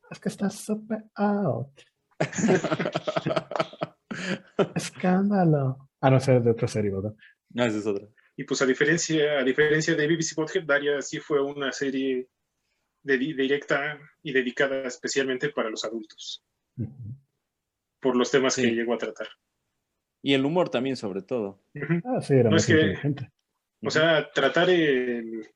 Es 0.09 0.19
que 0.19 0.29
está 0.29 0.49
súper 0.49 1.03
out. 1.15 1.81
Escándalo. 4.75 5.89
Ah, 5.99 6.09
no, 6.09 6.17
es 6.17 6.25
de 6.25 6.51
otra 6.51 6.67
serie, 6.67 6.91
¿verdad? 6.91 7.13
No, 7.49 7.65
esa 7.65 7.77
es 7.77 7.85
otra. 7.85 8.07
Y 8.35 8.43
pues 8.43 8.61
a 8.61 8.65
diferencia, 8.65 9.39
a 9.39 9.43
diferencia 9.43 9.95
de 9.95 10.07
BBC 10.07 10.35
Bothead, 10.35 10.65
Daria 10.65 11.01
sí 11.01 11.19
fue 11.19 11.41
una 11.41 11.71
serie 11.71 12.29
de- 13.07 13.33
directa 13.33 13.99
y 14.21 14.31
dedicada 14.33 14.83
especialmente 14.87 15.49
para 15.49 15.69
los 15.69 15.83
adultos, 15.85 16.43
por 17.99 18.15
los 18.15 18.29
temas 18.31 18.53
Sí. 18.55 18.61
que 18.63 18.71
llegó 18.71 18.93
a 18.93 18.97
tratar. 18.97 19.27
Y 20.21 20.33
el 20.33 20.45
humor 20.45 20.69
también, 20.69 20.95
sobre 20.97 21.21
todo. 21.21 21.61
Ah, 22.05 22.21
sí, 22.21 22.33
era 22.33 22.45
No, 22.45 22.51
más 22.51 22.61
es 22.61 22.67
que- 22.67 22.73
inteligente. 22.81 23.31
O 23.83 23.89
sea, 23.91 24.29
tratar 24.31 24.69
el, 24.69 25.47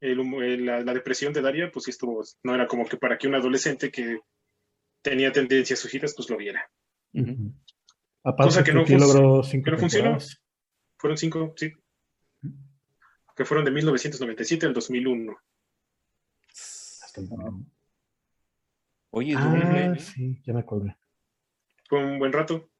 el 0.00 0.20
el- 0.42 0.66
la, 0.66 0.80
la 0.80 0.94
depresión 0.94 1.32
de 1.32 1.42
Daria, 1.42 1.70
pues 1.70 1.84
sí 1.84 1.90
estuvo, 1.90 2.22
no 2.42 2.54
era 2.54 2.66
como 2.66 2.86
que 2.86 2.96
para 2.96 3.18
que 3.18 3.28
un 3.28 3.34
adolescente 3.34 3.90
que 3.90 4.20
tenía 5.02 5.30
tendencias 5.32 5.78
sugidas, 5.80 6.14
pues 6.16 6.30
lo 6.30 6.36
viera. 6.36 6.70
Aparte 8.24 8.48
Cosa 8.48 8.64
que 8.64 8.72
no 8.72 8.84
logró 8.86 9.42
cinco 9.42 9.64
que 9.66 9.70
no 9.72 9.78
funcionó. 9.78 10.18
Fueron 10.96 11.18
cinco, 11.18 11.52
sí. 11.56 11.72
Que 13.36 13.44
fueron 13.44 13.64
de 13.64 13.70
1997 13.72 14.66
al 14.66 14.72
2001. 14.74 15.36
Hasta 17.12 17.20
el 17.20 17.28
momento. 17.28 17.70
Oye, 19.10 19.34
Ah, 19.36 19.92
¿eh? 19.94 19.98
sí, 20.00 20.40
ya 20.46 20.54
me 20.54 20.60
acordé. 20.60 20.96
Fue 21.86 22.02
un 22.02 22.18
buen 22.18 22.32
rato. 22.32 22.70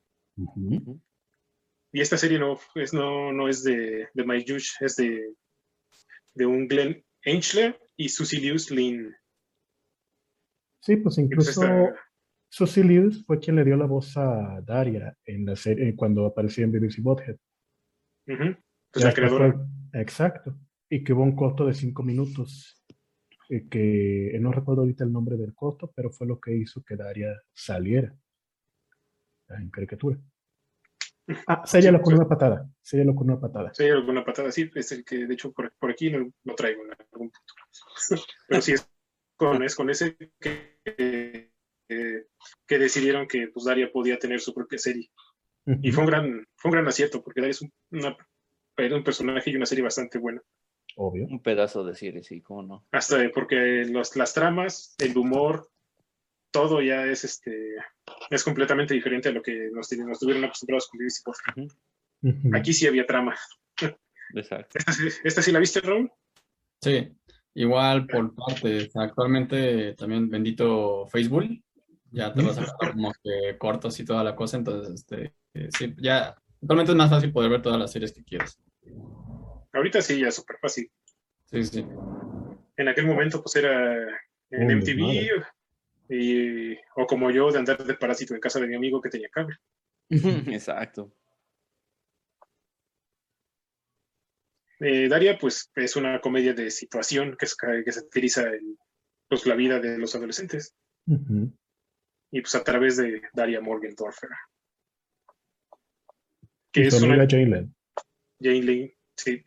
Y 1.93 2.01
esta 2.01 2.17
serie 2.17 2.39
no 2.39 2.59
es, 2.77 2.95
no, 2.95 3.31
no 3.33 3.49
es 3.49 3.63
de, 3.63 4.09
de 4.15 4.25
Mike 4.25 4.51
Judge, 4.55 4.71
es 4.81 4.97
de, 4.97 5.35
de 6.35 6.47
un 6.47 6.67
Glenn 6.67 7.05
Ainchler 7.27 7.79
y 7.99 8.09
Susie 8.09 8.41
Lewis 8.41 8.71
Lynn. 8.71 9.15
Sí, 10.81 10.97
pues 10.97 11.19
incluso 11.19 11.51
esta- 11.51 11.95
Susie 12.49 12.83
Lewis 12.85 13.25
fue 13.27 13.39
quien 13.39 13.57
le 13.57 13.65
dio 13.65 13.77
la 13.77 13.85
voz 13.87 14.17
a 14.17 14.61
Daria 14.63 15.15
en 15.27 15.45
la 15.45 15.57
serie 15.57 15.95
cuando 15.95 16.25
apareció 16.27 16.65
en 16.65 16.73
BBC 16.73 17.03
Bothead. 17.03 17.37
pues 18.25 19.05
la 19.05 19.13
creadora. 19.13 19.53
fue- 19.53 20.01
exacto. 20.01 20.59
Y 20.89 21.05
que 21.05 21.13
hubo 21.13 21.23
un 21.23 21.37
corto 21.37 21.67
de 21.67 21.75
cinco 21.75 22.03
minutos. 22.03 22.82
Eh, 23.55 23.69
que 23.69 24.35
eh, 24.35 24.41
no 24.41 24.53
recuerdo 24.53 24.83
ahorita 24.83 25.05
el 25.05 25.13
nombre 25.13 25.37
del 25.37 25.55
corto, 25.55 25.93
pero 25.95 26.11
fue 26.11 26.27
lo 26.27 26.41
que 26.41 26.55
hizo 26.57 26.83
que 26.83 26.97
Daria 26.97 27.41
saliera 27.53 28.15
en 29.49 29.71
caricatura. 29.71 30.19
Ah, 31.47 31.63
séllalo 31.65 31.99
con 32.01 32.15
pues- 32.15 32.19
una 32.21 32.29
patada. 32.29 32.71
Séllalo 32.81 33.15
con 33.15 33.31
una 33.31 33.41
patada. 33.41 33.73
Sí, 33.75 33.85
alguna 33.89 34.25
patada 34.25 34.49
así, 34.49 34.71
es 34.75 34.93
el 34.93 35.05
que 35.05 35.27
de 35.27 35.35
hecho 35.35 35.53
por, 35.53 35.73
por 35.79 35.91
aquí 35.91 36.11
lo, 36.11 36.31
lo 36.45 36.55
traigo 36.55 36.83
en 36.85 36.91
algún 36.93 37.31
punto. 37.31 37.39
Pero 38.49 38.61
sí 38.63 38.73
es 38.73 38.89
con, 39.37 39.63
es 39.63 39.75
con 39.77 39.91
ese 39.91 40.17
que, 40.41 40.79
que, 40.85 41.51
que 42.67 42.79
decidieron 42.79 43.27
que 43.29 43.49
pues, 43.49 43.65
Daria 43.67 43.91
podía 43.93 44.19
tener 44.19 44.41
su 44.41 44.53
propia 44.55 44.79
serie. 44.79 45.11
Y 45.65 45.93
fue 45.93 46.03
un 46.03 46.11
gran, 46.11 46.47
fue 46.57 46.71
un 46.71 46.73
gran 46.73 46.89
acierto, 46.89 47.23
porque 47.23 47.41
Daria 47.41 47.53
es 47.53 47.63
un, 47.63 47.73
una- 47.93 48.17
era 48.77 48.97
un 48.97 49.05
personaje 49.05 49.51
y 49.51 49.57
una 49.57 49.67
serie 49.67 49.85
bastante 49.85 50.19
buena. 50.19 50.41
Obvio. 50.97 51.27
Un 51.27 51.41
pedazo 51.43 51.85
de 51.85 51.95
serie, 51.95 52.23
sí, 52.23 52.41
cómo 52.41 52.63
no. 52.63 52.87
Hasta 52.93 53.17
porque 53.35 53.85
los, 53.89 54.15
las 54.17 54.35
tramas, 54.35 54.95
el 54.99 55.17
humor, 55.17 55.69
todo 56.51 56.83
ya 56.83 57.07
es 57.07 57.25
este 57.25 57.77
es 58.31 58.45
completamente 58.45 58.95
diferente 58.95 59.29
a 59.29 59.33
lo 59.33 59.43
que 59.43 59.71
nos, 59.73 59.91
nos 59.93 60.19
tuvieron 60.19 60.45
acostumbrados 60.45 60.89
con 60.89 60.99
BBC. 60.99 61.69
Ujú. 62.23 62.57
Aquí 62.57 62.73
sí 62.73 62.87
había 62.87 63.07
trama. 63.07 63.35
Exacto. 64.35 64.79
¿Esta, 64.79 64.93
sí- 64.93 65.09
esta 65.25 65.43
sí 65.43 65.53
la 65.53 65.59
viste, 65.59 65.81
Raúl? 65.81 66.11
Sí, 66.81 67.09
igual 67.55 68.07
por 68.07 68.35
partes. 68.35 68.95
Actualmente 68.97 69.95
también 69.95 70.29
bendito 70.29 71.07
Facebook, 71.07 71.45
ya 72.11 72.33
te 72.35 72.43
vas 72.43 72.59
a 72.59 72.67
sacar 72.67 72.93
como 72.93 73.13
que 73.23 73.57
cortos 73.59 73.99
y 74.01 74.05
toda 74.05 74.23
la 74.25 74.37
cosa, 74.37 74.59
entonces 74.59 74.95
este, 74.95 75.35
eh, 75.55 75.69
sí, 75.77 75.95
ya 75.99 76.37
actualmente 76.61 76.93
es 76.93 76.99
más 76.99 77.11
fácil 77.11 77.33
poder 77.33 77.51
ver 77.51 77.63
todas 77.63 77.79
las 77.79 77.91
series 77.93 78.13
que 78.13 78.25
quieres. 78.25 78.59
Ahorita 79.73 80.03
sí, 80.03 80.21
ya 80.21 80.29
es 80.29 80.35
súper 80.35 80.59
fácil. 80.59 80.91
Sí, 81.47 81.65
sí. 81.65 81.87
En 82.77 82.89
aquel 82.89 83.07
momento, 83.07 83.43
pues 83.43 83.57
era 83.57 84.03
en 84.51 84.71
MTV 84.71 85.43
y, 86.09 86.75
o 86.97 87.07
como 87.07 87.31
yo, 87.31 87.51
de 87.51 87.59
andar 87.59 87.83
de 87.85 87.95
parásito 87.95 88.35
en 88.35 88.41
casa 88.41 88.61
de 88.61 88.67
mi 88.67 88.75
amigo 88.77 89.01
que 89.01 89.09
tenía 89.11 89.29
cable. 89.31 89.57
Exacto. 90.11 91.15
Eh, 94.81 95.09
Daria, 95.09 95.39
pues 95.39 95.71
es 95.77 95.97
una 95.97 96.21
comedia 96.21 96.55
de 96.55 96.71
situación 96.71 97.37
que, 97.39 97.45
es- 97.47 97.57
que 97.57 97.93
satiriza 97.93 98.43
el- 98.49 98.77
pues, 99.29 99.47
la 99.47 99.55
vida 99.55 99.79
de 99.81 99.97
los 99.99 100.15
adolescentes 100.15 100.75
y 102.31 102.41
pues 102.41 102.55
a 102.55 102.65
través 102.65 102.97
de 102.97 103.23
Daria 103.33 103.61
Morgendorfer. 103.61 104.31
Que 106.73 106.83
es 106.89 106.95
su 106.99 107.05
una 107.05 107.17
Jane 107.29 107.47
Lane. 107.47 107.69
Jane 108.41 108.63
Lane, 108.63 108.97
sí. 109.17 109.47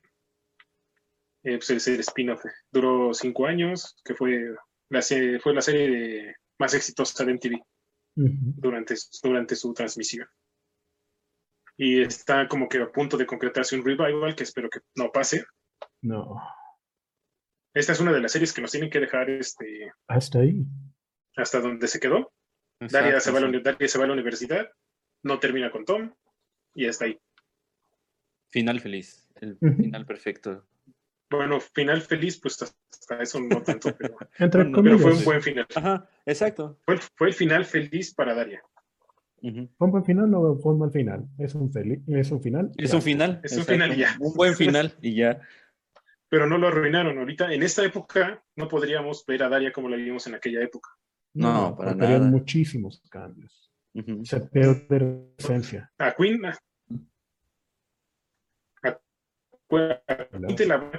Eh, 1.45 1.57
pues 1.57 1.69
es 1.69 1.87
el 1.87 1.99
spin-off. 1.99 2.43
Duró 2.71 3.13
cinco 3.13 3.45
años, 3.45 3.95
que 4.03 4.15
fue 4.15 4.55
la, 4.89 5.01
se- 5.01 5.39
fue 5.39 5.53
la 5.53 5.61
serie 5.61 5.89
de- 5.89 6.35
más 6.59 6.73
exitosa 6.73 7.23
de 7.23 7.33
MTV. 7.33 7.61
Durante, 8.17 8.95
durante 9.21 9.55
su 9.57 9.73
transmisión. 9.73 10.25
Y 11.77 12.01
está 12.01 12.47
como 12.47 12.69
que 12.69 12.77
a 12.79 12.89
punto 12.91 13.17
de 13.17 13.25
concretarse 13.25 13.75
un 13.77 13.83
revival 13.85 14.33
que 14.35 14.43
espero 14.43 14.69
que 14.69 14.79
no 14.95 15.11
pase. 15.11 15.43
No. 16.01 16.41
Esta 17.73 17.91
es 17.91 17.99
una 17.99 18.13
de 18.13 18.21
las 18.21 18.31
series 18.31 18.53
que 18.53 18.61
nos 18.61 18.71
tienen 18.71 18.89
que 18.89 19.01
dejar 19.01 19.29
este, 19.29 19.91
Hasta 20.07 20.39
ahí. 20.39 20.65
hasta 21.35 21.59
donde 21.59 21.87
se 21.89 21.99
quedó. 21.99 22.31
Daria, 22.79 23.19
se 23.19 23.31
va 23.31 23.41
la, 23.41 23.59
Daria 23.59 23.87
se 23.89 23.97
va 23.97 24.05
a 24.05 24.07
la 24.07 24.13
universidad, 24.13 24.69
no 25.23 25.39
termina 25.39 25.69
con 25.71 25.83
Tom 25.83 26.13
y 26.73 26.87
hasta 26.87 27.05
ahí. 27.05 27.19
Final 28.49 28.79
feliz. 28.79 29.27
El 29.35 29.57
final 29.59 30.05
perfecto. 30.05 30.65
Bueno, 31.29 31.59
final 31.59 32.01
feliz, 32.01 32.39
pues 32.39 32.61
hasta 32.61 33.21
eso 33.21 33.39
no 33.39 33.61
tanto, 33.63 33.95
pero, 33.97 34.15
Entre 34.37 34.63
Bueno, 34.63 34.81
pero 34.83 34.99
fue 34.99 35.13
un 35.13 35.23
buen 35.23 35.41
final. 35.41 35.67
Ajá, 35.75 36.07
exacto. 36.25 36.79
Fue, 36.85 36.97
fue 37.15 37.27
el 37.29 37.33
final 37.33 37.65
feliz 37.65 38.13
para 38.13 38.33
Daria. 38.35 38.61
¿Fue 39.41 39.51
un 39.87 39.91
buen 39.91 40.05
final 40.05 40.33
o 40.33 40.55
fue 40.57 40.73
un 40.73 40.79
mal 40.79 40.91
final? 40.91 41.27
Es 41.37 41.53
un, 41.55 41.71
feliz, 41.71 41.99
es 42.07 42.31
un 42.31 42.41
final. 42.41 42.71
Es 42.77 42.91
Ya. 42.91 42.95
un 42.97 43.01
final. 43.03 43.41
Es 43.43 43.57
un 43.57 43.65
final 43.65 43.93
y 43.93 43.97
ya. 43.97 44.15
Un 44.19 44.33
buen 44.33 44.55
final 44.55 44.93
y 45.01 45.15
ya. 45.15 45.39
Pero 46.29 46.47
no 46.47 46.57
lo 46.57 46.67
arruinaron. 46.67 47.17
Ahorita, 47.19 47.53
en 47.53 47.61
esta 47.63 47.83
época, 47.85 48.43
no 48.55 48.67
podríamos 48.67 49.23
ver 49.25 49.43
a 49.43 49.49
Daria 49.49 49.71
como 49.71 49.87
la 49.89 49.97
vimos 49.97 50.25
en 50.27 50.35
aquella 50.35 50.61
época. 50.63 50.89
No, 51.33 51.75
para 51.77 51.91
porque 51.91 52.05
habían 52.05 52.19
nada. 52.21 52.31
muchísimos 52.31 53.01
cambios. 53.09 53.71
Ujú. 53.93 54.25
Se 54.25 54.39
pierde 54.41 54.99
la 54.99 55.17
esencia. 55.37 55.91
a 55.99 56.15
Queen, 56.15 56.43
a, 56.45 56.57
a- 58.83 58.99
a 60.07 60.27
Queen 60.29 60.55
te 60.55 60.65
la, 60.65 60.91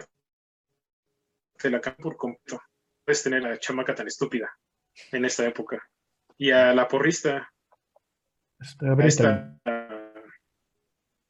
te 1.59 1.71
la 1.71 1.81
cambian 1.81 2.03
por 2.03 2.17
completo. 2.17 2.61
Puedes 3.05 3.23
tener 3.23 3.45
a 3.47 3.51
la 3.51 3.59
chamaca 3.59 3.95
tan 3.95 4.07
estúpida 4.07 4.51
en 5.13 5.25
esta 5.25 5.47
época. 5.47 5.83
Y 6.39 6.51
a 6.51 6.75
la 6.75 6.87
porrista, 6.89 7.51
Está 8.61 8.95
Brittany. 8.95 9.07
esta, 9.09 9.59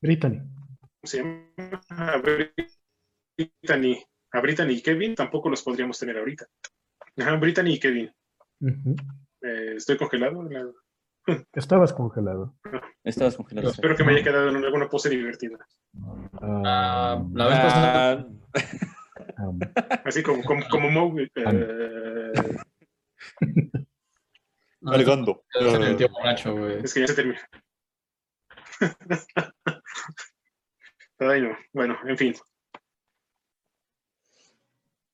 Brittany. 0.01 0.39
¿cómo 0.39 1.05
se 1.05 1.18
llama? 1.18 1.81
A 1.91 2.16
Brittany, 3.39 4.05
a 4.33 4.41
Brittany 4.41 4.70
y 4.72 4.83
Kevin 4.83 5.14
tampoco 5.14 5.49
los 5.51 5.62
podríamos 5.62 5.99
tener 5.99 6.18
ahorita. 6.18 6.47
Ajá, 7.18 7.37
Brittany 7.37 7.70
y 7.74 7.79
Kevin. 7.81 8.12
Eh, 9.43 9.74
estoy 9.77 9.97
congelado. 9.97 10.43
La- 10.45 10.70
Estabas 11.55 11.93
congelado. 11.93 12.55
Estabas 13.03 13.37
congelado. 13.37 13.70
espero 13.70 13.97
que 13.97 14.05
me 14.05 14.12
haya 14.14 14.22
quedado 14.24 14.49
en 14.51 14.64
alguna 14.64 14.89
pose 14.89 15.09
divertida. 15.11 15.59
Ah, 16.41 17.20
la 17.33 17.47
vez 17.49 17.59
pasada, 17.59 18.12
Ah, 18.12 18.27
um, 19.39 19.59
Así 20.05 20.22
como, 20.22 20.43
como, 20.43 20.68
como 20.68 20.91
Mowgli, 20.91 21.31
eh, 21.35 22.33
es 24.93 25.74
el 25.74 25.97
tío 25.97 26.09
borracho, 26.09 26.57
güey. 26.57 26.85
Es 26.85 26.95
que 26.95 27.01
ya 27.01 27.07
se 27.09 27.14
terminó. 27.14 27.39
Ay, 31.18 31.41
no. 31.41 31.57
Bueno, 31.72 31.99
en 32.07 32.16
fin. 32.16 32.35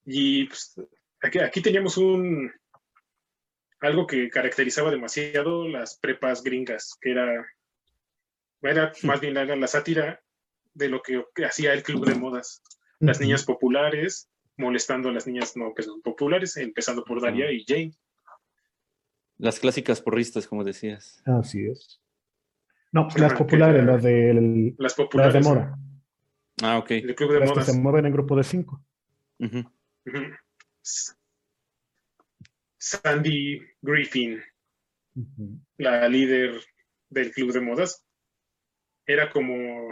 Y 0.04 0.46
pues, 0.46 0.74
aquí, 1.22 1.38
aquí 1.38 1.62
teníamos 1.62 1.96
un 1.96 2.52
algo 3.80 4.06
que 4.06 4.28
caracterizaba 4.28 4.90
demasiado 4.90 5.66
las 5.68 5.98
prepas 5.98 6.42
gringas, 6.42 6.96
que 7.00 7.10
era, 7.10 7.46
era 8.62 8.92
más 9.02 9.20
bien 9.20 9.36
era 9.36 9.56
la 9.56 9.66
sátira 9.66 10.20
de 10.74 10.88
lo 10.88 11.02
que 11.02 11.24
hacía 11.44 11.72
el 11.72 11.82
club 11.82 12.06
de 12.06 12.14
modas. 12.14 12.62
Las 13.02 13.20
niñas 13.20 13.44
populares 13.44 14.28
molestando 14.56 15.08
a 15.08 15.12
las 15.12 15.26
niñas 15.26 15.56
no 15.56 15.74
populares, 16.04 16.56
empezando 16.56 17.04
por 17.04 17.20
Daria 17.20 17.50
y 17.50 17.64
Jane. 17.66 17.92
Las 19.38 19.58
clásicas 19.58 20.00
porristas, 20.00 20.46
como 20.46 20.62
decías. 20.62 21.20
Así 21.26 21.66
es. 21.66 22.00
No, 22.92 23.08
las 23.16 23.34
populares, 23.34 23.84
la- 23.84 23.92
las 23.94 24.02
de, 24.04 24.34
Las 24.34 24.74
las 24.78 24.94
populares. 24.94 25.34
de 25.34 25.40
Mora. 25.40 25.76
Ah, 26.62 26.78
ok. 26.78 26.90
El 26.92 27.14
club 27.16 27.32
de 27.32 27.40
Las 27.40 27.52
que 27.52 27.62
se 27.62 27.80
mueven 27.80 28.06
en 28.06 28.12
grupo 28.12 28.36
de 28.36 28.44
cinco. 28.44 28.84
Sandy 32.78 33.60
Griffin, 33.80 34.40
la 35.78 36.08
líder 36.08 36.60
del 37.10 37.32
club 37.32 37.52
de 37.52 37.60
modas, 37.60 38.04
era 39.06 39.30
como, 39.30 39.88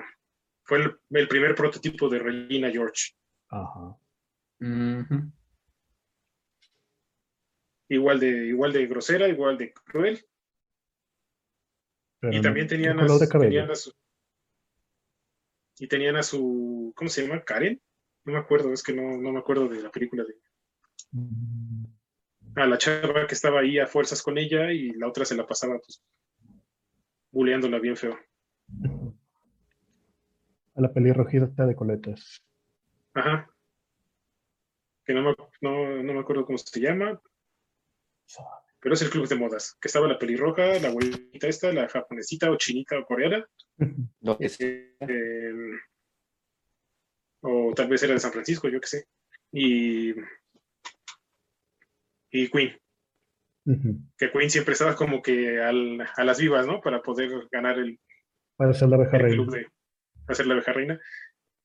fue 0.71 0.79
el, 0.79 0.97
el 1.11 1.27
primer 1.27 1.57
prototipo 1.57 2.09
de 2.09 2.21
Regina 2.21 2.71
George. 2.71 3.15
Ajá. 3.49 3.97
Igual 7.89 8.21
de, 8.21 8.47
igual 8.47 8.73
de 8.73 8.87
grosera, 8.87 9.27
igual 9.27 9.59
de 9.59 9.73
cruel. 9.73 10.25
Pero 12.21 12.37
y 12.37 12.41
también 12.41 12.69
tenían 12.69 13.01
a, 13.01 13.09
su- 13.09 13.29
cabello. 13.29 13.51
tenían 13.51 13.71
a 13.73 13.75
su, 13.75 13.93
y 15.81 15.89
tenían 15.89 16.15
a 16.17 16.23
su, 16.23 16.93
¿cómo 16.95 17.11
se 17.11 17.27
llama? 17.27 17.43
Karen. 17.43 17.83
No 18.25 18.35
me 18.35 18.39
acuerdo, 18.39 18.73
es 18.73 18.85
que 18.85 18.93
no, 18.93 19.19
no 19.21 19.33
me 19.33 19.41
acuerdo 19.41 19.67
de 19.67 19.83
la 19.83 19.91
película 19.91 20.23
de 20.25 20.35
Mm, 21.13 21.87
a 22.55 22.67
la 22.67 22.79
chava 22.79 23.27
que 23.27 23.35
estaba 23.35 23.59
ahí 23.61 23.81
a 23.81 23.89
fuerzas 23.89 24.23
con 24.23 24.39
ella 24.39 24.71
y 24.71 24.93
la 24.93 25.09
otra 25.09 25.25
se 25.25 25.35
la 25.35 25.45
pasaba 25.45 25.77
pues 25.81 26.01
buleándola 27.33 27.81
bien 27.81 27.97
feo. 27.97 28.17
A 30.81 30.83
la 30.83 30.93
pelirrojita 30.95 31.67
de 31.67 31.77
coletas. 31.77 32.43
Ajá. 33.13 33.47
Que 35.05 35.13
no 35.13 35.23
me, 35.23 35.37
no, 35.61 36.03
no 36.03 36.15
me 36.15 36.21
acuerdo 36.21 36.47
cómo 36.47 36.57
se 36.57 36.81
llama, 36.81 37.21
pero 38.81 38.95
es 38.95 39.03
el 39.03 39.11
club 39.11 39.29
de 39.29 39.35
modas, 39.35 39.77
que 39.79 39.89
estaba 39.89 40.09
la 40.09 40.19
pelirroja, 40.19 40.79
la 40.79 40.89
abuelita 40.89 41.49
esta, 41.49 41.71
la 41.71 41.87
japonesita 41.87 42.51
o 42.51 42.57
chinita 42.57 42.99
o 42.99 43.05
coreana, 43.05 43.47
Lo 44.23 44.39
que 44.39 44.49
sea. 44.49 44.69
eh, 45.01 45.53
o 47.43 47.73
tal 47.77 47.89
vez 47.89 48.03
era 48.03 48.15
de 48.15 48.21
San 48.21 48.33
Francisco, 48.33 48.69
yo 48.71 48.81
qué 48.81 48.87
sé, 48.87 49.05
y, 49.53 50.13
y 52.31 52.49
Queen, 52.51 52.79
que 54.17 54.31
Queen 54.33 54.49
siempre 54.49 54.73
estaba 54.73 54.97
como 54.97 55.21
que 55.21 55.61
al- 55.61 56.01
a 56.17 56.25
las 56.25 56.39
vivas, 56.39 56.67
¿no? 56.67 56.81
Para 56.81 57.03
poder 57.03 57.49
ganar 57.53 57.79
el, 57.79 58.01
Para 58.57 58.73
ser 58.73 58.89
la 58.89 58.97
abeja 58.97 59.19
el 59.19 59.35
club 59.35 59.51
de 59.51 59.67
hacer 60.33 60.47
la 60.47 60.55
abeja 60.55 60.73
reina. 60.73 61.01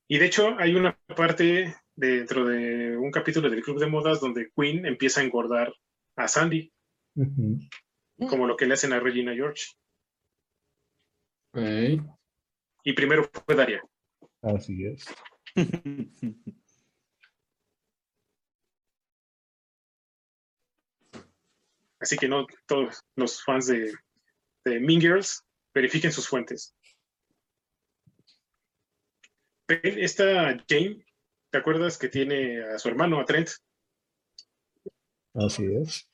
Y 0.07 0.19
de 0.19 0.25
hecho 0.25 0.57
hay 0.59 0.75
una 0.75 0.97
parte 1.15 1.75
dentro 1.95 2.45
de 2.45 2.97
un 2.97 3.11
capítulo 3.11 3.49
del 3.49 3.63
club 3.63 3.79
de 3.79 3.87
modas 3.87 4.19
donde 4.19 4.51
Queen 4.55 4.85
empieza 4.85 5.21
a 5.21 5.23
engordar 5.23 5.73
a 6.15 6.27
Sandy, 6.27 6.71
como 8.29 8.47
lo 8.47 8.55
que 8.55 8.65
le 8.65 8.73
hacen 8.73 8.93
a 8.93 8.99
Regina 8.99 9.33
George. 9.33 9.63
Y 12.83 12.93
primero 12.93 13.29
fue 13.45 13.55
Daria. 13.55 13.81
Así 14.41 14.85
es. 14.85 15.05
Así 21.99 22.17
que 22.17 22.27
no 22.27 22.45
todos 22.67 23.03
los 23.15 23.43
fans 23.43 23.67
de, 23.67 23.91
de 24.63 24.79
Mean 24.79 25.01
Girls 25.01 25.43
verifiquen 25.73 26.11
sus 26.11 26.27
fuentes. 26.27 26.74
Esta 29.67 30.57
Jane, 30.67 31.03
¿te 31.51 31.57
acuerdas 31.57 31.97
que 31.97 32.07
tiene 32.09 32.63
a 32.63 32.77
su 32.77 32.87
hermano, 32.89 33.19
a 33.19 33.25
Trent? 33.25 33.49
Así 35.33 35.65
es. 35.73 36.09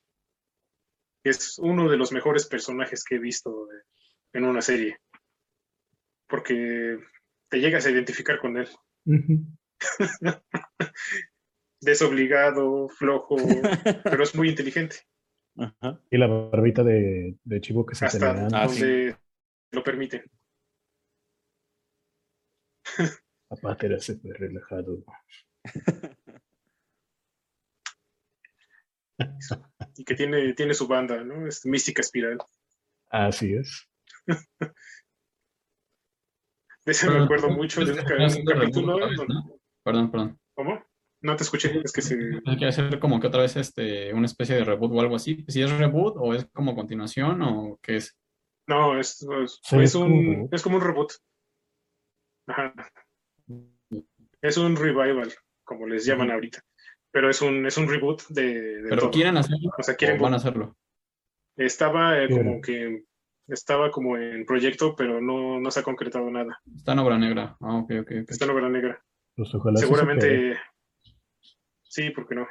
Es 1.24 1.60
uno 1.60 1.90
de 1.90 1.98
los 1.98 2.12
mejores 2.12 2.48
personajes 2.48 3.04
que 3.04 3.16
he 3.16 3.20
visto 3.20 3.68
de- 3.68 3.82
en 4.40 4.46
una 4.46 4.62
serie. 4.62 4.98
Porque 6.28 6.98
te 7.50 7.60
llegas 7.60 7.86
a 7.86 7.92
identificar 7.92 8.40
con 8.40 8.58
él. 8.58 8.70
Desobligado, 11.82 12.88
flojo, 12.90 13.36
pero 14.04 14.24
es 14.24 14.34
muy 14.36 14.50
inteligente. 14.50 14.98
Ajá. 15.58 16.00
Y 16.10 16.18
la 16.18 16.28
barbita 16.28 16.84
de, 16.84 17.38
de 17.44 17.62
chivo 17.62 17.86
que 17.86 17.96
se 17.96 18.06
Hasta 18.06 18.34
tenía 18.34 18.48
Ah, 18.58 18.64
antes. 18.64 18.78
sí. 18.78 18.82
donde 18.82 19.18
lo 19.72 19.84
permiten. 19.84 20.24
Aparte 23.52 23.88
era 23.88 24.00
súper 24.00 24.40
relajado. 24.40 25.04
Y 29.98 30.04
que 30.04 30.16
tiene, 30.16 30.54
tiene 30.54 30.74
su 30.74 30.88
banda, 30.88 31.24
¿no? 31.24 31.46
Es 31.46 31.66
Mística 31.66 32.02
Espiral. 32.02 32.40
Así 33.10 33.54
es. 33.54 33.88
De 36.86 36.94
ese 36.94 37.10
me 37.10 37.24
acuerdo 37.24 37.50
mucho 37.50 37.86
de 37.86 37.92
un, 37.92 37.98
capítulo. 37.98 38.98
Perdón, 39.84 40.10
perdón. 40.10 40.40
¿Cómo? 40.56 40.84
No 41.22 41.36
te 41.36 41.44
escuché, 41.44 41.80
es 41.84 41.92
que 41.92 42.02
se. 42.02 42.18
Hay 42.46 42.58
que 42.58 42.66
hacer 42.66 43.00
como 43.00 43.20
que 43.20 43.28
otra 43.28 43.42
vez 43.42 43.56
este, 43.56 44.12
una 44.14 44.26
especie 44.26 44.56
de 44.56 44.64
reboot 44.64 44.92
o 44.92 45.02
algo 45.02 45.16
así. 45.18 45.46
Si 45.48 45.62
es 45.62 45.70
reboot 45.70 46.16
o 46.18 46.34
es 46.34 46.48
como 46.54 46.74
continuación 46.74 47.42
o 47.44 47.80
qué 47.84 47.98
es. 47.98 48.18
No, 48.66 48.98
es, 49.00 49.22
es, 49.44 49.60
es 49.72 49.96
un, 49.96 50.50
es 50.52 50.64
como 50.64 50.78
un 50.78 50.82
reboot. 50.82 51.12
Ajá. 52.48 52.74
Es 54.42 54.58
un 54.58 54.76
revival, 54.76 55.34
como 55.64 55.88
les 55.88 56.06
llaman 56.06 56.32
ahorita. 56.32 56.62
Pero 57.12 57.30
es 57.30 57.42
un, 57.42 57.66
es 57.66 57.78
un 57.78 57.90
reboot 57.90 58.24
de, 58.30 58.82
de 58.82 58.90
Pero 58.90 59.02
todo. 59.02 59.12
quieren 59.12 59.38
hacerlo 59.38 59.72
O 59.78 59.84
sea, 59.84 59.96
quieren 59.96 60.20
o 60.20 60.24
van 60.24 60.34
a 60.34 60.38
hacerlo. 60.38 60.78
Estaba 61.58 62.24
eh, 62.24 62.30
como 62.30 62.62
que 62.62 63.04
estaba 63.48 63.92
como 63.92 64.18
en 64.18 64.46
proyecto, 64.46 64.96
pero 64.96 65.20
no, 65.22 65.60
no 65.60 65.72
se 65.72 65.82
ha 65.82 65.84
concretado 65.84 66.30
nada. 66.32 66.62
Está 66.76 66.94
en 66.94 67.00
obra 67.00 67.18
negra. 67.18 67.58
Ah, 67.60 67.76
ok, 67.78 67.92
ok. 68.02 68.12
Está 68.30 68.46
en 68.46 68.52
obra 68.52 68.70
negra. 68.70 69.04
Pues 69.36 69.54
ojalá 69.54 69.76
sí 69.76 69.82
se. 69.82 69.88
Seguramente. 69.88 70.58
Sí, 71.84 72.10
¿por 72.12 72.28
qué 72.28 72.36
no? 72.36 72.48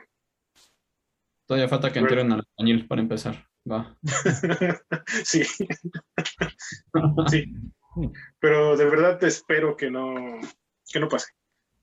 Todavía 1.46 1.68
falta 1.68 1.90
que 1.90 2.00
Bueno. 2.00 2.20
entren 2.20 2.32
al 2.32 2.44
albañil 2.58 2.86
para 2.86 3.00
empezar. 3.00 3.46
Va. 3.70 3.96
sí. 5.24 5.42
sí. 5.44 5.66
Pero 8.38 8.76
de 8.76 8.84
verdad 8.84 9.22
espero 9.24 9.76
que 9.76 9.90
no, 9.90 10.38
que 10.92 11.00
no 11.00 11.08
pase. 11.08 11.32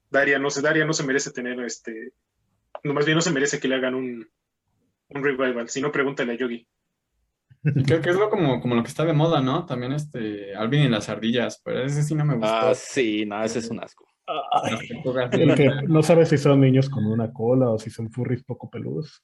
Daria 0.10 0.40
no 0.40 0.50
se, 0.50 0.62
Daria 0.62 0.86
no 0.86 0.94
se 0.94 1.04
merece 1.04 1.32
tener 1.32 1.60
este. 1.62 2.14
No, 2.84 2.94
más 2.94 3.06
bien 3.06 3.16
no 3.16 3.22
se 3.22 3.32
merece 3.32 3.60
que 3.60 3.68
le 3.68 3.76
hagan 3.76 3.96
un, 3.96 4.28
un 5.10 5.24
revival. 5.24 5.70
Si 5.70 5.82
no, 5.82 5.92
pregúntale 5.92 6.34
a 6.34 6.36
Yogi. 6.36 6.68
Y 7.64 7.84
creo 7.84 8.02
que 8.02 8.10
es 8.12 8.16
lo 8.16 8.30
como, 8.30 8.62
como 8.62 8.76
lo 8.76 8.84
que 8.84 8.90
está 8.90 9.04
de 9.04 9.14
moda, 9.14 9.42
¿no? 9.42 9.66
También 9.66 9.92
este 9.92 10.56
Alvin 10.56 10.84
y 10.84 10.90
las 10.90 11.10
ardillas, 11.10 11.62
pero 11.64 11.84
ese 11.84 12.04
sí 12.04 12.16
no 12.16 12.24
me 12.24 12.36
gustó. 12.36 12.48
Ah, 12.50 12.76
sí, 12.76 13.26
no, 13.26 13.44
ese 13.44 13.60
es 13.60 13.70
un 13.70 13.84
asco. 13.84 14.08
No 15.88 16.04
sabe 16.04 16.26
si 16.26 16.38
son 16.38 16.62
niños 16.62 16.90
con 16.90 17.06
una 17.06 17.32
cola 17.32 17.70
o 17.70 17.80
si 17.80 17.90
son 17.90 18.12
furries 18.12 18.44
poco 18.44 18.70
peludos. 18.70 19.24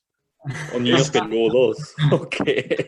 O 0.76 0.80
niños 0.80 1.10
peludos. 1.10 1.96
Ok. 2.12 2.36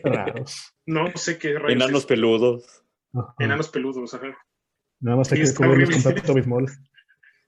Raros. 0.04 0.74
No 0.84 1.06
sé 1.14 1.38
qué 1.38 1.58
rayos. 1.58 1.72
Enanos 1.72 2.00
es. 2.00 2.06
peludos. 2.06 2.84
Ajá. 3.14 3.34
Enanos 3.38 3.68
peludos, 3.68 4.12
ajá. 4.14 4.36
Nada 5.00 5.16
más 5.18 5.32
hay 5.32 5.38
Sí, 5.38 5.42
que 5.42 5.48
está 5.50 5.66
cubrirlos 5.66 6.02
con. 6.02 6.14
Pepto 6.14 6.34
Bismol. 6.34 6.66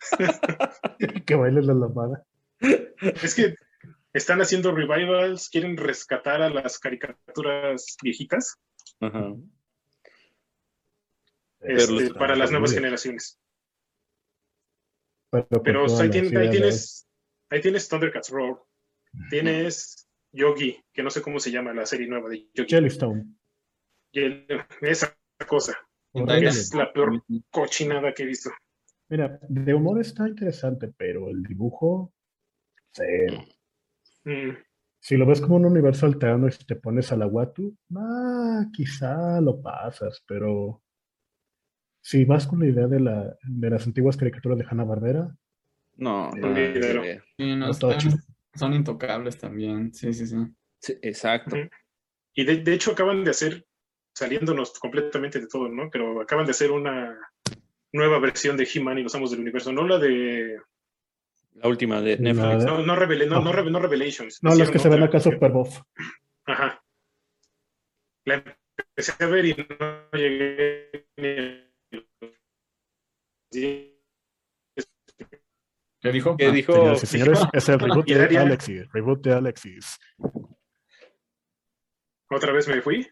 que 1.26 1.34
bailen 1.34 1.66
la 1.66 1.74
lambada. 1.74 2.24
Es 3.00 3.34
que 3.34 3.54
están 4.12 4.40
haciendo 4.40 4.72
revivals, 4.74 5.48
quieren 5.48 5.76
rescatar 5.76 6.42
a 6.42 6.48
las 6.50 6.78
caricaturas 6.78 7.96
viejitas 8.02 8.56
Ajá. 9.00 9.34
este, 11.60 11.92
los- 11.92 12.12
para 12.14 12.36
las 12.36 12.50
nuevas 12.50 12.72
generaciones. 12.72 13.38
Pero, 15.30 15.82
ahí, 15.84 15.88
las 15.88 16.00
tien- 16.10 16.36
ahí 16.38 16.50
tienes, 16.50 17.06
ahí 17.50 17.60
tienes 17.60 17.88
Thundercats 17.88 18.30
Roar, 18.30 18.56
tienes 19.28 20.08
Yogi, 20.32 20.82
que 20.92 21.02
no 21.02 21.10
sé 21.10 21.20
cómo 21.20 21.38
se 21.38 21.50
llama 21.50 21.74
la 21.74 21.84
serie 21.84 22.06
nueva 22.08 22.30
de 22.30 22.48
Yogi. 22.54 22.68
Jellystone. 22.70 23.24
Y 24.12 24.20
el- 24.20 24.46
esa 24.80 25.14
cosa 25.46 25.78
es 26.14 26.74
la 26.74 26.90
peor 26.92 27.22
cochinada 27.50 28.14
que 28.14 28.22
he 28.22 28.26
visto. 28.26 28.50
Mira, 29.08 29.38
de 29.48 29.74
humor 29.74 30.00
está 30.00 30.28
interesante, 30.28 30.92
pero 30.96 31.28
el 31.28 31.42
dibujo, 31.42 32.12
cero. 32.92 33.42
Mm, 34.24 34.50
Si 35.00 35.16
lo 35.16 35.24
ves 35.26 35.40
como 35.40 35.56
un 35.56 35.64
universo 35.64 36.06
alterno 36.06 36.48
y 36.48 36.64
te 36.66 36.76
pones 36.76 37.10
a 37.12 37.16
la 37.16 37.26
Watu, 37.26 37.74
ah, 37.96 38.64
quizá 38.72 39.40
lo 39.40 39.60
pasas, 39.62 40.22
pero 40.26 40.82
si 42.02 42.24
vas 42.24 42.46
con 42.46 42.60
la 42.60 42.66
idea 42.66 42.86
de, 42.86 43.00
la, 43.00 43.36
de 43.42 43.70
las 43.70 43.86
antiguas 43.86 44.16
caricaturas 44.16 44.58
de 44.58 44.64
Hanna-Barbera, 44.68 45.34
No, 45.96 46.30
eh, 46.36 47.20
Sí, 47.36 47.56
no, 47.56 47.70
están- 47.70 47.98
chido. 47.98 48.16
son 48.54 48.72
intocables 48.74 49.38
también. 49.38 49.92
Sí, 49.94 50.12
sí, 50.12 50.26
sí. 50.26 50.36
sí, 50.80 50.98
exacto. 51.02 51.56
Y 52.34 52.44
de, 52.44 52.58
de 52.58 52.74
hecho 52.74 52.92
acaban 52.92 53.24
de 53.24 53.30
hacer, 53.30 53.66
saliéndonos 54.14 54.78
completamente 54.78 55.40
de 55.40 55.46
todo, 55.48 55.68
¿no? 55.68 55.90
Pero 55.90 56.20
acaban 56.20 56.44
de 56.44 56.52
hacer 56.52 56.70
una 56.70 57.16
nueva 57.92 58.18
versión 58.18 58.56
de 58.56 58.68
He-Man 58.72 58.98
y 58.98 59.02
los 59.02 59.14
Amos 59.14 59.30
del 59.30 59.40
Universo, 59.40 59.72
no 59.72 59.86
la 59.86 59.98
de... 59.98 60.58
La 61.54 61.68
última 61.68 62.00
de 62.00 62.18
Netflix. 62.18 62.64
de- 62.64 62.70
No, 62.70 62.78
no, 62.82 62.96
Revela- 62.96 63.26
no, 63.26 63.36
No. 63.36 63.42
no, 63.44 63.52
Reve- 63.52 63.70
no 63.70 63.80
Revelations. 63.80 64.42
no, 64.42 64.54
las 64.54 64.70
que 64.70 64.78
se 64.78 64.88
ven 64.88 65.02
acá 65.02 65.18
Super 65.20 65.50
Buff. 65.50 65.80
Ajá. 66.46 66.82
La 68.24 68.34
empecé 68.76 69.24
a 69.24 69.26
ver 69.26 69.46
y 69.46 69.54
no 69.54 70.10
llegué 70.12 71.06
ni 71.16 71.68
¿Qué 76.00 76.12
dijo? 76.12 76.36
¿Qué 76.36 76.46
Ah, 76.46 76.50
dijo? 76.52 76.92
Y 76.92 76.96
señores, 77.06 77.40
es 77.52 77.68
el 77.68 77.78
reboot 77.80 78.06
de. 78.06 78.38
Alexis. 78.38 78.88
Reboot 78.92 79.20
de 79.24 79.34
Alexis. 79.34 79.98
Otra 82.30 82.52
vez 82.52 82.68
me 82.68 82.80
fui. 82.82 83.04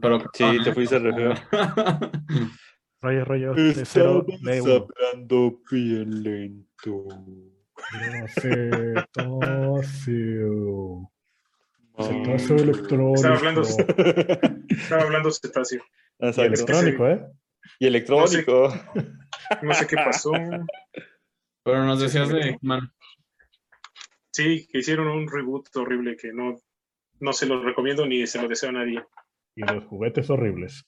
Pero, 0.00 0.20
Sí, 0.32 0.44
te 0.64 0.72
fuiste 0.72 0.98
re. 0.98 1.12
Rollo, 3.06 3.24
rollo, 3.24 3.54
de 3.54 3.84
cero, 3.84 4.26
de 4.42 4.60
uno. 4.60 4.88
hablando 5.04 5.60
bien 5.70 6.24
lento. 6.24 7.06
Cetáceo. 9.76 11.10
Ah. 11.96 12.02
Cetáceo 12.02 12.56
electrónico. 12.56 13.14
Estaba 13.14 13.36
hablando, 13.36 13.62
estaba 14.68 15.02
hablando 15.02 15.30
cetáceo. 15.30 15.82
Y 16.18 16.26
Exacto. 16.26 16.42
electrónico, 16.42 17.08
¿eh? 17.08 17.26
Y 17.78 17.86
electrónico. 17.86 18.74
No 19.62 19.72
sé 19.74 19.86
qué 19.86 19.94
pasó. 19.96 20.32
Pero 21.62 21.84
nos 21.84 22.00
decías 22.00 22.28
de 22.28 22.58
Man. 22.62 22.92
Sí, 24.32 24.66
que 24.70 24.78
hicieron 24.78 25.06
un 25.06 25.28
reboot 25.30 25.68
horrible 25.76 26.16
que 26.16 26.32
no, 26.32 26.56
no 27.20 27.32
se 27.32 27.46
lo 27.46 27.62
recomiendo 27.62 28.04
ni 28.04 28.26
se 28.26 28.42
lo 28.42 28.48
deseo 28.48 28.70
a 28.70 28.72
nadie. 28.72 29.00
Y 29.54 29.62
los 29.62 29.84
juguetes 29.84 30.28
horribles. 30.28 30.84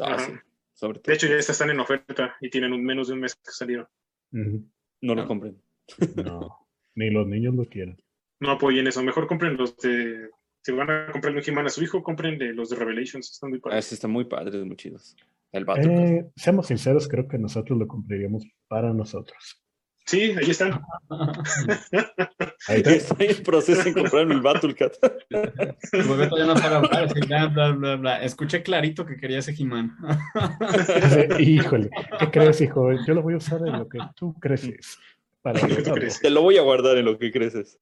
Ah, 0.00 0.14
Ajá. 0.14 0.26
sí, 0.26 0.32
sobre 0.72 0.98
todo. 1.00 1.10
De 1.10 1.14
hecho, 1.14 1.26
ya 1.26 1.36
están 1.36 1.70
en 1.70 1.80
oferta 1.80 2.36
y 2.40 2.50
tienen 2.50 2.72
un, 2.72 2.84
menos 2.84 3.08
de 3.08 3.14
un 3.14 3.20
mes 3.20 3.34
que 3.36 3.50
salieron. 3.50 3.86
No 4.32 5.14
lo 5.14 5.22
Ah. 5.22 5.26
compren. 5.26 5.60
No, 6.16 6.66
ni 6.94 7.10
los 7.10 7.26
niños 7.26 7.54
lo 7.54 7.64
quieren. 7.66 8.00
No 8.40 8.50
apoyen 8.52 8.86
eso. 8.86 9.02
Mejor 9.02 9.26
compren 9.26 9.56
los 9.56 9.76
de. 9.78 10.28
Si 10.64 10.70
van 10.72 10.90
a 10.90 11.10
comprar 11.10 11.34
un 11.34 11.42
He-Man 11.44 11.66
a 11.66 11.70
su 11.70 11.82
hijo, 11.82 12.02
compren 12.02 12.38
de 12.38 12.52
los 12.52 12.70
de 12.70 12.76
Revelations. 12.76 13.30
Están 13.32 13.50
muy 13.50 13.58
Ah, 13.58 13.62
padres. 13.64 13.84
sí, 13.86 13.94
están 13.96 14.10
muy 14.12 14.24
padres, 14.26 14.64
muy 14.64 14.76
chidos. 14.76 15.16
El. 15.50 15.66
Eh, 15.76 16.30
seamos 16.36 16.66
sinceros, 16.68 17.08
creo 17.08 17.26
que 17.28 17.36
nosotros 17.38 17.78
lo 17.78 17.86
compraríamos 17.86 18.44
para 18.68 18.92
nosotros. 18.92 19.60
Sí, 20.04 20.34
ahí 20.36 20.50
están. 20.50 20.82
Ahí 22.68 22.78
está. 22.78 22.90
Estoy 22.90 23.26
en 23.26 23.42
proceso 23.42 23.88
en 23.88 23.94
comprarme 23.94 24.34
el 24.34 24.40
Battlecat. 24.40 24.94
El 25.30 26.08
Bebeto 26.08 26.36
ya 26.36 26.46
no 26.46 26.56
sabe 26.56 26.76
hablar, 26.76 27.04
así, 27.04 27.20
bla, 27.20 27.46
bla, 27.46 27.70
bla, 27.70 27.96
bla. 27.96 28.22
Escuché 28.22 28.62
clarito 28.62 29.06
que 29.06 29.16
quería 29.16 29.38
ese 29.38 29.54
He-Man. 29.56 29.96
Dice, 31.02 31.28
Híjole, 31.40 31.90
¿qué 32.18 32.30
crees, 32.30 32.60
hijo? 32.60 32.92
Yo 33.06 33.14
lo 33.14 33.22
voy 33.22 33.34
a 33.34 33.38
usar 33.38 33.60
en 33.66 33.78
lo 33.78 33.88
que 33.88 33.98
tú 34.16 34.34
creces. 34.34 34.98
Para. 35.40 35.60
Te 35.60 36.30
lo 36.30 36.42
voy 36.42 36.56
a 36.58 36.62
guardar 36.62 36.98
en 36.98 37.04
lo 37.04 37.18
que 37.18 37.30
creces. 37.30 37.78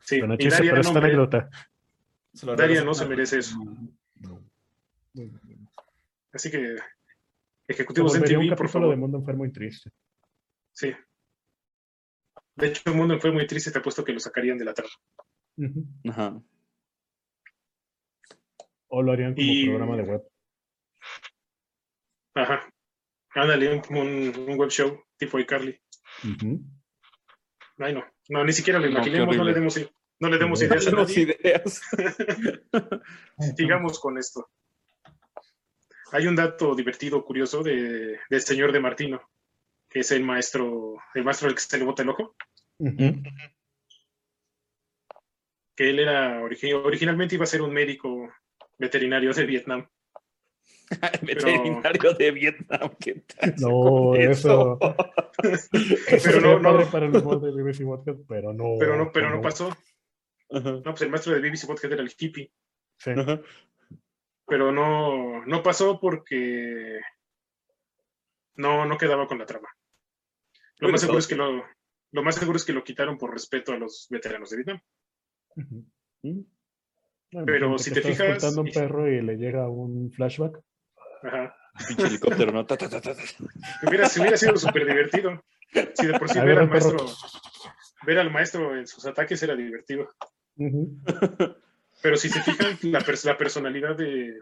Sí, 0.00 0.18
Bueno, 0.18 0.36
chiste 0.36 0.54
Daria 0.54 0.70
por 0.70 0.78
no, 0.78 0.88
esta 0.88 0.98
anécdota. 0.98 1.50
Se 2.32 2.46
Daria 2.46 2.84
no 2.84 2.94
se 2.94 3.06
merece 3.06 3.38
eso. 3.38 3.56
No. 4.16 4.42
Así 6.32 6.50
que, 6.50 6.76
ejecutivos 7.66 8.14
un 8.14 8.22
TV, 8.22 8.48
por 8.48 8.58
capítulo 8.58 8.66
de 8.66 8.68
favor. 8.68 8.96
Mundo 8.96 9.18
Enfermo 9.18 9.44
y 9.44 9.52
Triste. 9.52 9.90
Sí. 10.72 10.92
De 12.56 12.66
hecho, 12.68 12.82
el 12.86 12.94
mundo 12.94 13.18
fue 13.20 13.32
muy 13.32 13.46
triste. 13.46 13.70
Te 13.70 13.78
apuesto 13.78 14.04
que 14.04 14.12
lo 14.12 14.20
sacarían 14.20 14.58
de 14.58 14.64
la. 14.64 14.74
Ujú. 15.56 15.84
Ajá. 16.08 16.40
O 18.88 19.02
lo 19.02 19.12
harían 19.12 19.34
como 19.34 19.46
Y- 19.46 19.66
programa 19.66 19.96
de 19.96 20.02
web. 20.02 20.22
Ajá. 22.34 22.72
Ándale, 23.34 23.72
un, 23.90 23.96
un, 23.96 24.48
un 24.50 24.58
web 24.58 24.70
show 24.70 25.04
tipo 25.16 25.38
iCarly. 25.38 25.80
Ujú. 26.24 26.60
Ay, 27.78 27.94
no. 27.94 28.04
No, 28.28 28.44
ni 28.44 28.52
siquiera 28.52 28.78
lo 28.78 28.86
No, 28.86 28.92
imaginemos. 28.92 29.36
No, 29.36 29.44
le 29.44 29.54
demos, 29.54 29.80
no 30.20 30.28
le 30.28 30.38
demos 30.38 30.60
No. 30.60 30.66
ideas 30.66 30.84
Tenemos 30.84 31.08
nadie. 31.08 31.22
ideas. 31.22 31.80
Sigamos 33.56 33.98
con 34.00 34.18
esto. 34.18 34.50
Hay 36.12 36.26
un 36.26 36.34
dato 36.36 36.74
divertido, 36.74 37.24
curioso, 37.24 37.62
de, 37.62 38.18
del 38.28 38.40
señor 38.40 38.72
de 38.72 38.80
Martino, 38.80 39.22
que 39.90 40.00
es 40.00 40.10
el 40.12 40.22
maestro, 40.24 40.96
el 41.14 41.24
maestro 41.24 41.48
al 41.48 41.54
que 41.54 41.60
se 41.60 41.76
le 41.78 41.84
bota 41.84 42.02
el 42.02 42.08
ojo, 42.10 42.36
que 45.76 45.90
él 45.90 45.98
era 45.98 46.40
origi- 46.40 46.72
originalmente 46.74 47.34
iba 47.34 47.44
a 47.44 47.48
ser 47.48 47.60
un 47.62 47.72
médico 47.72 48.30
veterinario 48.78 49.32
de 49.32 49.44
Vietnam. 49.46 49.88
Veterinario 51.22 52.14
de 52.14 52.30
Vietnam. 52.30 52.94
¿Qué 52.98 53.22
tal? 53.26 53.54
No, 53.58 54.14
eso. 54.14 54.78
Eso 55.42 55.68
Pero 56.24 56.40
no, 56.60 56.78
no. 56.78 56.90
para 56.90 57.06
el 57.06 57.12
de 57.12 57.18
BBC 57.62 57.84
Podcast, 57.84 58.20
pero 58.28 58.52
no. 58.52 58.76
Pero 58.78 58.96
no, 58.96 59.10
pero 59.12 59.30
no 59.30 59.40
pasó. 59.40 59.76
No, 60.50 60.82
pues 60.82 61.02
el 61.02 61.10
maestro 61.10 61.32
de 61.34 61.40
BBC 61.40 61.66
Podcast 61.66 61.92
era 61.92 62.02
el 62.02 62.12
hippie. 62.16 62.52
Sí. 62.98 63.12
Pero 64.46 64.72
no, 64.72 65.44
no 65.46 65.62
pasó 65.62 66.00
porque 66.00 67.00
no, 68.56 68.84
no 68.84 68.98
quedaba 68.98 69.26
con 69.28 69.38
la 69.38 69.46
trama. 69.46 69.68
Lo 70.80 70.88
más 70.90 71.00
seguro 71.00 71.18
es 71.18 71.26
que 71.26 71.36
lo, 71.36 71.64
lo 72.12 72.22
más 72.22 72.34
seguro 72.36 72.56
es 72.56 72.64
que 72.64 72.72
lo 72.72 72.82
quitaron 72.84 73.18
por 73.18 73.32
respeto 73.32 73.72
a 73.72 73.78
los 73.78 74.06
veteranos 74.10 74.50
de 74.50 74.56
Vietnam. 74.56 74.80
Mm. 76.22 76.40
Pero 77.46 77.78
si 77.78 77.92
te 77.92 78.00
estás 78.00 78.12
fijas- 78.16 78.28
cortando 78.32 78.62
un 78.62 78.70
perro 78.72 79.08
y 79.10 79.20
le 79.22 79.36
llega 79.36 79.68
un 79.68 80.10
flashback. 80.12 80.60
Ajá. 81.22 81.54
Pinche 81.86 82.06
helicóptero, 82.06 82.50
¿no? 82.52 82.66
Ta, 82.66 82.76
ta, 82.76 82.88
ta. 82.88 83.12
Hubiera, 83.86 84.08
hubiera 84.18 84.36
sido 84.36 84.56
súper 84.56 84.86
divertido. 84.86 85.44
Si 85.94 86.06
de 86.06 86.18
por 86.18 86.28
sí 86.28 86.40
ver 86.40 86.58
al 86.58 86.68
perro. 86.70 86.90
maestro, 86.96 87.06
ver 88.04 88.18
al 88.18 88.30
maestro 88.32 88.76
en 88.76 88.86
sus 88.86 89.06
ataques 89.06 89.40
era 89.42 89.54
divertido. 89.54 90.08
Pero 92.02 92.16
si 92.16 92.28
se 92.28 92.42
fijan, 92.42 92.78
la, 92.82 93.00
pers- 93.00 93.24
la 93.24 93.36
personalidad 93.38 93.94
de, 93.96 94.34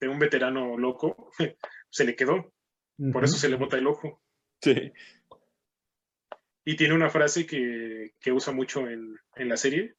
de 0.00 0.08
un 0.08 0.18
veterano 0.18 0.76
loco 0.76 1.30
se 1.90 2.04
le 2.04 2.14
quedó. 2.16 2.52
Por 3.12 3.24
eso 3.24 3.36
se 3.36 3.48
le 3.48 3.56
bota 3.56 3.76
el 3.76 3.86
ojo. 3.86 4.22
Sí. 4.62 4.92
Y 6.68 6.74
tiene 6.76 6.94
una 6.94 7.08
frase 7.10 7.46
que, 7.46 8.12
que 8.20 8.32
usa 8.32 8.52
mucho 8.52 8.88
en, 8.88 9.16
en 9.36 9.48
la 9.48 9.56
serie, 9.56 9.94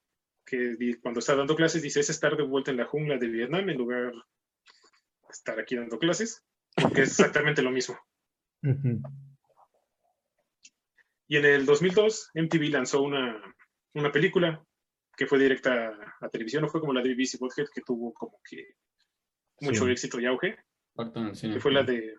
que 0.46 0.76
cuando 1.02 1.20
está 1.20 1.34
dando 1.34 1.56
clases 1.56 1.82
dice, 1.82 2.02
es 2.02 2.10
estar 2.10 2.36
de 2.36 2.44
vuelta 2.44 2.72
en 2.72 2.78
la 2.78 2.86
jungla 2.86 3.18
de 3.18 3.28
Vietnam 3.28 3.70
en 3.70 3.78
lugar 3.78 4.12
de 4.12 4.22
estar 5.30 5.58
aquí 5.60 5.78
dando 5.78 5.98
clases, 5.98 6.44
porque 6.76 7.04
es 7.04 7.12
exactamente 7.12 7.62
lo 7.62 7.72
mismo. 7.72 7.98
Y 11.30 11.38
en 11.38 11.46
el 11.46 11.66
2002, 11.66 12.32
MTV 12.34 12.70
lanzó 12.70 13.02
una, 13.02 13.42
una 13.94 14.12
película 14.12 14.62
que 15.16 15.26
fue 15.26 15.40
directa 15.40 15.94
a 16.20 16.30
televisión, 16.30 16.64
no 16.64 16.70
fue 16.70 16.82
como 16.82 16.94
la 16.94 17.02
de 17.02 17.14
BBC 17.14 17.40
Bothead, 17.40 17.68
que 17.74 17.82
tuvo 17.82 18.14
como 18.14 18.40
que 18.48 18.76
mucho 19.62 19.86
Sí. 19.86 19.92
éxito 19.92 20.20
y 20.20 20.26
auge, 20.26 20.58
que 21.54 21.60
fue 21.60 21.72
la 21.72 21.84
de 21.84 22.14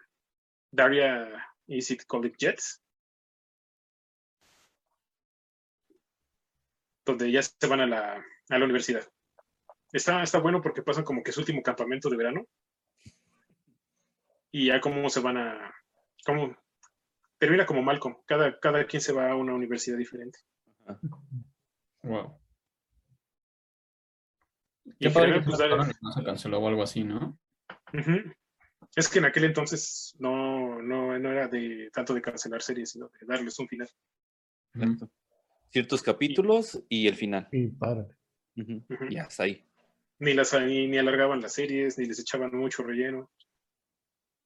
Daria 0.72 1.46
Is 1.66 1.90
It 1.90 2.02
Called 2.08 2.32
Jets, 2.38 2.82
donde 7.08 7.32
ya 7.32 7.42
se 7.42 7.66
van 7.66 7.80
a 7.80 7.86
la, 7.86 8.24
a 8.50 8.58
la 8.58 8.64
universidad. 8.64 9.02
Está, 9.92 10.22
está 10.22 10.38
bueno 10.38 10.60
porque 10.60 10.82
pasan 10.82 11.04
como 11.04 11.22
que 11.22 11.32
su 11.32 11.40
último 11.40 11.62
campamento 11.62 12.10
de 12.10 12.16
verano 12.16 12.46
y 14.50 14.66
ya 14.66 14.80
como 14.80 15.08
se 15.08 15.20
van 15.20 15.38
a... 15.38 15.74
Como, 16.24 16.54
termina 17.38 17.64
como 17.64 17.82
Malcolm, 17.82 18.16
cada, 18.26 18.58
cada 18.60 18.84
quien 18.86 19.00
se 19.00 19.12
va 19.12 19.30
a 19.30 19.36
una 19.36 19.54
universidad 19.54 19.96
diferente. 19.96 20.38
Wow. 22.02 22.38
Y 24.84 25.06
Qué 25.06 25.10
padre 25.10 25.42
general, 25.42 25.86
que 25.86 25.86
pues, 25.86 26.02
no 26.02 26.12
se 26.12 26.24
canceló 26.24 26.58
o 26.58 26.68
algo 26.68 26.82
así, 26.82 27.04
¿no? 27.04 27.38
Es 28.94 29.08
que 29.08 29.18
en 29.18 29.26
aquel 29.26 29.44
entonces 29.44 30.14
no, 30.18 30.82
no, 30.82 31.18
no 31.18 31.32
era 31.32 31.48
de 31.48 31.90
tanto 31.92 32.12
de 32.14 32.22
cancelar 32.22 32.62
series, 32.62 32.90
sino 32.90 33.08
de 33.08 33.26
darles 33.26 33.58
un 33.58 33.68
final. 33.68 33.88
Exacto. 34.74 35.10
Ciertos 35.70 36.02
capítulos 36.02 36.82
y 36.88 37.08
el 37.08 37.14
final. 37.14 37.48
Y. 37.52 37.66
Ujú. 38.56 38.84
Ya 39.10 39.22
está 39.22 39.44
ahí. 39.44 39.64
Ni 40.18 40.34
las 40.34 40.52
ni, 40.54 40.88
ni 40.88 40.98
alargaban 40.98 41.40
las 41.40 41.52
series, 41.54 41.98
ni 41.98 42.06
les 42.06 42.18
echaban 42.18 42.50
mucho 42.52 42.82
relleno. 42.82 43.30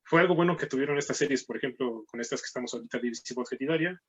Fue 0.04 0.20
algo 0.20 0.34
bueno 0.34 0.56
que 0.56 0.66
tuvieron 0.66 0.98
estas 0.98 1.16
series, 1.16 1.44
por 1.44 1.56
ejemplo, 1.56 2.04
con 2.06 2.20
estas 2.20 2.42
que 2.42 2.46
estamos 2.46 2.74
ahorita, 2.74 2.98
BBC 2.98 3.34
Podcast 3.34 3.62
y 3.62 3.66
Daria, 3.66 4.02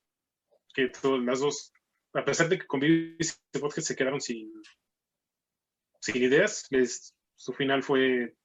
que 0.74 0.89
todas 0.89 1.24
las 1.24 1.39
dos, 1.39 1.72
a 2.14 2.26
pesar 2.26 2.49
de 2.49 2.59
que 2.59 2.68
con 2.68 2.82
Podcast 3.51 3.88
se 3.88 3.95
quedaron 3.95 4.20
sin, 4.20 4.51
sin 6.01 6.22
ideas, 6.22 6.68
les, 6.72 7.16
su 7.36 7.53
final 7.53 7.84
fue, 7.84 8.36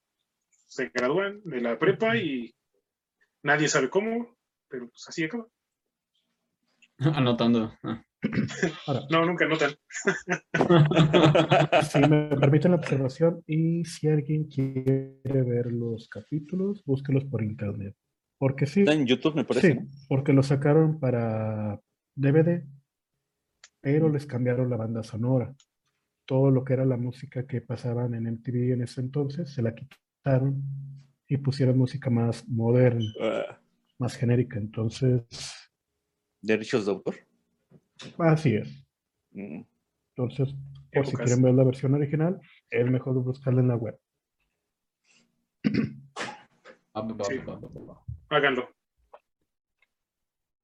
se 0.49 0.91
gradúan 0.95 1.41
de 1.43 1.61
la 1.61 1.79
prepa 1.79 2.17
y 2.17 2.55
nadie 3.43 3.67
sabe 3.67 3.91
cómo, 3.91 4.37
pero 4.69 4.89
pues 4.91 5.09
así 5.09 5.25
acaba. 5.25 5.49
Anotando. 6.99 7.77
Ah. 7.83 8.05
Ahora, 8.87 9.03
No, 9.11 9.25
nunca 9.27 9.47
notan. 9.47 9.71
si 11.91 11.99
me 12.01 12.37
permiten 12.37 12.73
la 12.73 12.79
observación, 12.79 13.43
y 13.47 13.85
si 13.85 14.09
alguien 14.09 14.45
quiere 14.45 15.21
ver 15.25 15.73
los 15.73 16.09
capítulos, 16.09 16.83
búsquelos 16.85 17.25
por 17.25 17.43
internet. 17.43 17.95
Porque 18.39 18.67
sí, 18.67 18.81
Está 18.81 18.93
en 18.95 19.07
YouTube, 19.07 19.35
me 19.35 19.45
parece. 19.45 19.73
sí, 19.73 19.79
¿no? 19.81 19.87
porque 20.09 20.33
lo 20.33 20.43
sacaron 20.43 20.99
para 21.01 21.81
DVD, 22.15 22.65
pero 23.81 24.09
les 24.09 24.27
cambiaron 24.27 24.71
la 24.71 24.77
banda 24.77 25.03
sonora. 25.03 25.55
Todo 26.27 26.51
lo 26.51 26.63
que 26.65 26.75
era 26.75 26.85
la 26.85 26.97
música 26.97 27.47
que 27.47 27.61
pasaban 27.63 28.15
en 28.15 28.27
MTV 28.27 28.75
en 28.75 28.83
ese 28.83 29.01
entonces, 29.01 29.51
se 29.53 29.63
la 29.63 29.75
quitaron 29.75 30.63
y 31.27 31.37
pusieron 31.39 31.79
música 31.79 32.11
más 32.11 32.47
moderna, 32.49 33.05
Ah, 33.21 33.61
más 33.99 34.15
genérica. 34.17 34.59
Entonces, 34.59 35.23
Derechos 36.41 36.87
de 36.87 36.93
autor. 36.93 37.15
Así 38.19 38.55
es. 38.57 38.69
Mm. 39.33 39.63
Entonces, 40.17 40.55
por 40.93 41.07
si 41.07 41.17
quieren 41.17 41.43
ver 41.43 41.55
la 41.55 41.65
versión 41.65 41.95
original, 41.95 42.41
es 42.71 42.87
mejor 42.91 43.15
buscarla 43.23 43.61
en 43.61 43.69
la 43.69 43.77
web. 43.77 43.99
Sí. 45.63 47.41
Háganlo. 48.31 48.75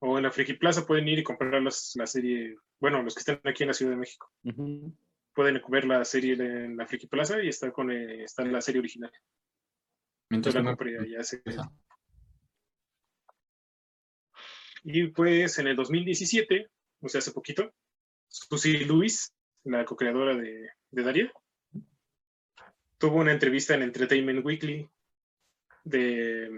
O 0.01 0.17
en 0.19 0.25
la 0.25 0.31
Friki 0.33 0.55
Plaza 0.55 0.87
pueden 0.87 1.09
ir 1.09 1.19
y 1.21 1.23
comprar 1.23 1.63
las- 1.63 1.93
la 1.97 2.07
serie. 2.07 2.57
Bueno, 2.81 3.03
los 3.03 3.15
que 3.15 3.21
estén 3.21 3.41
aquí 3.45 3.63
en 3.63 3.69
la 3.69 3.75
Ciudad 3.75 3.93
de 3.93 3.97
México. 3.99 4.31
Pueden 5.35 5.61
ver 5.69 5.85
la 5.87 6.05
serie 6.05 6.35
en 6.35 6.77
la 6.77 6.87
Friki 6.87 7.07
Plaza 7.07 7.43
y 7.43 7.49
está 7.49 7.73
con 7.73 7.91
eh, 7.91 8.25
está 8.25 8.43
en 8.43 8.53
la 8.53 8.61
serie 8.61 8.81
original. 8.81 9.11
Yo 9.13 9.21
Mientras 10.31 10.55
la 10.55 10.61
tenga- 10.61 10.71
compré 10.77 10.99
allá 10.99 11.21
Esa. 11.21 11.73
Y 14.83 15.07
pues 15.09 15.59
en 15.59 15.69
el 15.69 15.77
2017, 15.77 16.69
o 17.05 17.09
sea, 17.09 17.19
hace 17.19 17.33
poquito, 17.33 17.73
Susie 18.29 18.85
Lewis, 18.87 19.33
la 19.65 19.85
co-creadora 19.85 20.35
de, 20.37 20.71
de 20.91 21.03
Daria, 21.03 21.33
tuvo 22.99 23.19
una 23.19 23.33
entrevista 23.33 23.75
en 23.75 23.83
Entertainment 23.83 24.45
Weekly 24.45 24.89
de 25.85 26.51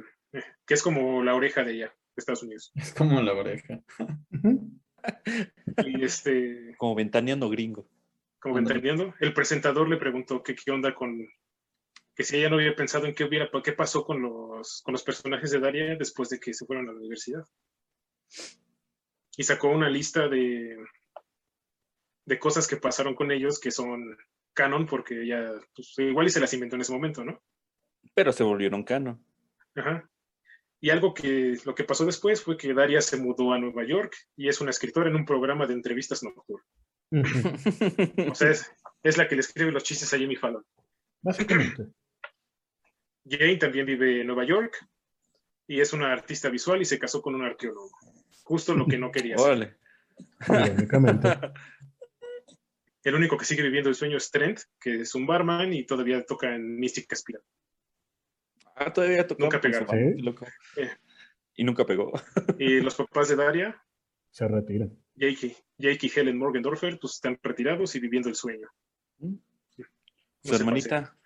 que 0.66 0.74
es 0.74 0.82
como 0.82 1.22
la 1.22 1.34
oreja 1.34 1.64
de 1.64 1.72
ella, 1.72 1.86
de 1.86 2.14
Estados 2.16 2.42
Unidos. 2.42 2.72
Es 2.74 2.94
como 2.94 3.20
la 3.20 3.32
oreja. 3.34 3.80
Y 5.84 6.03
este, 6.03 6.74
Como 6.78 6.97
ventaneando 6.97 7.49
gringo. 7.49 7.88
como 8.40 8.59
entendiendo, 8.59 9.14
el 9.20 9.32
presentador 9.32 9.88
le 9.88 9.99
preguntó 9.99 10.42
que 10.42 10.57
qué 10.57 10.72
onda 10.72 10.97
con 10.97 11.28
que 12.16 12.24
si 12.24 12.36
ella 12.36 12.49
no 12.49 12.57
había 12.57 12.74
pensado 12.74 13.07
en 13.07 13.14
qué 13.14 13.22
hubiera 13.22 13.49
qué 13.62 13.72
pasó 13.72 14.05
con 14.05 14.20
los 14.20 14.82
con 14.82 14.90
los 14.90 15.05
personajes 15.05 15.53
de 15.53 15.61
Daria 15.61 15.94
después 15.94 16.28
de 16.30 16.40
que 16.40 16.53
se 16.55 16.66
fueron 16.66 16.88
a 16.88 16.92
la 16.92 16.99
universidad. 16.99 17.44
Y 19.37 19.43
sacó 19.45 19.68
una 19.68 19.91
lista 19.91 20.28
de 20.28 20.76
de 22.26 22.39
cosas 22.39 22.66
que 22.66 22.76
pasaron 22.76 23.14
con 23.14 23.30
ellos 23.30 23.59
que 23.59 23.70
son 23.70 24.16
canon 24.53 24.87
porque 24.87 25.22
ella 25.22 25.53
pues, 25.74 25.95
igual 25.99 26.26
y 26.26 26.30
se 26.30 26.41
las 26.41 26.53
inventó 26.53 26.74
en 26.76 26.82
ese 26.82 26.93
momento, 26.93 27.24
¿no? 27.24 27.41
Pero 28.14 28.32
se 28.32 28.43
volvieron 28.43 28.82
cano. 28.82 29.20
Ajá. 29.74 30.09
Y 30.80 30.91
algo 30.91 31.14
que 31.14 31.57
lo 31.64 31.74
que 31.74 31.84
pasó 31.84 32.05
después 32.05 32.43
fue 32.43 32.57
que 32.57 32.74
Daria 32.74 33.01
se 33.01 33.16
mudó 33.16 33.53
a 33.53 33.59
Nueva 33.59 33.84
York 33.84 34.14
y 34.37 34.49
es 34.49 34.61
una 34.61 34.70
escritora 34.70 35.09
en 35.09 35.16
un 35.16 35.24
programa 35.24 35.66
de 35.66 35.74
entrevistas 35.74 36.22
nocturnas. 36.22 36.66
Ujú. 37.11 38.30
O 38.32 38.34
sea, 38.34 38.51
es, 38.51 38.72
es 39.03 39.16
la 39.16 39.28
que 39.28 39.37
le 39.37 39.41
escribe 39.41 39.70
los 39.72 39.84
chistes 39.84 40.12
a 40.12 40.18
Jimmy 40.18 40.37
Fallon. 40.37 40.64
Básicamente. 41.22 41.87
Jane 43.28 43.57
también 43.57 43.87
vive 43.87 44.20
en 44.20 44.26
Nueva 44.26 44.45
York 44.45 44.76
y 45.66 45.80
es 45.80 45.93
una 45.93 46.12
artista 46.12 46.49
visual 46.49 46.80
y 46.82 46.84
se 46.84 46.99
casó 46.99 47.22
con 47.22 47.34
un 47.34 47.45
arqueólogo. 47.45 47.91
Justo 48.47 48.76
lo 48.76 48.86
que 48.86 48.97
no 48.97 49.11
quería. 49.11 49.34
Órale. 49.36 49.74
Irónicamente. 50.49 51.28
El 53.03 53.16
único 53.16 53.36
que 53.36 53.44
sigue 53.44 53.62
viviendo 53.62 53.88
el 53.88 53.94
sueño 53.94 54.16
es 54.16 54.30
Trent, 54.32 54.61
que 54.80 55.03
es 55.03 55.14
un 55.14 55.26
barman 55.26 55.72
y 55.72 55.84
todavía 55.84 56.24
toca 56.24 56.55
en 56.55 56.76
Mystic 56.76 57.12
Aspirant. 57.12 57.44
Ah, 58.74 58.92
todavía 58.92 59.26
tocó. 59.26 59.42
Nunca 59.42 59.61
pegaron. 59.61 59.88
Sí. 59.88 60.22
Loco. 60.22 60.44
Eh. 60.76 60.90
Y 61.55 61.64
nunca 61.64 61.84
pegó. 61.84 62.12
Y 62.59 62.80
los 62.80 62.97
papás 62.97 63.28
de 63.28 63.36
Daria, 63.36 63.80
Se 64.30 64.47
retiran. 64.49 64.97
Jake, 65.14 65.57
Jake 65.78 66.07
y 66.07 66.18
Helen 66.18 66.38
Morgendorfer, 66.38 66.99
pues 67.01 67.14
están 67.14 67.38
retirados 67.42 67.94
y 67.94 68.01
viviendo 68.01 68.28
el 68.28 68.34
sueño. 68.34 68.68
Su 69.20 70.53
No 70.53 70.57
hermanita. 70.57 71.16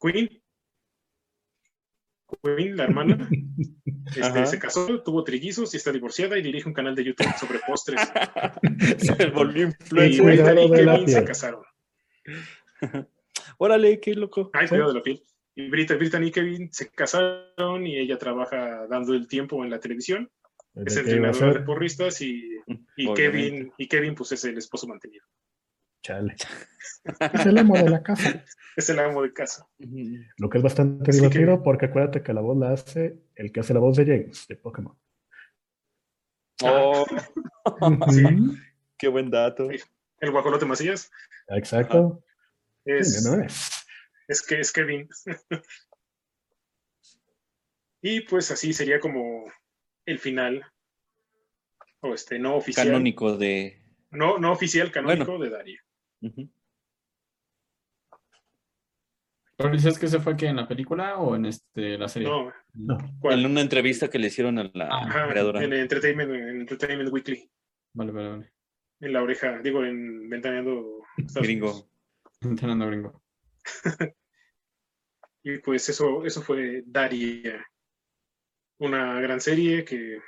Queen, 0.00 0.40
Queen, 2.42 2.76
la 2.76 2.84
hermana, 2.84 3.28
este, 4.16 4.46
se 4.46 4.58
casó, 4.58 5.02
tuvo 5.02 5.24
trillizos 5.24 5.72
y 5.74 5.76
está 5.76 5.92
divorciada 5.92 6.38
y 6.38 6.42
dirige 6.42 6.68
un 6.68 6.74
canal 6.74 6.94
de 6.94 7.04
YouTube 7.04 7.34
sobre 7.38 7.58
postres. 7.66 8.00
Se 8.98 9.26
volvió 9.26 9.64
y 9.64 9.66
influencer. 9.66 10.58
Y 10.58 10.70
de 10.70 10.82
la 10.84 10.94
Kevin 10.94 11.08
se 11.08 11.24
casaron. 11.24 11.62
Órale, 13.58 14.00
qué 14.00 14.14
loco. 14.14 14.50
Ay, 14.52 14.68
cuidado 14.68 14.92
de 14.92 14.98
la 14.98 15.02
piel. 15.02 15.22
Y 15.54 15.68
Brit 15.68 15.90
Brittany 15.92 16.26
y 16.26 16.30
Kevin 16.30 16.72
se 16.72 16.90
casaron 16.90 17.86
y 17.86 17.98
ella 17.98 18.16
trabaja 18.18 18.86
dando 18.86 19.14
el 19.14 19.26
tiempo 19.26 19.64
en 19.64 19.70
la 19.70 19.80
televisión. 19.80 20.30
Es 20.74 20.94
¿De 20.94 21.02
qué 21.02 21.16
iba 21.16 21.26
a 21.26 21.30
entrenadora 21.30 21.60
de 21.60 21.66
porristas 21.66 22.20
y, 22.20 22.60
y. 22.96 23.12
Kevin, 23.14 23.72
y 23.76 23.88
Kevin 23.88 24.14
pues 24.14 24.32
es 24.32 24.44
el 24.44 24.56
esposo 24.56 24.86
mantenido. 24.86 25.24
Chale. 26.02 26.36
Es 27.32 27.46
el 27.46 27.58
amo 27.58 27.74
de 27.76 27.90
la 27.90 28.02
casa. 28.02 28.44
Es 28.76 28.88
el 28.90 29.00
amo 29.00 29.22
de 29.22 29.32
casa. 29.32 29.66
Lo 30.36 30.48
que 30.48 30.58
es 30.58 30.62
bastante 30.62 31.10
Así 31.10 31.18
que- 31.20 31.26
divertido 31.28 31.62
porque 31.64 31.86
acuérdate 31.86 32.22
que 32.22 32.32
la 32.32 32.40
voz 32.40 32.56
la 32.56 32.70
hace 32.72 33.18
el 33.34 33.50
que 33.50 33.58
hace 33.58 33.74
la 33.74 33.80
voz 33.80 33.96
de 33.96 34.06
James 34.06 34.46
de 34.46 34.54
Pokémon. 34.54 34.96
Oh, 36.62 37.04
Sí. 38.10 38.24
Ujú. 38.24 38.54
qué 38.96 39.08
buen 39.08 39.30
dato. 39.30 39.68
El 40.20 40.30
guajolote 40.30 40.64
Macías 40.64 41.10
Exacto. 41.48 42.22
es, 42.84 43.24
No 43.24 43.42
es. 43.42 43.68
es 44.28 44.42
que 44.46 44.60
es 44.60 44.70
Kevin. 44.72 45.08
y 48.02 48.20
pues 48.22 48.50
así 48.52 48.72
sería 48.72 49.00
como 49.00 49.46
el 50.06 50.18
final. 50.20 50.64
O 52.00 52.14
este, 52.14 52.38
no 52.38 52.54
oficial. 52.56 52.86
Canónico 52.86 53.36
de. 53.36 53.82
No, 54.12 54.38
no 54.38 54.52
oficial 54.52 54.92
canónico 54.92 55.36
de 55.38 55.50
Daria. 55.50 55.84
Ujú. 56.20 56.48
¿Pero 59.56 59.70
dices 59.72 59.98
que 59.98 60.06
se 60.06 60.20
fue 60.20 60.36
que 60.36 60.46
en 60.46 60.56
la 60.56 60.68
película 60.68 61.16
o 61.18 61.34
en 61.34 61.46
este, 61.46 61.98
la 61.98 62.08
serie? 62.08 62.28
No. 62.74 62.96
En 63.24 63.44
una 63.44 63.60
entrevista 63.60 64.08
que 64.08 64.18
le 64.20 64.28
hicieron 64.28 64.58
a 64.58 64.70
la 64.72 64.86
Ajá, 64.86 65.28
creadora. 65.28 65.62
en 65.64 65.72
Entertainment, 65.72 66.30
en 66.30 66.60
Entertainment 66.60 67.12
Weekly. 67.12 67.50
Vale, 67.94 68.12
vale, 68.12 68.28
vale. 68.28 68.52
En 69.00 69.12
la 69.12 69.22
oreja, 69.22 69.58
digo, 69.58 69.84
en 69.84 70.28
Ventaneando 70.28 71.02
Estados 71.16 71.46
Gringo. 71.46 71.70
Unidos. 71.70 71.90
Entrenando 72.40 72.86
gringo. 72.86 73.22
Y 75.44 75.58
pues 75.58 75.88
eso, 75.88 76.26
eso 76.26 76.42
fue 76.42 76.82
Daria. 76.84 77.64
Una 78.80 79.18
gran 79.20 79.40
serie 79.40 79.84
que 79.84 80.20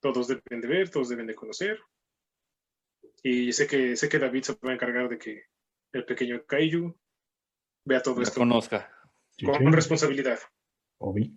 todos 0.00 0.28
deben 0.28 0.60
de 0.60 0.68
ver, 0.68 0.88
todos 0.90 1.10
deben 1.10 1.26
de 1.26 1.34
conocer. 1.34 1.78
Y 3.22 3.52
sé 3.52 3.66
que, 3.66 3.96
sé 3.96 4.08
que 4.08 4.18
David 4.18 4.42
se 4.42 4.52
va 4.54 4.70
a 4.70 4.74
encargar 4.74 5.08
de 5.08 5.18
que 5.18 5.44
el 5.92 6.04
pequeño 6.04 6.44
Kaiju 6.46 6.96
vea 7.84 8.02
todo 8.02 8.16
La 8.16 8.22
esto 8.22 8.40
conozca. 8.40 8.90
Con 9.44 9.54
sí. 9.54 9.64
responsabilidad. 9.70 10.38
Obvio. 10.98 11.30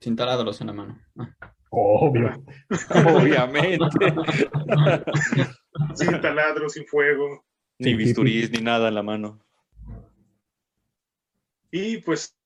Sin 0.00 0.16
taladros 0.16 0.60
en 0.60 0.66
la 0.68 0.72
mano. 0.72 1.00
Ah. 1.18 1.54
Obvio. 1.70 2.44
Obviamente. 3.06 3.78
Sin 5.94 6.20
taladro, 6.20 6.68
sin 6.68 6.86
fuego. 6.86 7.44
ni 7.78 7.94
bisturís, 7.94 8.50
ni 8.50 8.60
nada 8.60 8.88
en 8.88 8.94
la 8.94 9.02
mano. 9.02 9.38
Y 11.70 11.98
pues 11.98 12.36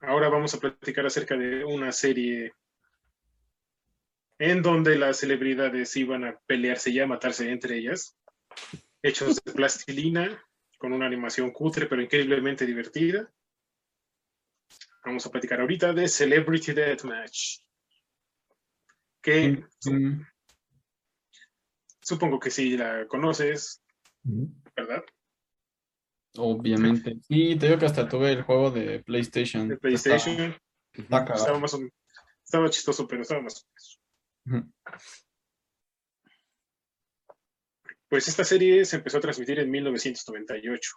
ahora 0.00 0.28
vamos 0.28 0.52
a 0.54 0.58
platicar 0.58 1.06
acerca 1.06 1.36
de 1.36 1.64
una 1.64 1.92
serie 1.92 2.52
en 4.38 4.62
donde 4.62 4.96
las 4.96 5.18
celebridades 5.18 5.96
iban 5.96 6.24
a 6.24 6.38
pelearse 6.46 6.90
y 6.90 7.00
a 7.00 7.06
matarse 7.06 7.50
entre 7.50 7.78
ellas, 7.78 8.16
hechos 9.02 9.42
de 9.44 9.52
plastilina, 9.52 10.42
con 10.78 10.92
una 10.92 11.06
animación 11.06 11.50
cutre 11.50 11.86
pero 11.86 12.02
increíblemente 12.02 12.64
divertida. 12.66 13.32
Vamos 15.04 15.26
a 15.26 15.30
platicar 15.30 15.60
ahorita 15.60 15.92
de 15.92 16.06
Celebrity 16.08 16.72
Deathmatch. 16.72 17.60
Que 19.20 19.64
Mm, 19.84 20.22
supongo 22.00 22.38
que 22.38 22.50
sí 22.50 22.76
la 22.76 23.06
conoces. 23.08 23.82
¿verdad? 24.76 25.02
Obviamente. 26.36 27.16
Sí, 27.22 27.56
te 27.56 27.66
digo 27.66 27.78
que 27.78 27.86
hasta 27.86 28.08
tuve 28.08 28.32
el 28.32 28.42
juego 28.42 28.70
de 28.70 29.00
PlayStation. 29.02 29.68
De 29.68 29.76
PlayStation. 29.78 30.54
Estaba 30.92 31.58
más 31.58 31.74
o 31.74 31.78
menos- 31.78 31.92
estaba 32.44 32.68
chistoso, 32.70 33.06
pero 33.08 33.22
estaba 33.22 33.40
más 33.42 33.62
o 33.62 33.66
menos. 33.66 33.97
Pues 38.08 38.26
esta 38.26 38.44
serie 38.44 38.84
se 38.84 38.96
empezó 38.96 39.18
a 39.18 39.20
transmitir 39.20 39.58
en 39.58 39.70
1998. 39.70 40.92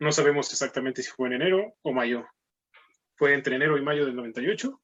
No 0.00 0.12
sabemos 0.12 0.52
exactamente 0.52 1.02
si 1.02 1.10
fue 1.10 1.28
en 1.28 1.34
enero 1.34 1.74
o 1.82 1.92
mayo. 1.92 2.26
Fue 3.16 3.34
entre 3.34 3.56
enero 3.56 3.78
y 3.78 3.82
mayo 3.82 4.04
del 4.04 4.14
98. 4.14 4.80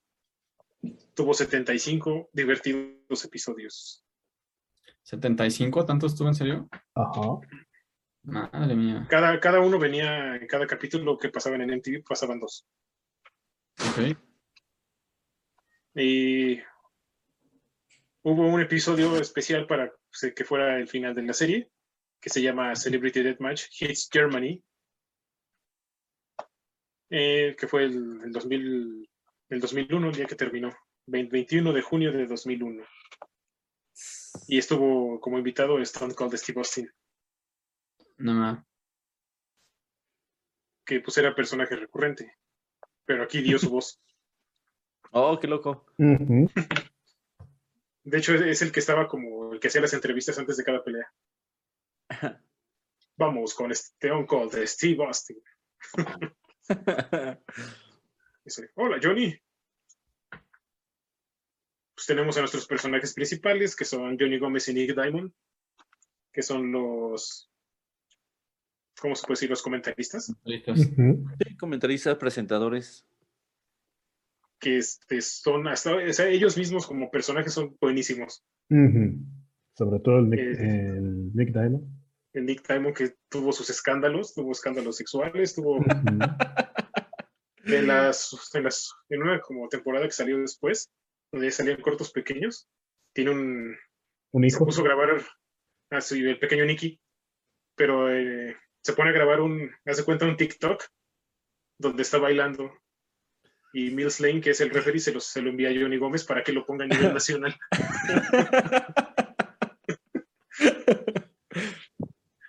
Tuvo 1.14 1.34
75 1.34 2.30
divertidos 2.32 3.24
episodios. 3.24 4.05
¿75? 5.05 5.86
¿Tanto 5.86 6.07
estuvo 6.07 6.28
en 6.28 6.34
serio? 6.34 6.68
Ajá. 6.94 7.40
Madre 8.22 8.74
mía. 8.74 9.07
Cada, 9.09 9.38
cada 9.38 9.61
uno 9.61 9.78
venía, 9.78 10.36
en 10.36 10.46
cada 10.46 10.66
capítulo 10.66 11.18
que 11.18 11.28
pasaban 11.28 11.61
en 11.61 11.76
MTV, 11.76 12.02
pasaban 12.09 12.40
dos. 12.40 12.66
Ok. 13.78 14.16
Y 15.94 16.59
hubo 18.25 18.47
un 18.47 18.61
episodio 18.61 19.16
especial 19.18 19.66
para 19.66 19.93
pues, 20.11 20.33
que 20.35 20.45
fuera 20.45 20.77
el 20.79 20.89
final 20.89 21.14
de 21.14 21.22
la 21.22 21.33
serie, 21.33 21.70
que 22.20 22.31
se 22.31 22.43
llama 22.43 22.75
Celebrity 22.75 23.22
Deathmatch 23.22 23.66
Hits 23.81 24.09
Germany, 24.12 24.62
eh, 27.11 27.55
que 27.59 27.68
fue 27.68 27.85
el, 27.85 28.20
el 28.25 28.33
2000, 28.33 29.09
el 29.51 29.61
2001, 29.61 30.09
el 30.09 30.14
día 30.14 30.27
que 30.27 30.35
terminó, 30.35 30.70
20 31.07 31.31
21 31.33 31.72
de 31.72 31.83
junio 31.83 32.12
de 32.12 32.27
2001. 32.27 32.83
Y 34.49 34.59
estuvo 34.59 35.20
como 35.20 35.39
invitado 35.39 35.79
Stone 35.81 36.14
Cold 36.14 36.35
Steve 36.37 36.59
Austin, 36.61 36.91
No 38.18 38.35
más. 38.35 38.64
que 40.85 41.01
pues 41.01 41.16
era 41.18 41.35
personaje 41.35 41.77
recurrente, 41.77 42.37
pero 43.05 43.22
aquí 43.22 43.41
dio 43.43 43.59
su 43.59 43.70
voz. 43.70 44.01
Oh, 45.12 45.39
qué 45.39 45.47
loco. 45.47 45.87
Ujú. 45.99 46.51
De 48.05 48.18
hecho, 48.18 48.34
es 48.34 48.61
el 48.62 48.70
que 48.70 48.80
estaba 48.80 49.09
como 49.09 49.52
el 49.52 49.61
que 49.61 49.68
hacía 49.68 49.80
las 49.80 49.94
entrevistas 49.94 50.38
antes 50.38 50.59
de 50.59 50.64
cada 50.64 50.84
pelea. 50.84 51.11
Vamos 53.16 53.55
con 53.55 53.72
Stone 53.72 54.26
Cold 54.26 54.52
de 54.52 54.66
Steve 54.66 55.05
Austin. 55.05 55.42
Dice, 58.44 58.70
hola 58.74 58.98
Johnny. 59.02 59.34
Pues 61.94 62.07
tenemos 62.07 62.36
a 62.36 62.40
nuestros 62.40 62.66
personajes 62.66 63.14
principales, 63.14 63.74
que 63.74 63.84
son 63.84 64.18
Johnny 64.18 64.38
Gómez 64.38 64.68
y 64.68 64.74
Nick 64.74 64.94
Diamond, 64.94 65.32
que 66.32 66.42
son 66.42 66.72
los 66.72 67.50
¿cómo 69.00 69.14
se 69.14 69.26
puede 69.26 69.34
decir? 69.34 69.50
Los 69.50 69.62
comentaristas. 69.62 70.32
Sí, 70.44 70.62
comentaristas, 71.59 72.16
presentadores. 72.16 73.07
Que 74.61 74.78
este, 74.78 75.20
son 75.20 75.68
hasta, 75.68 75.94
o 75.94 76.12
sea, 76.12 76.28
ellos 76.28 76.57
mismos 76.57 76.86
como 76.86 77.11
personajes 77.11 77.52
son 77.52 77.76
buenísimos. 77.80 78.44
Sobre 78.68 80.00
todo 80.00 80.18
el 80.18 80.30
Nick, 80.30 80.40
Eh. 80.40 80.96
el 80.96 81.34
Nick 81.34 81.52
Diamond. 81.52 81.84
El 82.32 82.46
Nick 82.46 82.66
Diamond 82.66 82.96
que 82.96 83.14
tuvo 83.28 83.52
sus 83.52 83.70
escándalos, 83.70 84.34
tuvo 84.34 84.52
escándalos 84.52 84.96
sexuales, 84.96 85.55
tuvo 85.55 85.78
en 87.66 87.86
las, 87.86 88.50
en 88.55 88.64
las, 88.64 88.92
en 89.09 89.22
una 89.22 89.40
como 89.40 89.68
temporada 89.68 90.05
que 90.07 90.12
salió 90.12 90.38
después, 90.38 90.90
donde 91.32 91.50
salían 91.50 91.80
cortos 91.80 92.11
pequeños, 92.12 92.68
tiene 93.14 93.30
un, 93.30 93.76
Un 94.32 94.42
se 94.42 94.57
hijo. 94.57 94.64
puso 94.66 94.80
a 94.82 94.84
grabar 94.84 95.22
a 95.90 96.00
su, 96.00 96.16
el 96.16 96.38
pequeño 96.38 96.64
Nicky, 96.64 97.00
pero 97.76 98.12
eh, 98.12 98.57
se 98.82 98.92
pone 98.92 99.11
a 99.11 99.14
grabar 99.14 99.40
un, 99.40 99.70
hace 99.86 100.05
cuenta 100.05 100.26
un 100.26 100.36
TikTok 100.36 100.82
donde 101.78 102.02
está 102.02 102.18
bailando. 102.18 102.70
Y 103.77 103.91
Mills 103.91 104.20
Lane, 104.20 104.41
que 104.41 104.51
es 104.51 104.61
el 104.61 104.70
referee, 104.70 105.01
se 105.01 105.12
lo, 105.12 105.18
se 105.20 105.43
lo 105.43 105.51
envía 105.51 105.68
a 105.68 105.72
Johnny 105.75 105.97
Gómez 105.99 106.22
para 106.25 106.45
que 106.45 106.53
lo 106.53 106.64
ponga 106.64 106.85
a 106.85 106.89
nivel 106.89 107.12
nacional. 107.12 107.59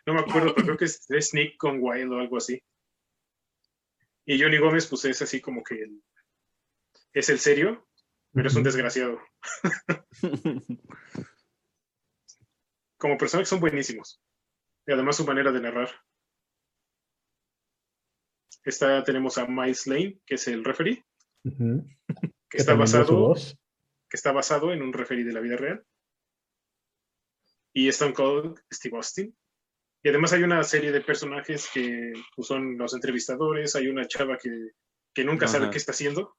No 0.05 0.13
me 0.13 0.19
acuerdo, 0.19 0.53
pero 0.53 0.65
creo 0.65 0.77
que 0.77 0.85
es, 0.85 1.09
es 1.09 1.33
Nick 1.33 1.57
con 1.57 1.79
Wild 1.81 2.11
o 2.13 2.19
algo 2.19 2.37
así. 2.37 2.61
Y 4.25 4.39
Johnny 4.41 4.57
Gómez, 4.59 4.87
pues 4.87 5.05
es 5.05 5.21
así 5.21 5.41
como 5.41 5.63
que 5.63 5.81
el- 5.81 6.03
es 7.13 7.29
el 7.29 7.39
serio, 7.39 7.87
pero 8.33 8.47
es 8.47 8.55
un 8.55 8.63
desgraciado. 8.63 9.19
Como 12.97 13.17
personajes 13.17 13.49
son 13.49 13.59
buenísimos. 13.59 14.21
Y 14.85 14.91
además 14.93 15.17
su 15.17 15.25
manera 15.25 15.51
de 15.51 15.61
narrar. 15.61 15.89
Está, 18.63 19.03
tenemos 19.03 19.37
a 19.37 19.47
Miles 19.47 19.87
Lane, 19.87 20.19
que 20.25 20.35
es 20.35 20.47
el 20.47 20.63
referee, 20.63 21.03
Que 21.45 21.83
Que 22.49 22.57
está 22.57 22.73
basado, 22.73 23.35
que 23.35 24.17
está 24.17 24.31
basado 24.31 24.73
en 24.73 24.81
un 24.81 24.93
referee 24.93 25.23
de 25.23 25.33
la 25.33 25.41
vida 25.41 25.57
real. 25.57 25.85
Y 27.73 27.87
Stone 27.89 28.13
Cold 28.13 28.59
Steve 28.73 28.97
Austin. 28.97 29.37
Y 30.01 30.09
además 30.09 30.33
hay 30.33 30.43
una 30.43 30.63
serie 30.63 30.91
de 30.91 31.01
personajes 31.01 31.69
que 31.71 32.13
pues, 32.35 32.47
son 32.47 32.77
los 32.77 32.93
entrevistadores. 32.93 33.75
Hay 33.75 33.87
una 33.87 34.07
chava 34.07 34.37
que, 34.37 34.71
que 35.13 35.23
nunca 35.23 35.47
sabe 35.47 35.69
qué 35.69 35.77
está 35.77 35.91
haciendo. 35.91 36.35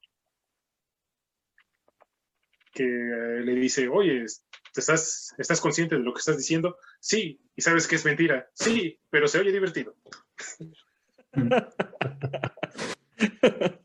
Que 2.72 2.84
eh, 2.84 3.40
le 3.44 3.54
dice, 3.54 3.88
oye, 3.88 4.24
¿te 4.72 4.80
estás, 4.80 5.34
¿estás 5.38 5.60
consciente 5.60 5.96
de 5.96 6.02
lo 6.02 6.12
que 6.12 6.20
estás 6.20 6.36
diciendo? 6.36 6.78
Sí. 7.00 7.40
¿Y 7.54 7.62
sabes 7.62 7.86
que 7.86 7.94
es 7.96 8.04
mentira? 8.04 8.48
Sí, 8.54 8.98
pero 9.10 9.28
se 9.28 9.38
oye 9.38 9.52
divertido. 9.52 9.96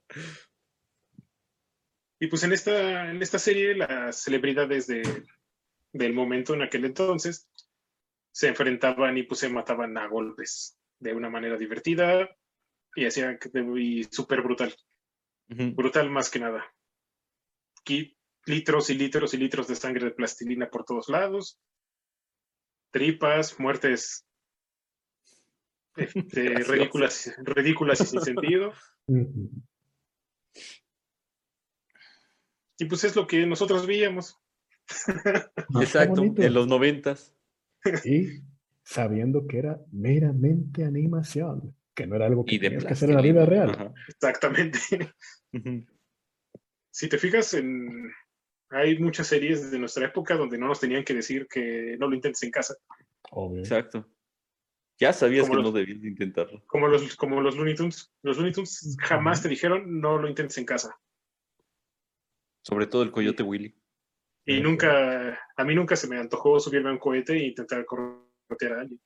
Y 2.22 2.28
pues 2.28 2.43
en 2.43 2.53
esta, 2.53 3.09
en 3.09 3.19
esta 3.19 3.39
serie, 3.39 3.74
las 3.74 4.22
celebridades 4.22 4.86
de, 4.86 5.26
del 5.91 6.13
momento 6.13 6.53
en 6.53 6.61
aquel 6.61 6.86
entonces 6.86 7.49
se 8.32 8.47
enfrentaban 8.47 9.17
y 9.17 9.24
pues 9.24 9.39
se 9.39 9.49
mataban 9.49 9.97
a 9.97 10.05
golpes 10.05 10.78
de 10.99 11.15
una 11.15 11.32
manera 11.32 11.57
divertida 11.57 12.30
y 12.95 13.07
hacían 13.07 13.39
y 13.76 14.03
súper 14.03 14.43
brutal. 14.43 14.72
Brutal 15.47 16.11
más 16.11 16.30
que 16.30 16.38
nada. 16.38 16.63
Aquí, 17.80 18.15
litros 18.45 18.91
y 18.91 18.93
litros 18.93 19.34
y 19.34 19.38
litros 19.38 19.67
de 19.67 19.76
sangre 19.76 20.05
de 20.05 20.11
plastilina 20.11 20.69
por 20.69 20.86
todos 20.86 21.09
lados. 21.09 21.59
Tripas, 22.91 23.59
muertes 23.59 24.28
este, 25.95 26.49
ridículas, 26.69 27.34
ridículas 27.39 28.01
y 28.01 28.05
sin 28.05 28.22
sentido. 28.22 28.74
Y 32.82 32.86
pues 32.86 33.03
es 33.03 33.15
lo 33.15 33.27
que 33.27 33.45
nosotros 33.45 33.86
veíamos. 33.86 34.39
Exacto, 35.79 36.23
en 36.23 36.53
los 36.53 36.67
noventas. 36.67 37.36
Y 38.03 38.41
sabiendo 38.84 39.45
que 39.45 39.59
era 39.59 39.79
meramente 39.91 40.84
animación, 40.84 41.75
que 41.93 42.07
no 42.07 42.15
era 42.15 42.25
algo 42.25 42.43
que 42.43 42.57
tenías 42.57 42.84
que 42.84 42.93
hacer 42.93 43.09
en 43.09 43.15
la 43.17 43.21
vida 43.21 43.45
real. 43.45 43.69
Ajá. 43.69 43.93
Exactamente. 44.07 44.79
Si 46.89 47.07
te 47.07 47.17
fijas 47.19 47.53
en 47.53 48.11
hay 48.69 48.97
muchas 48.97 49.27
series 49.27 49.69
de 49.69 49.77
nuestra 49.77 50.07
época 50.07 50.36
donde 50.36 50.57
no 50.57 50.67
nos 50.67 50.79
tenían 50.79 51.03
que 51.03 51.13
decir 51.13 51.47
que 51.47 51.95
no 51.99 52.07
lo 52.07 52.15
intentes 52.15 52.41
en 52.43 52.51
casa, 52.51 52.73
Obvio. 53.29 53.59
Exacto. 53.59 54.09
Ya 54.97 55.13
sabías 55.13 55.43
Como 55.47 55.53
que 55.59 55.63
los- 55.63 55.71
no 55.73 55.77
debías 55.79 56.01
de 56.01 56.07
intentarlo. 56.07 56.63
como 56.65 56.88
los 56.88 57.15
como 57.15 57.41
los 57.41 57.55
Looney 57.55 57.75
Tunes. 57.75 58.11
Los 58.23 58.38
Looney 58.38 58.53
Tunes 58.53 58.97
jamás 58.99 59.43
te 59.43 59.49
dijeron 59.49 60.01
no 60.01 60.17
lo 60.17 60.27
intentes 60.27 60.57
en 60.57 60.65
casa. 60.65 60.99
Sobre 62.64 62.88
todo 62.88 63.03
el 63.03 63.12
coyote 63.12 63.43
Willy. 63.43 63.76
Y 64.45 64.59
Ujú. 64.59 64.70
nunca 64.70 65.39
a 65.55 65.64
mí 65.64 65.76
nunca 65.76 65.95
se 65.95 66.07
me 66.07 66.18
antojó 66.18 66.59
subirme 66.59 66.89
a 66.89 66.93
un 66.93 66.99
cohete 66.99 67.34
e 67.34 67.47
intentar 67.47 67.86
corretear 67.86 68.74
a 68.74 68.82
alguien. 68.82 68.99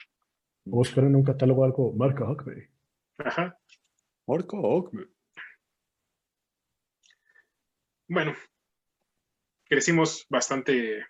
O 0.66 0.78
buscar 0.78 1.04
en 1.04 1.16
un 1.16 1.24
catálogo 1.24 1.64
algo 1.64 1.94
marca 1.94 2.30
Huckberry. 2.30 2.70
Ajá. 3.18 3.58
Marco 4.28 4.60
Ockman. 4.60 5.08
Bueno, 8.08 8.34
crecimos 9.66 10.26
bastante 10.30 11.06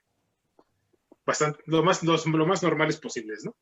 bastante 1.26 1.60
lo 1.66 1.82
más 1.84 2.04
los- 2.04 2.26
lo 2.28 2.46
más 2.46 2.62
normales 2.64 3.00
posibles, 3.00 3.43
¿no? 3.46 3.56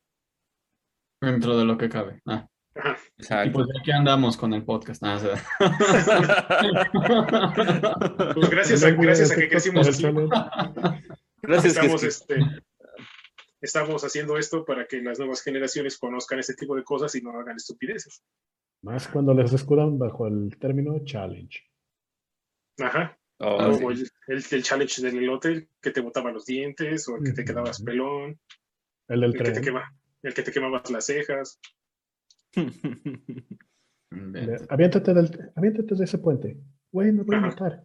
Dentro 1.21 1.57
de 1.57 1.63
lo 1.65 1.77
que 1.77 1.87
cabe. 1.89 2.21
Ah. 2.25 2.47
Y 2.75 3.49
pues 3.51 3.67
aquí 3.79 3.91
andamos 3.91 4.35
con 4.37 4.53
el 4.53 4.63
podcast. 4.63 5.01
Pues 8.33 8.49
gracias 8.49 8.83
a, 8.83 8.91
gracias 8.91 9.31
a 9.31 9.35
que 9.35 9.47
crecimos 9.49 9.87
así. 9.87 10.03
Gracias, 11.41 11.75
estamos, 11.75 12.03
es 12.03 12.21
este, 12.21 12.39
estamos 13.61 14.03
haciendo 14.03 14.37
esto 14.37 14.65
para 14.65 14.85
que 14.87 15.01
las 15.01 15.19
nuevas 15.19 15.41
generaciones 15.43 15.97
conozcan 15.97 16.39
este 16.39 16.53
tipo 16.55 16.75
de 16.75 16.83
cosas 16.83 17.13
y 17.15 17.21
no 17.21 17.31
hagan 17.39 17.57
estupideces. 17.57 18.23
Más 18.81 19.07
cuando 19.07 19.33
les 19.33 19.53
escudan 19.53 19.97
bajo 19.99 20.27
el 20.27 20.57
término 20.59 20.99
challenge. 21.05 21.59
Ajá. 22.79 23.17
Oh, 23.39 23.57
Como 23.57 23.93
sí. 23.95 24.03
el, 24.27 24.37
el- 24.37 24.45
el 24.51 24.63
challenge 24.63 25.01
del 25.01 25.17
elote, 25.17 25.67
que 25.81 25.91
te 25.91 26.01
botaban 26.01 26.33
los 26.33 26.45
dientes, 26.45 27.07
o 27.09 27.17
el 27.17 27.23
que 27.23 27.31
te 27.33 27.45
quedabas 27.45 27.81
pelón, 27.81 28.39
El 29.07 29.21
del 29.21 29.31
el 29.31 29.37
que 29.37 29.43
te, 29.43 29.51
tren. 29.51 29.63
quema, 29.63 29.93
el 30.21 30.33
que 30.33 30.43
te 30.43 30.51
quemabas 30.51 30.89
las 30.91 31.05
cejas. 31.05 31.59
Aviéntate, 34.69 35.13
del, 35.13 35.51
aviéntate 35.55 35.95
de 35.95 36.03
ese 36.03 36.19
puente. 36.19 36.57
Bueno, 36.91 37.23
voy 37.25 37.35
a 37.35 37.41
matar. 37.41 37.83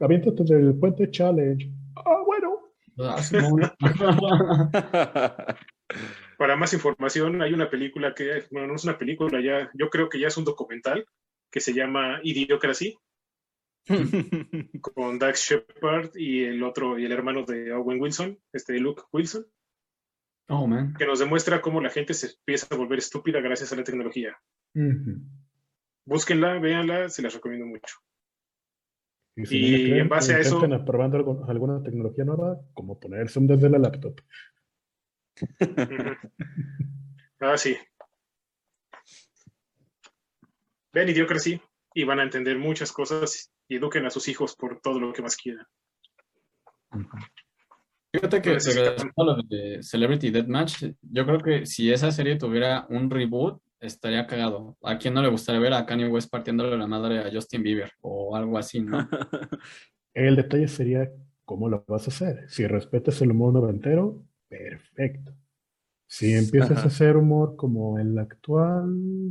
Aviéntate 0.00 0.42
del 0.44 0.74
puente 0.74 1.10
challenge. 1.10 1.70
Ah, 1.96 2.22
bueno. 2.26 2.60
Ah. 2.98 3.20
Para 6.38 6.56
más 6.56 6.72
información, 6.72 7.42
hay 7.42 7.52
una 7.52 7.70
película 7.70 8.14
que, 8.14 8.44
bueno, 8.50 8.68
no 8.68 8.74
es 8.74 8.84
una 8.84 8.98
película, 8.98 9.40
ya, 9.42 9.70
yo 9.74 9.90
creo 9.90 10.08
que 10.08 10.18
ya 10.18 10.28
es 10.28 10.36
un 10.36 10.44
documental 10.44 11.06
que 11.50 11.60
se 11.60 11.74
llama 11.74 12.20
Idiocracy, 12.22 12.96
con 14.80 15.18
Dax 15.18 15.40
Shepard 15.40 16.16
y 16.16 16.44
el 16.44 16.62
otro, 16.62 16.98
y 16.98 17.04
el 17.04 17.12
hermano 17.12 17.44
de 17.44 17.72
Owen 17.72 18.00
Wilson, 18.00 18.38
este 18.52 18.78
Luke 18.78 19.02
Wilson. 19.12 19.46
Oh, 20.48 20.66
man. 20.66 20.94
que 20.94 21.06
nos 21.06 21.18
demuestra 21.20 21.60
cómo 21.60 21.80
la 21.80 21.90
gente 21.90 22.12
se 22.14 22.28
empieza 22.28 22.66
a 22.74 22.76
volver 22.76 22.98
estúpida 22.98 23.40
gracias 23.40 23.72
a 23.72 23.76
la 23.76 23.84
tecnología. 23.84 24.36
Ujú. 24.74 25.20
Búsquenla, 26.04 26.58
véanla, 26.58 27.08
se 27.08 27.22
las 27.22 27.34
recomiendo 27.34 27.66
mucho. 27.66 27.94
Y 29.36 29.46
si 29.46 29.58
Y 29.58 29.62
no 29.62 29.68
me 29.78 29.84
creen, 29.84 30.00
en 30.00 30.08
base 30.08 30.34
a 30.34 30.38
eso- 30.40 30.60
probando 30.84 31.16
algo- 31.18 31.44
alguna 31.48 31.82
tecnología 31.82 32.24
nueva, 32.24 32.58
como 32.74 32.98
poner 32.98 33.28
Zoom 33.28 33.46
desde 33.46 33.70
la 33.70 33.78
laptop. 33.78 34.20
Ujú. 35.60 36.16
ah, 37.40 37.56
sí. 37.56 37.76
Vean 40.92 41.08
Idiocracy 41.08 41.60
y 41.94 42.04
van 42.04 42.18
a 42.18 42.24
entender 42.24 42.58
muchas 42.58 42.90
cosas 42.92 43.52
y 43.68 43.76
eduquen 43.76 44.04
a 44.06 44.10
sus 44.10 44.26
hijos 44.26 44.56
por 44.56 44.80
todo 44.80 44.98
lo 44.98 45.12
que 45.12 45.22
más 45.22 45.36
quieran. 45.36 45.66
Fíjate 48.12 48.42
que 48.42 48.50
regresando 48.58 49.12
a 49.16 49.24
lo 49.24 49.36
de 49.42 49.82
Celebrity 49.82 50.30
Deathmatch, 50.30 50.84
yo 51.02 51.24
creo 51.26 51.38
que 51.38 51.66
si 51.66 51.92
esa 51.92 52.10
serie 52.10 52.36
tuviera 52.36 52.86
un 52.90 53.08
reboot, 53.08 53.60
estaría 53.80 54.26
cagado. 54.26 54.76
¿A 54.82 54.98
quién 54.98 55.14
no 55.14 55.22
le 55.22 55.28
gustaría 55.28 55.60
ver 55.60 55.72
a 55.74 55.86
Kanye 55.86 56.08
West 56.08 56.30
partiéndole 56.30 56.76
la 56.76 56.86
madre 56.86 57.20
a 57.20 57.30
Justin 57.32 57.62
Bieber 57.62 57.92
o 58.00 58.34
algo 58.36 58.58
así, 58.58 58.80
no? 58.80 59.08
El 60.14 60.34
detalle 60.36 60.66
sería 60.68 61.10
cómo 61.44 61.68
lo 61.68 61.84
vas 61.86 62.06
a 62.08 62.10
hacer. 62.10 62.44
Si 62.48 62.66
respetas 62.66 63.22
el 63.22 63.30
humor 63.30 63.52
noventero, 63.52 64.24
perfecto. 64.48 65.32
Si 66.08 66.32
empiezas 66.34 66.72
Ajá. 66.72 66.82
a 66.82 66.86
hacer 66.86 67.16
humor 67.16 67.54
como 67.54 67.96
el 68.00 68.18
actual, 68.18 68.86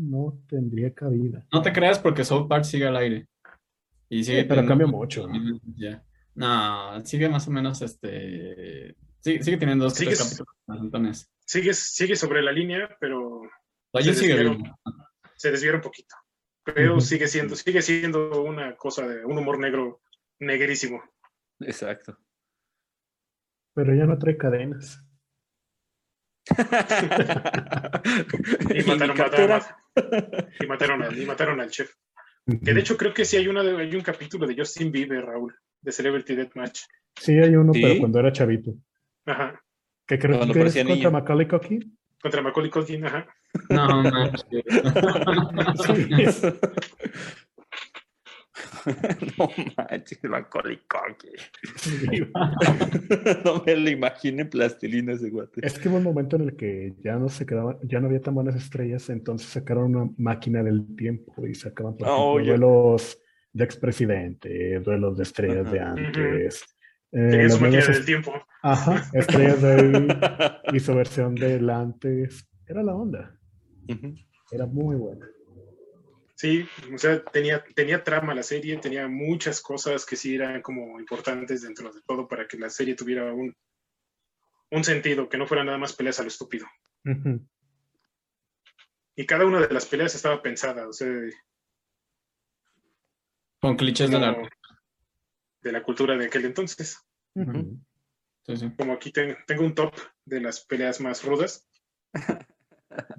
no 0.10 0.40
tendría 0.48 0.94
cabida. 0.94 1.46
No 1.52 1.62
te 1.62 1.74
creas 1.74 2.00
porque 2.00 2.24
South 2.24 2.48
Park 2.48 2.64
sigue 2.64 2.88
al 2.88 2.96
aire. 2.96 3.28
Y 4.08 4.24
sigue 4.24 4.44
Sí, 4.44 4.48
pero 4.48 4.62
teniendo- 4.62 4.70
cambia 4.86 4.88
mucho. 4.88 5.28
Ya. 5.76 6.02
No, 6.40 7.06
sigue 7.06 7.28
más 7.28 7.48
o 7.48 7.52
menos 7.52 7.82
este. 7.82 8.96
Sigue, 9.20 9.44
sigue 9.44 9.58
teniendo 9.58 9.84
dos 9.86 9.94
Sigues- 9.96 10.18
capítulos. 10.18 10.56
Entonces, 10.82 11.30
Sigue, 11.46 11.74
sigue 11.74 12.16
sobre 12.16 12.42
la 12.42 12.52
línea, 12.52 12.96
pero 13.00 13.42
Allí 13.94 14.14
se 14.14 14.22
sigue 14.22 14.34
desviaron. 14.36 14.62
vivo. 14.64 14.78
se 15.36 15.52
desviaron 15.52 15.80
un 15.80 15.84
poquito. 15.84 16.16
Pero 16.64 17.02
sigue 17.02 17.28
siendo, 17.28 17.56
sigue 17.56 17.82
siendo 17.82 18.44
una 18.44 18.76
cosa 18.78 19.08
de 19.08 19.26
un 19.26 19.38
humor 19.38 19.58
negro, 19.60 20.02
negrísimo. 20.40 21.02
Exacto. 21.60 22.18
Pero 23.76 23.94
ya 23.96 24.06
no 24.06 24.18
trae 24.18 24.38
cadenas. 24.38 25.04
Y 28.70 28.80
¿Y 28.80 28.84
mi 28.84 28.88
mataron, 28.88 29.18
mataron, 29.18 29.62
y 30.60 30.66
mataron 30.68 31.04
al, 31.04 31.18
y 31.22 31.26
mataron 31.26 31.62
al 31.62 31.70
chef. 31.70 31.94
Que 32.64 32.74
de 32.74 32.80
hecho 32.80 32.96
creo 32.98 33.14
que 33.14 33.26
sí 33.26 33.38
hay 33.38 33.48
una 33.48 33.62
de- 33.64 33.78
hay 33.78 33.94
un 33.96 34.02
capítulo 34.02 34.48
de 34.48 34.56
Justin 34.58 34.92
Bieber, 34.92 35.26
Raúl, 35.26 35.56
de 35.82 35.92
Celebrity 35.92 36.36
Deathmatch. 36.36 36.82
Sí, 37.20 37.34
hay 37.34 37.56
uno, 37.56 37.74
¿Sí? 37.74 37.82
pero 37.82 38.00
cuando 38.00 38.20
era 38.20 38.32
chavito. 38.32 38.74
Ajá. 39.26 39.62
Que 40.08 40.18
creo 40.18 40.38
Cuando 40.38 40.54
que 40.54 40.62
es 40.64 40.76
contra. 40.86 41.12
Macaulay 41.12 41.48
Culkin. 41.48 41.98
Contra 42.22 42.42
Macaulay 42.42 42.72
Culkin, 42.72 43.06
ajá. 43.06 43.28
No, 43.70 44.04
manches. 44.04 44.64
no 49.38 49.50
manches, 49.78 50.24
Macaulay 50.24 50.80
Culkin. 50.88 52.32
No 53.46 53.64
me 53.66 53.76
lo 53.76 53.90
imagino 53.90 54.42
en 54.42 54.50
plastilina 54.50 55.14
ese 55.14 55.30
guate. 55.30 55.66
Es 55.66 55.78
que 55.80 55.90
hubo 55.90 55.98
un 55.98 56.04
momento 56.04 56.36
en 56.36 56.44
el 56.44 56.56
que 56.56 56.94
ya 57.04 57.16
no 57.18 57.30
se 57.30 57.46
quedaban, 57.46 57.78
ya 57.84 58.00
no 58.00 58.08
había 58.08 58.22
tan 58.22 58.36
buenas 58.36 58.56
estrellas, 58.56 59.10
entonces 59.10 59.50
sacaron 59.50 59.96
una 59.96 60.12
máquina 60.18 60.64
del 60.64 60.96
tiempo 60.96 61.46
y 61.46 61.56
sacaban, 61.56 61.98
por 61.98 62.08
Ah, 62.08 62.12
ejemplo, 62.12 62.46
duelos 62.46 63.22
de 63.52 63.64
expresidentes, 63.64 64.84
duelos 64.84 65.18
de 65.18 65.24
estrellas 65.24 65.72
de 65.72 65.80
antes. 65.80 66.66
eh, 67.12 67.50
su 67.50 67.60
máquina 67.60 67.70
nuevas 67.70 67.88
del 67.88 67.96
est- 67.98 68.06
tiempo. 68.06 68.34
Ajá, 68.62 69.10
estrellas 69.14 69.62
de 69.62 69.72
ahí 69.74 70.08
y 70.76 70.80
su 70.80 70.94
versión 70.96 71.36
del 71.36 71.70
antes. 71.70 72.48
Era 72.68 72.84
la 72.84 72.94
onda, 72.94 73.40
era 74.52 74.66
muy 74.68 74.96
buena. 74.96 75.28
Sí, 76.36 76.66
o 76.94 76.98
sea, 76.98 77.22
tenía, 77.26 77.64
tenía 77.76 78.02
trama 78.04 78.34
la 78.34 78.44
serie, 78.44 78.78
tenía 78.78 79.08
muchas 79.10 79.60
cosas 79.62 80.06
que 80.06 80.16
sí 80.16 80.36
eran 80.36 80.62
como 80.62 80.98
importantes 81.00 81.64
dentro 81.64 81.92
de 81.92 82.00
todo 82.08 82.28
para 82.28 82.48
que 82.48 82.58
la 82.58 82.70
serie 82.70 82.96
tuviera 82.96 83.34
un, 83.34 83.54
un 84.72 84.84
sentido, 84.86 85.28
que 85.28 85.38
no 85.38 85.48
fuera 85.48 85.64
nada 85.66 85.78
más 85.78 85.92
peleas 85.94 86.20
a 86.20 86.22
lo 86.24 86.30
estúpido. 86.30 86.66
Ujú. 87.04 87.46
Y 89.18 89.26
cada 89.26 89.46
una 89.46 89.60
de 89.68 89.74
las 89.74 89.86
peleas 89.86 90.16
estaba 90.16 90.42
pensada, 90.42 90.88
o 90.88 90.94
sea, 90.94 91.08
de, 91.08 91.34
Con 93.62 93.76
clichés 93.76 94.10
de 94.10 94.20
la. 94.20 94.50
de 95.62 95.72
la 95.72 95.84
cultura 95.84 96.16
de 96.18 96.26
aquel 96.28 96.46
entonces. 96.46 96.98
Ujú. 97.36 97.80
Sí, 98.46 98.58
sí. 98.58 98.72
Como 98.78 98.94
aquí 98.94 99.12
ten- 99.12 99.38
tengo 99.46 99.64
un 99.64 99.76
top 99.76 99.94
de 100.26 100.42
las 100.42 100.62
peleas 100.66 101.00
más 101.02 101.24
rudas. 101.24 101.68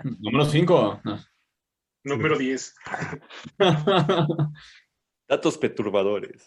Número 0.05 0.45
5. 0.45 1.03
Número 2.03 2.39
10, 2.39 2.75
Datos 5.29 5.59
perturbadores. 5.59 6.43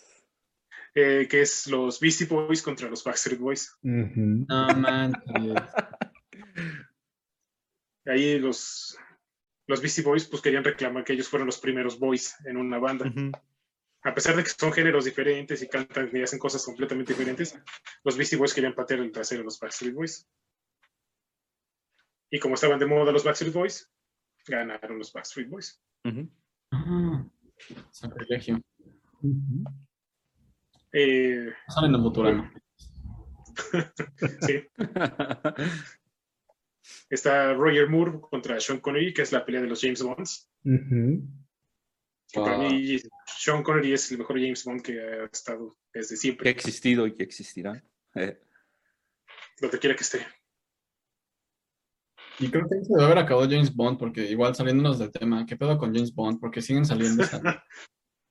eh, 0.96 1.28
que 1.30 1.42
es 1.44 1.68
los 1.68 2.00
Beastie 2.00 2.26
Boys 2.28 2.62
contra 2.64 2.90
los 2.90 3.04
Backstreet 3.04 3.40
Boys. 3.40 3.78
No 3.84 4.68
manches. 4.76 5.64
Ahí 8.06 8.40
los, 8.40 8.98
los 9.68 9.80
Beastie 9.82 10.04
Boys 10.04 10.28
pues 10.28 10.42
querían 10.42 10.64
reclamar 10.64 11.04
que 11.04 11.14
ellos 11.14 11.30
fueron 11.30 11.46
los 11.46 11.60
primeros 11.60 11.98
boys 12.00 12.36
en 12.46 12.58
una 12.58 12.80
banda. 12.80 13.06
A 14.06 14.14
pesar 14.14 14.36
de 14.36 14.44
que 14.44 14.50
son 14.50 14.74
géneros 14.74 15.06
diferentes 15.06 15.62
y 15.62 15.68
cantan 15.68 16.10
y 16.12 16.22
hacen 16.22 16.40
cosas 16.40 16.66
completamente 16.66 17.14
diferentes, 17.14 17.58
los 18.04 18.18
Beastie 18.18 18.38
Boys 18.38 18.54
querían 18.54 18.76
patear 18.76 19.00
el 19.00 19.12
trasero 19.12 19.42
a 19.42 19.46
los 19.46 19.60
Backstreet 19.60 19.94
Boys. 19.94 20.28
Y 22.30 22.40
como 22.40 22.56
estaban 22.56 22.80
de 22.80 22.86
moda 22.86 23.12
los 23.12 23.24
Backstreet 23.24 23.54
Boys, 23.54 23.90
ganaron 24.46 24.98
los 24.98 25.14
Backstreet 25.14 25.50
Boys. 25.50 25.82
Ah, 26.72 27.26
Sacrilegio. 27.92 28.62
Eh, 30.92 31.54
Salen 31.70 31.94
de 31.94 31.98
Futurama. 32.00 32.54
sí, 34.42 34.68
está 37.10 37.54
Roger 37.54 37.88
Moore 37.88 38.20
contra 38.30 38.60
Sean 38.60 38.80
Connery, 38.80 39.14
que 39.14 39.22
es 39.22 39.32
la 39.32 39.46
pelea 39.46 39.62
de 39.62 39.68
los 39.68 39.82
James 39.82 40.04
Bonds. 40.04 40.52
Ujú. 40.66 41.43
Que 42.34 42.42
para 42.42 42.58
mí 42.58 42.98
Sean 43.28 43.62
Connery 43.62 43.94
es 43.94 44.12
el 44.12 44.18
mejor 44.18 44.40
James 44.40 44.66
Bond 44.66 44.82
que 44.82 45.00
ha 45.00 45.26
estado 45.26 45.78
desde 45.94 46.10
que 46.10 46.14
ha 46.16 46.18
siempre, 46.18 46.50
existido 46.50 47.06
y 47.06 47.16
que 47.16 47.24
existirá. 47.24 47.84
Eh, 48.16 48.42
donde 49.62 49.78
quiera 49.78 49.96
que 49.96 50.02
esté. 50.02 50.26
Y 52.40 52.50
creo 52.50 52.68
que 52.68 52.76
ahí 52.76 52.84
se 52.84 52.92
debe 52.94 53.06
haber 53.06 53.20
acabado 53.20 53.48
James 53.48 53.74
Bond, 53.76 54.00
porque 54.00 54.22
igual 54.24 54.56
saliéndonos 54.56 54.98
del 54.98 55.12
tema, 55.12 55.46
¿qué 55.46 55.56
pedo 55.56 55.78
con 55.78 55.94
James 55.94 56.14
Bond? 56.14 56.40
Porque 56.40 56.64
siguen 56.64 56.86
saliendo. 56.86 57.24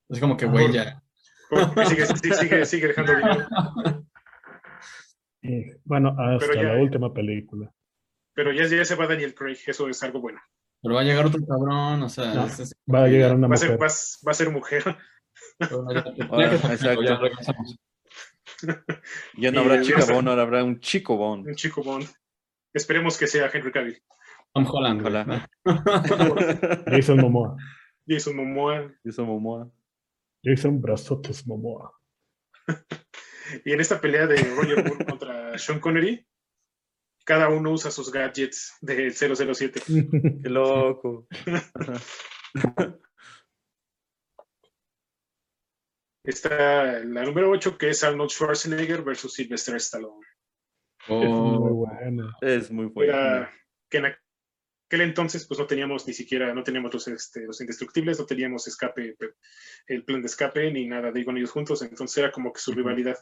Es 0.08 0.18
como 0.18 0.36
que, 0.36 0.46
güey, 0.46 0.72
ya. 0.72 1.00
Porque 1.48 1.86
sigue, 1.86 2.06
sigue, 2.06 2.34
sigue, 2.34 2.66
sigue 2.66 2.88
dejando 2.88 3.14
dinero. 3.14 3.46
Eh, 5.42 5.80
bueno, 5.84 6.16
hasta 6.18 6.54
ya- 6.54 6.62
la 6.74 6.82
última 6.82 7.14
película. 7.14 7.72
Pero 8.34 8.52
ya, 8.52 8.66
ya 8.66 8.84
se 8.84 8.96
va 8.96 9.06
Daniel 9.06 9.34
Craig, 9.34 9.58
eso 9.66 9.88
es 9.88 10.02
algo 10.02 10.20
bueno. 10.20 10.40
Pero 10.82 10.94
va 10.96 11.00
a 11.00 11.04
llegar 11.04 11.26
otro 11.26 11.40
cabrón, 11.46 12.02
o 12.02 12.08
sea. 12.08 12.34
No, 12.34 12.46
es- 12.46 12.58
es- 12.60 12.74
Va 12.92 13.04
a 13.04 13.08
llegar 13.08 13.34
una 13.34 13.46
Va 13.48 13.54
a 13.54 13.56
ser, 13.58 13.70
mujer. 13.70 13.82
va, 13.82 13.86
a- 13.86 14.26
va 14.26 14.30
a 14.30 14.34
ser 14.34 14.50
mujer. 14.50 14.82
ya- 15.60 15.68
ya 16.16 16.24
Ahora, 16.26 16.50
que 16.50 16.58
se- 16.58 16.72
exacto. 16.72 17.02
ya 17.02 17.16
regresamos. 17.16 17.76
ya 19.36 19.50
no 19.52 19.60
habrá 19.60 19.82
chica 19.82 20.04
Bond, 20.12 20.28
ahora 20.28 20.42
habrá 20.42 20.64
un 20.64 20.80
chico 20.80 21.16
Bond. 21.16 21.46
un 21.46 21.54
chico 21.54 21.82
Bond. 21.82 22.06
Esperemos 22.74 23.16
que 23.18 23.26
sea 23.26 23.50
Henry 23.52 23.70
Cavill. 23.72 24.02
Tom 24.54 24.66
Holland. 24.68 25.00
Ojalá. 25.00 25.48
Jason 26.86 27.18
Momoa. 27.20 27.56
Jason 28.06 28.36
Momoa. 28.36 28.90
Eso 29.04 29.24
Momoa. 29.24 29.70
Jason 30.44 30.80
Brazotes 30.80 31.46
Momoa. 31.46 31.92
Y 33.66 33.72
en 33.72 33.80
esta 33.80 34.00
pelea 34.00 34.26
de 34.26 34.36
Roger 34.54 34.82
Moore 34.86 35.04
contra 35.04 35.58
Sean 35.58 35.78
Connery, 35.80 36.26
cada 37.24 37.48
uno 37.48 37.70
usa 37.72 37.90
sus 37.90 38.10
gadgets 38.12 38.74
del 38.80 39.12
007. 39.14 39.80
Qué 40.42 40.48
loco. 40.48 41.26
Está 46.24 47.00
la 47.04 47.24
número 47.24 47.50
8, 47.50 47.76
que 47.78 47.90
es 47.90 48.04
Arnold 48.04 48.30
Schwarzenegger 48.30 49.02
versus 49.02 49.34
Sylvester 49.34 49.74
Stallone. 49.76 50.24
Es 51.08 51.08
muy 51.08 51.56
Oh, 51.58 51.74
bueno. 51.74 52.30
Es 52.40 52.70
muy 52.70 52.86
bueno. 52.86 53.12
Era 53.12 53.50
que 53.90 53.98
en 53.98 54.04
aquel 54.06 55.00
entonces 55.00 55.46
pues 55.48 55.58
no 55.58 55.66
teníamos 55.66 56.06
ni 56.06 56.12
siquiera, 56.14 56.54
no 56.54 56.62
teníamos 56.62 56.94
los, 56.94 57.08
este, 57.08 57.44
los 57.44 57.60
indestructibles, 57.60 58.20
no 58.20 58.26
teníamos 58.26 58.68
escape, 58.68 59.16
el 59.88 60.04
plan 60.04 60.20
de 60.20 60.26
escape 60.26 60.70
ni 60.70 60.86
nada 60.86 61.10
de 61.10 61.20
ir 61.20 61.26
con 61.26 61.36
ellos 61.36 61.50
juntos, 61.50 61.82
entonces 61.82 62.16
era 62.18 62.30
como 62.30 62.52
que 62.52 62.60
su 62.60 62.72
rivalidad. 62.72 63.16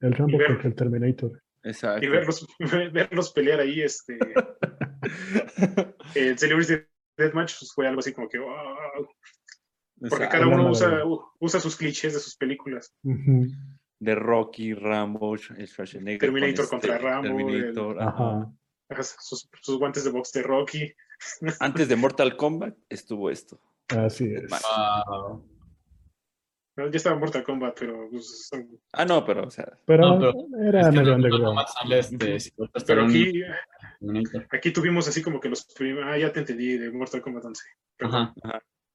El 0.00 0.12
Rambo 0.12 0.36
ver- 0.36 0.48
contra 0.48 0.68
el 0.68 0.74
Terminator. 0.74 1.42
Exacto. 1.62 2.04
Y 2.04 2.08
verlos, 2.08 2.46
verlos 2.92 3.32
pelear 3.32 3.60
ahí, 3.60 3.82
este, 3.82 4.18
el 6.14 6.38
Celebrity 6.38 6.84
Deathmatch 7.16 7.58
pues, 7.58 7.72
fue 7.74 7.88
algo 7.88 8.00
así 8.00 8.12
como 8.12 8.28
que, 8.28 8.38
wow, 8.38 8.54
porque 10.00 10.24
Exacto. 10.24 10.32
cada 10.32 10.46
uno 10.46 10.70
usa, 10.70 11.02
usa 11.40 11.60
sus 11.60 11.76
clichés 11.76 12.14
de 12.14 12.20
sus 12.20 12.36
películas. 12.36 12.94
De 13.02 14.14
Rocky, 14.14 14.74
Rambo, 14.74 15.34
el 15.34 15.66
Schwarzenegger. 15.66 16.20
Terminator 16.20 16.68
con 16.68 16.78
contra 16.80 16.98
Rambo, 16.98 17.36
Terminator. 17.36 18.00
Ajá. 18.00 18.52
Sus, 19.20 19.48
sus 19.60 19.78
guantes 19.78 20.04
de 20.04 20.10
box 20.10 20.32
de 20.32 20.42
Rocky. 20.42 20.94
Antes 21.58 21.88
de 21.88 21.96
Mortal 21.96 22.36
Kombat 22.36 22.76
estuvo 22.88 23.28
esto. 23.28 23.60
Así 23.88 24.32
es. 24.32 24.48
wow. 24.48 25.44
Ya 26.86 26.96
estaba 26.96 27.18
Mortal 27.18 27.42
Kombat, 27.42 27.76
pero 27.78 28.08
pues, 28.10 28.48
son- 28.48 28.78
Ah, 28.92 29.04
no, 29.04 29.24
pero, 29.24 29.44
o 29.46 29.50
sea, 29.50 29.66
Pero, 29.84 30.18
No, 30.18 30.32
era 30.62 30.80
Es 30.80 30.86
que 30.90 30.92
medio 30.96 31.14
underground. 31.16 31.58
este 31.92 32.52
pero 32.86 33.06
aquí, 34.50 34.70
tuvimos 34.72 35.08
así 35.08 35.20
como 35.22 35.40
que 35.40 35.48
los 35.48 35.64
primeros. 35.74 36.08
Ah, 36.08 36.16
ya 36.18 36.32
te 36.32 36.40
entendí, 36.40 36.78
de 36.78 36.90
Mortal 36.92 37.20
Kombat 37.20 37.44
11. 37.46 37.64
Ajá. 38.00 38.32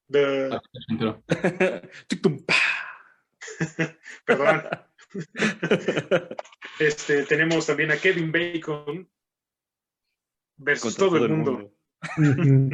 De- 0.07 0.59
Entero. 0.89 1.23
Tuctum, 2.07 2.45
pa. 2.45 2.55
perdón. 4.25 4.63
Este, 6.79 7.23
tenemos 7.23 7.67
también 7.67 7.91
a 7.91 7.97
Kevin 7.97 8.31
Bacon 8.31 9.07
versus 10.57 10.95
todo, 10.95 11.17
el 11.17 11.29
mundo. 11.29 11.71
Ujú. 12.17 12.69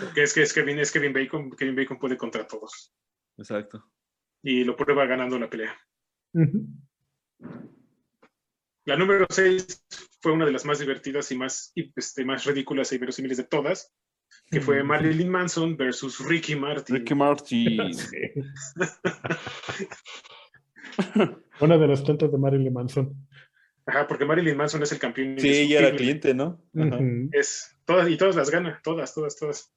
Porque 0.00 0.22
es 0.22 0.34
que 0.34 0.42
es 0.42 0.52
Kevin, 0.52 0.78
es 0.78 0.90
Kevin 0.90 1.12
Bacon. 1.12 1.50
Kevin 1.50 1.76
Bacon 1.76 1.98
puede 1.98 2.16
contra 2.16 2.46
todos. 2.46 2.94
Exacto. 3.36 3.84
Y 4.42 4.64
lo 4.64 4.76
prueba 4.76 5.06
ganando 5.06 5.38
la 5.38 5.48
pelea. 5.48 5.76
La 8.84 8.96
número 8.96 9.26
6 9.28 9.86
fue 10.20 10.32
una 10.32 10.44
de 10.46 10.52
las 10.52 10.64
más 10.64 10.78
divertidas 10.78 11.30
y 11.30 11.36
más, 11.36 11.72
y, 11.74 11.92
este, 11.96 12.24
más 12.24 12.44
ridículas 12.44 12.90
e 12.90 12.96
inverosímiles 12.96 13.36
de 13.38 13.44
todas, 13.44 13.94
que 14.50 14.60
fue 14.60 14.82
Marilyn 14.82 15.28
Manson 15.28 15.76
versus 15.76 16.18
Ricky 16.26 16.56
Martin. 16.56 16.96
Ricky 16.96 17.14
Martin. 17.14 17.92
Sí. 17.94 18.16
Una 21.60 21.78
de 21.78 21.88
las 21.88 22.04
tantas 22.04 22.30
de 22.30 22.36
Marilyn 22.36 22.72
Manson. 22.72 23.28
Ajá, 23.86 24.06
porque 24.06 24.24
Marilyn 24.24 24.56
Manson 24.56 24.82
es 24.82 24.92
el 24.92 24.98
campeón. 24.98 25.38
Sí, 25.38 25.48
ella 25.48 25.78
era 25.80 25.96
cliente, 25.96 26.34
¿no? 26.34 26.62
Ajá. 26.76 26.98
Es, 27.32 27.76
todas, 27.84 28.08
y 28.10 28.16
todas 28.16 28.36
las 28.36 28.50
gana, 28.50 28.80
todas, 28.84 29.14
todas, 29.14 29.36
todas. 29.36 29.74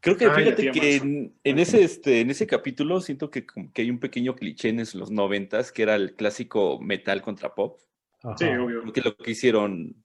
Creo 0.00 0.16
que 0.16 0.26
Ah, 0.26 0.28
y 0.40 0.44
la 0.44 0.56
fíjate 0.56 0.70
que 0.70 0.96
en, 0.96 1.38
en 1.42 1.58
ese, 1.58 1.82
este, 1.82 2.20
en 2.20 2.30
ese 2.30 2.46
capítulo 2.46 3.00
siento 3.00 3.30
que, 3.30 3.44
como 3.46 3.72
que 3.72 3.82
hay 3.82 3.90
un 3.90 3.98
pequeño 3.98 4.36
cliché 4.36 4.68
en 4.68 4.78
los 4.94 5.10
noventas, 5.10 5.72
que 5.72 5.82
era 5.82 5.94
el 5.96 6.14
clásico 6.14 6.78
metal 6.80 7.22
contra 7.22 7.54
pop. 7.54 7.80
Ajá. 8.22 8.36
Sí, 8.38 8.44
obvio. 8.46 8.92
Que 8.92 9.00
lo 9.00 9.16
quisieron 9.16 10.04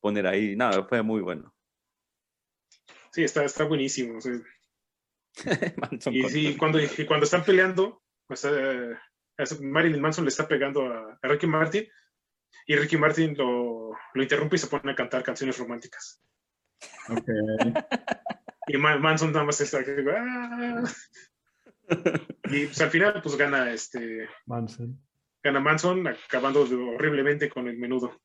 poner 0.00 0.26
ahí, 0.26 0.56
nada, 0.56 0.84
fue 0.84 1.02
muy 1.02 1.20
bueno. 1.20 1.54
Sí, 3.12 3.24
está, 3.24 3.44
está 3.44 3.64
buenísimo. 3.64 4.18
Manson 5.76 6.14
y 6.14 6.28
sí, 6.28 6.56
cuando, 6.56 6.78
y 6.80 7.06
cuando 7.06 7.24
están 7.24 7.44
peleando, 7.44 8.02
o 8.28 8.36
sea, 8.36 8.50
es- 9.36 9.60
Marilyn 9.60 10.00
Manson 10.00 10.24
le 10.24 10.28
está 10.30 10.46
pegando 10.46 10.86
a, 10.86 11.18
a 11.20 11.28
Ricky 11.28 11.46
Martin 11.46 11.86
y 12.66 12.76
Ricky 12.76 12.96
Martin 12.96 13.36
lo, 13.36 13.92
lo 14.14 14.22
interrumpe 14.22 14.56
y 14.56 14.58
se 14.58 14.66
pone 14.66 14.92
a 14.92 14.94
cantar 14.94 15.22
canciones 15.22 15.56
románticas. 15.58 16.22
Ok. 17.08 17.28
Y 18.72 18.78
Ma- 18.78 18.98
Manson 18.98 19.32
nada 19.32 19.44
más 19.44 19.60
está 19.60 19.78
"Ah". 19.78 20.84
y 22.44 22.66
pues, 22.66 22.80
al 22.80 22.90
final 22.90 23.20
pues 23.22 23.36
gana 23.36 23.72
este 23.72 24.28
Manson. 24.46 24.96
gana 25.42 25.60
Manson 25.60 26.06
acabando 26.06 26.62
horriblemente 26.62 27.48
con 27.48 27.66
el 27.68 27.78
menudo, 27.78 28.20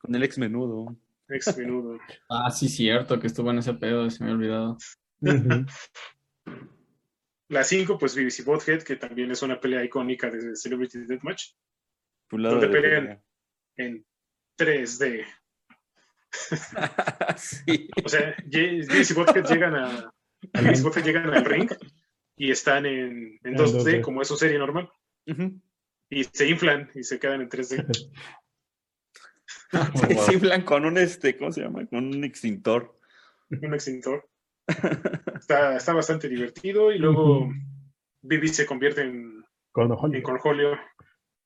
Con 0.00 0.14
el 0.14 0.22
ex 0.24 0.38
menudo. 0.38 0.96
ex 1.28 1.56
menudo. 1.56 1.98
Ah, 2.28 2.50
sí, 2.50 2.68
cierto, 2.68 3.20
que 3.20 3.28
estuvo 3.28 3.50
en 3.50 3.58
ese 3.58 3.74
pedo, 3.74 4.10
se 4.10 4.24
me 4.24 4.30
ha 4.30 4.34
olvidado. 4.34 4.76
Ujú. 5.20 5.66
La 7.48 7.62
5, 7.64 7.98
pues 7.98 8.14
BBC 8.16 8.44
Bothead, 8.44 8.82
que 8.82 8.96
también 8.96 9.30
es 9.30 9.42
una 9.42 9.60
pelea 9.60 9.84
icónica 9.84 10.30
de 10.30 10.54
Celebrity 10.56 11.00
Deathmatch, 11.06 11.52
¿Dónde 12.30 12.66
de 12.66 12.72
pelean? 12.72 13.22
en 13.76 14.04
3D. 14.56 15.24
sí. 17.36 17.88
O 18.04 18.08
sea, 18.08 18.36
Ye- 18.48 18.82
BBC 18.86 19.14
Bothead 19.14 19.44
llegan 19.46 19.74
a 19.74 20.12
llegan 21.04 21.34
al 21.34 21.44
ring 21.44 21.70
y 22.36 22.50
están 22.50 22.86
en, 22.86 23.38
en 23.42 23.52
En 23.52 23.56
2D, 23.56 23.84
2D. 23.84 24.00
como 24.00 24.22
es 24.22 24.28
su 24.28 24.36
serie 24.36 24.58
normal, 24.58 24.90
y 26.08 26.24
se 26.24 26.48
inflan 26.48 26.90
y 26.94 27.02
se 27.02 27.18
quedan 27.18 27.42
en 27.42 27.48
3D. 27.48 28.10
Se 29.94 30.06
desinflan 30.08 30.62
con 30.62 30.84
un 30.84 30.98
este, 30.98 31.36
¿cómo 31.36 31.52
se 31.52 31.62
llama? 31.62 31.86
Con 31.86 32.06
un 32.06 32.24
extintor. 32.24 32.98
un 33.50 33.74
extintor. 33.74 34.28
Está, 35.38 35.76
está 35.76 35.92
bastante 35.92 36.28
divertido 36.28 36.92
y 36.92 36.98
luego 36.98 37.42
Ujú. 37.42 37.52
Bibi 38.22 38.48
se 38.48 38.66
convierte 38.66 39.02
en, 39.02 39.44
Cornholio. 39.72 40.16
en 40.16 40.22
Cornholio. 40.22 40.78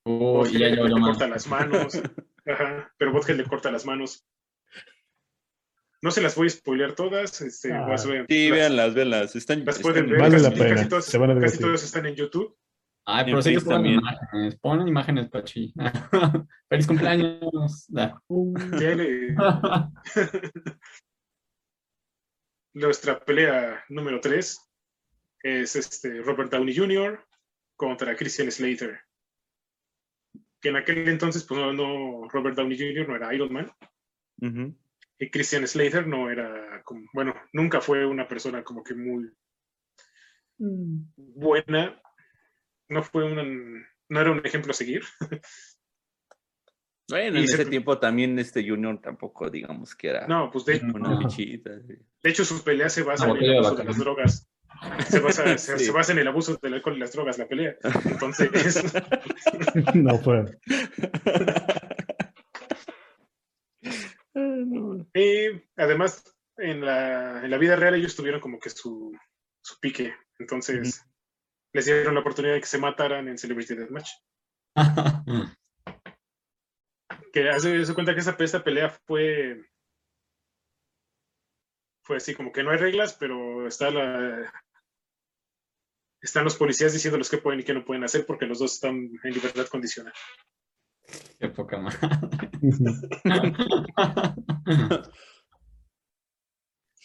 Bothead 0.04 0.74
ya 0.76 0.96
más. 0.96 1.10
corta 1.10 1.28
las 1.28 1.46
manos. 1.48 2.02
Ajá, 2.46 2.92
pero 2.98 3.12
Bothead 3.12 3.36
le 3.36 3.44
corta 3.44 3.70
las 3.70 3.86
manos. 3.86 4.26
No 6.04 6.10
se 6.10 6.20
las 6.20 6.34
voy 6.36 6.48
a 6.48 6.50
spoilear 6.50 6.92
todas. 6.94 7.40
Este, 7.40 7.72
Ah. 7.72 7.88
las, 7.88 8.06
vean- 8.06 8.26
Sí, 8.28 8.48
las- 8.50 8.58
véanlas, 8.58 8.94
véanlas. 8.94 9.36
Están, 9.36 9.64
las 9.64 9.76
están 9.78 9.82
pueden 9.90 10.04
en- 10.04 10.10
ver. 10.10 10.20
Vale 10.20 10.32
casi, 10.36 10.44
la 10.44 10.50
pena, 10.50 10.74
casi 10.76 10.88
todas, 10.90 11.04
se 11.06 11.16
van 11.18 11.30
a 11.30 11.34
casi 11.34 11.44
divertir. 11.46 11.66
todas 11.66 11.82
están 11.84 12.04
en 12.06 12.14
YouTube. 12.14 12.56
Ay, 13.06 13.24
pero 13.24 13.40
sí 13.42 13.54
ponen 13.54 13.68
también. 13.68 13.98
imágenes. 14.00 14.56
Ponen 14.56 14.88
imágenes, 14.88 15.28
Pachi. 15.30 15.72
Feliz 16.68 16.86
cumpleaños. 16.86 17.86
Nuestra 22.74 23.24
pelea 23.24 23.84
número 23.88 24.20
3 24.20 24.58
es 25.42 25.76
este 25.76 26.20
Robert 26.22 26.50
Downey 26.52 26.76
Jr. 26.76 27.24
contra 27.76 28.14
Christian 28.16 28.50
Slater. 28.50 29.00
Que 30.60 30.70
en 30.70 30.76
aquel 30.76 31.08
entonces, 31.08 31.44
pues 31.44 31.60
no, 31.60 31.72
no- 31.72 32.28
Robert 32.28 32.56
Downey 32.56 32.76
Jr. 32.78 33.08
no 33.08 33.16
era 33.16 33.34
Iron 33.34 33.52
Man. 33.52 33.72
Ujú. 34.40 34.74
Y 35.18 35.30
Christian 35.30 35.66
Slater 35.66 36.06
no 36.06 36.30
era 36.30 36.82
como, 36.84 37.06
bueno, 37.12 37.34
nunca 37.52 37.80
fue 37.80 38.04
una 38.06 38.26
persona 38.28 38.62
como 38.64 38.82
que 38.82 38.94
muy 38.94 39.30
buena. 40.58 42.00
No 42.88 43.02
fue 43.02 43.24
un, 43.24 43.84
no 44.08 44.20
era 44.20 44.30
un 44.30 44.44
ejemplo 44.44 44.72
a 44.72 44.74
seguir. 44.74 45.02
Bueno, 47.08 47.38
Y 47.38 47.42
en 47.42 47.48
se- 47.48 47.54
ese 47.54 47.66
tiempo 47.66 47.98
también 47.98 48.38
este 48.38 48.66
Junior 48.68 48.98
tampoco, 49.00 49.50
digamos 49.50 49.94
que 49.94 50.08
era 50.08 50.26
No, 50.26 50.50
pues 50.50 50.64
de, 50.64 50.80
una 50.94 51.18
bichita. 51.18 51.78
sí. 51.86 51.94
de 52.22 52.30
hecho 52.30 52.44
su 52.46 52.64
pelea 52.64 52.88
se 52.88 53.02
basa 53.02 53.30
Una 53.30 53.40
en 53.40 53.44
el 53.50 53.56
abuso 53.58 53.76
de 53.76 53.84
las 53.84 53.98
drogas. 53.98 54.48
Se 55.08 55.20
basa, 55.20 55.44
se- 55.58 55.78
Sí. 55.78 55.84
se 55.84 55.90
basa 55.92 56.12
en 56.12 56.18
el 56.18 56.28
abuso 56.28 56.56
del 56.62 56.74
alcohol 56.74 56.96
y 56.96 57.00
las 57.00 57.12
drogas, 57.12 57.38
la 57.38 57.46
pelea. 57.46 57.76
Entonces, 58.06 58.50
no 59.94 60.18
fue. 60.18 60.58
Y 65.14 65.62
además, 65.76 66.24
en 66.56 66.84
la, 66.84 67.44
en 67.44 67.50
la 67.50 67.58
vida 67.58 67.76
real 67.76 67.94
ellos 67.94 68.16
tuvieron 68.16 68.40
como 68.40 68.58
que 68.58 68.70
su, 68.70 69.16
su 69.62 69.80
pique. 69.80 70.14
Entonces, 70.38 71.04
les 71.72 71.84
dieron 71.84 72.14
la 72.14 72.20
oportunidad 72.20 72.54
de 72.54 72.60
que 72.60 72.66
se 72.66 72.78
mataran 72.78 73.28
en 73.28 73.38
Celebrity 73.38 73.74
Deathmatch. 73.74 74.10
Que 77.32 77.50
hace, 77.50 77.84
se 77.84 77.94
cuenta 77.94 78.14
que 78.14 78.20
esa, 78.20 78.36
esta 78.38 78.62
pelea 78.62 78.90
fue 79.08 79.60
fue 82.04 82.18
así 82.18 82.34
como 82.34 82.52
que 82.52 82.62
no 82.62 82.70
hay 82.70 82.76
reglas, 82.76 83.14
pero 83.14 83.66
está 83.66 83.90
la 83.90 84.52
están 86.20 86.44
los 86.44 86.56
policías 86.56 86.92
diciéndoles 86.92 87.28
qué 87.28 87.38
pueden 87.38 87.60
y 87.60 87.64
qué 87.64 87.74
no 87.74 87.84
pueden 87.84 88.04
hacer 88.04 88.24
porque 88.24 88.46
los 88.46 88.58
dos 88.60 88.74
están 88.74 89.10
en 89.22 89.32
libertad 89.32 89.66
condicional. 89.66 90.12
Qué 91.38 91.48
poca 91.48 91.78
madre. 91.78 91.98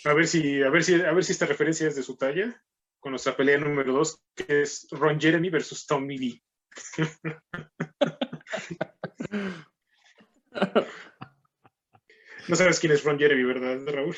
A 0.06 0.14
ver 0.14 0.28
si, 0.28 0.64
a 0.64 0.70
ver 0.70 0.84
si, 0.84 0.94
a 0.96 1.12
ver 1.12 1.24
si 1.26 1.34
esta 1.34 1.46
referencia 1.46 1.88
es 1.88 1.96
de 1.98 2.04
su 2.04 2.16
talla, 2.16 2.64
con 3.00 3.12
nuestra 3.12 3.36
pelea 3.36 3.58
número 3.58 3.92
2, 3.92 4.24
que 4.34 4.62
es 4.62 4.88
Ron 4.92 5.20
Jeremy 5.20 5.50
versus 5.50 5.86
Tommy 5.86 6.18
Lee. 6.18 6.42
No 12.48 12.56
sabes 12.56 12.80
quién 12.80 12.94
es 12.94 13.04
Ron 13.04 13.20
Jeremy, 13.20 13.44
¿verdad, 13.44 13.80
Raúl? 13.94 14.16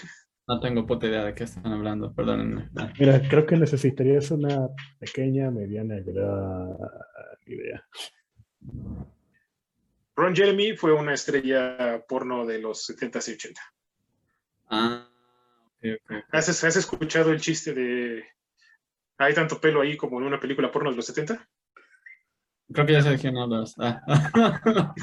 No 0.47 0.59
tengo 0.59 0.85
puta 0.85 1.07
idea 1.07 1.25
de 1.25 1.33
qué 1.33 1.45
están 1.45 1.67
hablando, 1.67 2.13
perdónenme. 2.13 2.69
Mira, 2.99 3.21
creo 3.27 3.45
que 3.45 3.57
necesitarías 3.57 4.31
una 4.31 4.69
pequeña, 4.99 5.49
mediana, 5.49 5.99
gran 5.99 6.77
idea. 7.45 7.87
Ron 10.15 10.35
Jeremy 10.35 10.75
fue 10.75 10.93
una 10.93 11.13
estrella 11.13 12.03
porno 12.07 12.45
de 12.45 12.59
los 12.59 12.87
70s 12.89 13.29
y 13.29 13.33
80. 13.33 13.61
Ah, 14.69 15.07
ok, 15.77 15.85
ok. 16.03 16.11
¿Has, 16.31 16.63
has 16.63 16.75
escuchado 16.75 17.31
el 17.31 17.39
chiste 17.41 17.73
de 17.73 18.25
hay 19.17 19.33
tanto 19.33 19.59
pelo 19.61 19.81
ahí 19.81 19.95
como 19.97 20.19
en 20.19 20.27
una 20.27 20.39
película 20.39 20.71
porno 20.71 20.89
de 20.91 20.97
los 20.97 21.05
70? 21.05 21.47
Creo 22.73 22.85
que 22.85 22.93
ya 22.93 23.01
sé 23.01 23.09
de 23.11 23.17
quién 23.19 23.37
hablas. 23.37 23.75
Ah. 23.77 24.01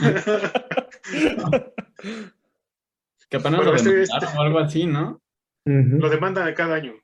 que 3.28 3.36
apenas 3.36 3.58
Bueno, 3.58 3.72
lo 3.72 3.76
este- 3.76 4.02
este- 4.02 4.26
o 4.36 4.40
algo 4.40 4.58
así, 4.58 4.86
¿no? 4.86 5.20
Lo 5.64 6.08
demandan 6.08 6.52
cada 6.54 6.76
año 6.76 6.94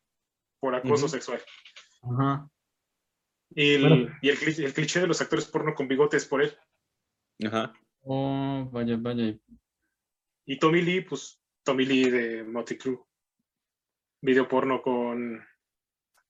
por 0.58 0.74
acoso 0.74 1.06
sexual. 1.06 1.40
Ajá. 2.02 2.48
Y, 3.54 3.74
el, 3.74 3.82
Bueno. 3.88 4.18
y 4.22 4.30
el, 4.30 4.38
cli- 4.38 4.64
el 4.64 4.72
cliché 4.72 5.00
de 5.00 5.06
los 5.06 5.20
actores 5.20 5.44
porno 5.44 5.74
con 5.74 5.86
bigote 5.86 6.16
es 6.16 6.24
por 6.24 6.42
él. 6.42 6.56
Ajá. 7.46 7.74
Oh, 8.06 8.68
vaya, 8.70 8.96
vaya. 8.98 9.34
Y 10.46 10.58
Tommy 10.58 10.82
Lee, 10.82 11.00
pues 11.02 11.40
Tommy 11.62 11.86
Lee 11.86 12.10
de 12.10 12.44
Motley 12.44 12.78
Crue. 12.78 12.98
Video 14.20 14.46
porno 14.48 14.80
con, 14.82 15.42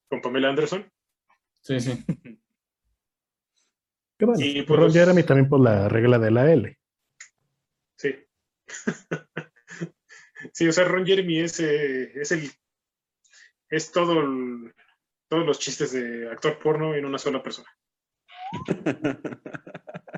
con 0.09 0.21
Pamela 0.21 0.51
Anderson. 0.51 0.91
Sí, 1.63 1.81
sí. 1.81 2.05
Que 4.17 4.27
bueno, 4.27 4.41
Y, 4.45 4.63
pues, 4.63 4.69
Ron 4.79 4.87
los- 4.87 4.95
Jeremy 4.95 5.25
también 5.25 5.49
por 5.49 5.59
la 5.59 5.89
regla 5.89 6.21
de 6.21 6.31
la 6.31 6.53
L. 6.53 6.79
Sí. 7.99 8.15
sí, 10.53 10.69
o 10.69 10.73
sea, 10.73 10.85
Ron 10.85 11.05
Jeremy 11.05 11.41
es, 11.41 11.59
eh, 11.59 12.13
es 12.21 12.31
el. 12.31 12.49
Es 13.69 13.91
todo 13.91 14.21
el- 14.21 14.73
todos 15.27 15.45
los 15.45 15.59
chistes 15.59 15.91
de 15.91 16.31
actor 16.31 16.61
porno 16.61 16.95
en 16.95 17.07
una 17.07 17.19
sola 17.19 17.43
persona. 17.43 17.69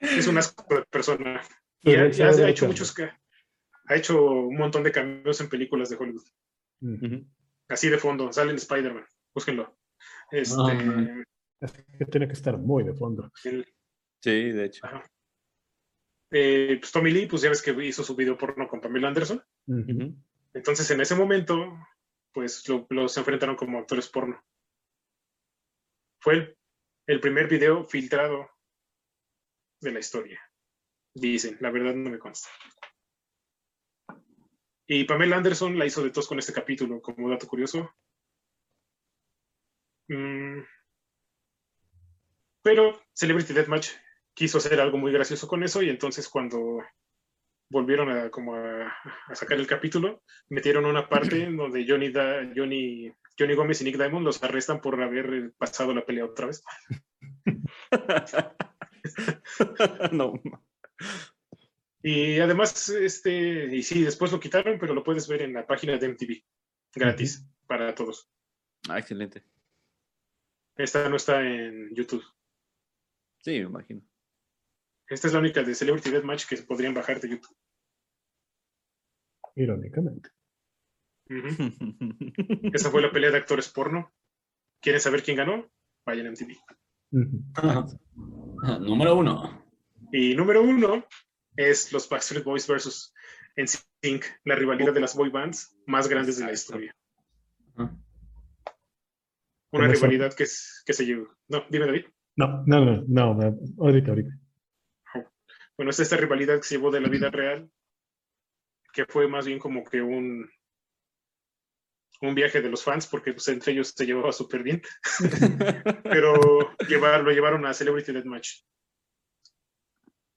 Es 0.00 0.26
un 0.26 0.38
asco 0.38 0.74
de 0.74 0.84
persona. 0.84 1.40
Y 1.82 1.90
Sí, 2.12 2.22
ha, 2.22 2.48
hecho 2.48 2.66
muchos. 2.66 2.94
Ha 3.86 3.94
hecho 3.94 4.22
un 4.22 4.56
montón 4.56 4.82
de 4.82 4.92
cameos 4.92 5.40
en 5.40 5.48
películas 5.48 5.90
de 5.90 5.96
Hollywood. 5.96 6.24
Así 7.68 7.88
de 7.88 7.98
fondo. 7.98 8.32
Sale 8.32 8.50
en 8.50 8.56
Spider-Man. 8.56 9.04
Búsquenlo. 9.34 9.76
Este, 10.30 10.54
Ah, 10.58 11.22
Es 11.60 11.72
que 11.72 12.04
tiene 12.06 12.26
que 12.26 12.34
estar 12.34 12.58
muy 12.58 12.84
de 12.84 12.94
fondo. 12.94 13.30
el- 13.44 13.66
Sí, 14.20 14.50
de 14.52 14.64
hecho. 14.66 14.86
eh, 16.30 16.78
pues 16.80 16.90
Tommy 16.92 17.10
Lee, 17.10 17.26
pues 17.26 17.42
ya 17.42 17.48
ves 17.50 17.62
que 17.62 17.70
hizo 17.84 18.02
su 18.02 18.16
video 18.16 18.36
porno 18.38 18.66
con 18.68 18.80
Pamela 18.80 19.08
Anderson. 19.08 19.42
Entonces, 20.54 20.90
en 20.90 21.00
ese 21.00 21.14
momento, 21.14 21.78
pues 22.32 22.66
lo- 22.68 22.86
los 22.90 23.16
enfrentaron 23.18 23.56
como 23.56 23.78
actores 23.78 24.08
porno. 24.08 24.42
Fue 26.20 26.34
el 26.34 26.56
el 27.06 27.20
primer 27.20 27.48
video 27.48 27.84
filtrado 27.86 28.50
de 29.80 29.92
la 29.92 30.00
historia. 30.00 30.40
Dicen, 31.14 31.56
la 31.60 31.70
verdad 31.70 31.94
no 31.94 32.10
me 32.10 32.18
consta. 32.18 32.48
Y 34.86 35.04
Pamela 35.04 35.36
Anderson 35.36 35.78
la 35.78 35.86
hizo 35.86 36.02
de 36.02 36.10
tos 36.10 36.28
con 36.28 36.38
este 36.38 36.52
capítulo, 36.52 37.00
como 37.00 37.30
dato 37.30 37.46
curioso. 37.46 37.94
Mm. 40.08 40.60
Pero 42.62 43.00
Celebrity 43.12 43.54
Deathmatch 43.54 43.90
quiso 44.34 44.58
hacer 44.58 44.80
algo 44.80 44.98
muy 44.98 45.12
gracioso 45.12 45.46
con 45.46 45.62
eso 45.62 45.82
y 45.82 45.88
entonces 45.88 46.28
cuando 46.28 46.82
volvieron 47.70 48.10
a, 48.10 48.30
como 48.30 48.54
a, 48.54 48.86
a 49.26 49.34
sacar 49.34 49.58
el 49.58 49.66
capítulo, 49.66 50.22
metieron 50.48 50.84
una 50.84 51.08
parte 51.08 51.46
donde 51.50 51.86
Johnny, 51.88 52.10
da, 52.10 52.50
Johnny, 52.54 53.12
Johnny 53.38 53.54
Gómez 53.54 53.80
y 53.80 53.84
Nick 53.84 53.96
Diamond 53.96 54.24
los 54.24 54.42
arrestan 54.42 54.80
por 54.80 55.00
haber 55.02 55.52
pasado 55.58 55.94
la 55.94 56.04
pelea 56.04 56.24
otra 56.24 56.46
vez. 56.46 56.62
no. 60.12 60.34
Y 62.02 62.38
además, 62.38 62.88
este, 62.90 63.74
y 63.74 63.82
sí, 63.82 64.02
después 64.02 64.30
lo 64.30 64.38
quitaron, 64.38 64.78
pero 64.78 64.94
lo 64.94 65.02
puedes 65.02 65.26
ver 65.26 65.42
en 65.42 65.54
la 65.54 65.66
página 65.66 65.96
de 65.96 66.08
MTV, 66.08 66.44
gratis, 66.94 67.46
para 67.66 67.94
todos. 67.94 68.30
Ah, 68.88 68.98
excelente. 68.98 69.42
Esta 70.76 71.08
no 71.08 71.16
está 71.16 71.42
en 71.42 71.94
YouTube. 71.94 72.24
Sí, 73.42 73.52
me 73.52 73.66
imagino. 73.66 74.02
Esta 75.08 75.28
es 75.28 75.32
la 75.32 75.38
única 75.38 75.62
de 75.62 75.74
Celebrity 75.74 76.10
Deathmatch 76.10 76.46
que 76.46 76.56
se 76.56 76.64
podrían 76.64 76.94
bajar 76.94 77.20
de 77.20 77.30
YouTube. 77.30 77.56
Irónicamente. 79.56 80.30
Esa 82.74 82.90
fue 82.90 83.02
la 83.02 83.10
pelea 83.10 83.30
de 83.30 83.38
actores 83.38 83.68
porno. 83.68 84.12
¿Quieren 84.80 85.00
saber 85.00 85.22
quién 85.22 85.36
ganó? 85.36 85.70
Vayan 86.06 86.26
a 86.26 86.30
MTV. 86.30 86.56
Número 88.80 89.16
uno. 89.16 89.64
Y 90.12 90.34
número 90.34 90.62
uno 90.62 91.04
es 91.56 91.92
los 91.92 92.08
Backstreet 92.08 92.44
Boys 92.44 92.66
versus 92.66 93.14
NSYNC, 93.56 94.24
la 94.44 94.54
rivalidad 94.56 94.92
de 94.92 95.00
las 95.00 95.16
boy 95.16 95.30
bands 95.30 95.76
más 95.86 96.08
grandes 96.08 96.38
de 96.38 96.44
la 96.44 96.52
historia. 96.52 96.94
Una 97.76 99.88
rivalidad 99.88 100.34
que, 100.34 100.44
es- 100.44 100.82
que 100.86 100.92
se 100.92 101.06
llevó. 101.06 101.28
No, 101.48 101.64
dime 101.70 101.86
David. 101.86 102.04
No, 102.36 102.62
no, 102.66 102.84
no, 102.84 103.04
no, 103.08 103.34
no, 103.34 103.58
ahorita, 103.78 104.10
ahorita. 104.10 104.30
Bueno, 105.76 105.90
es 105.90 105.98
esta 106.00 106.16
rivalidad 106.16 106.56
que 106.58 106.62
se 106.64 106.76
llevó 106.76 106.90
de 106.92 107.00
la 107.00 107.08
vida 107.08 107.30
real, 107.30 107.68
que 108.92 109.04
fue 109.06 109.26
más 109.26 109.46
bien 109.46 109.58
como 109.58 109.82
que 109.84 110.02
un, 110.02 110.48
un 112.28 112.34
viaje 112.34 112.60
de 112.60 112.70
los 112.70 112.84
fans, 112.84 113.06
porque 113.06 113.32
pues, 113.32 113.48
entre 113.48 113.72
ellos 113.72 113.92
se 113.96 114.06
llevaba 114.06 114.32
súper 114.32 114.62
bien, 114.62 114.82
pero 116.02 116.76
llevar, 116.88 117.22
lo 117.22 117.30
llevaron 117.30 117.64
a 117.66 117.74
Celebrity 117.74 118.12
Deathmatch. 118.12 118.60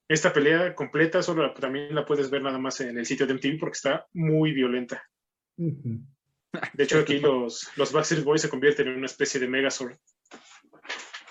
Esta 0.10 0.32
pelea 0.32 0.74
completa 0.74 1.22
solo 1.22 1.44
la- 1.48 1.54
también 1.54 1.94
la 1.94 2.06
puedes 2.06 2.30
ver 2.30 2.42
nada 2.42 2.58
más 2.58 2.80
en 2.82 2.98
el 2.98 3.06
sitio 3.06 3.28
de 3.28 3.34
MTV 3.34 3.60
porque 3.60 3.76
está 3.76 4.08
muy 4.14 4.54
violenta. 4.54 5.04
De 5.58 6.84
hecho, 6.84 7.00
aquí 7.00 7.20
los, 7.20 7.70
los 7.76 7.92
Backstreet 7.92 8.24
Boys 8.24 8.42
se 8.42 8.50
convierten 8.50 8.88
en 8.88 8.98
una 8.98 9.08
especie 9.08 9.40
de 9.40 9.48
Megazord. 9.48 9.98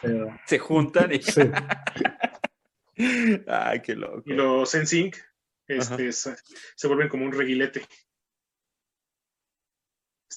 Pero, 0.02 0.38
Se 0.46 0.58
juntan 0.58 1.12
y. 1.14 1.22
sí, 1.22 1.40
Ay, 3.46 3.80
qué 3.82 3.94
loco. 3.94 4.22
Y 4.26 4.34
los 4.34 4.74
NSYNC 4.74 5.16
este, 5.68 6.12
se, 6.12 6.36
se 6.74 6.86
vuelven 6.86 7.08
como 7.08 7.24
un 7.24 7.32
reguilete. 7.32 7.86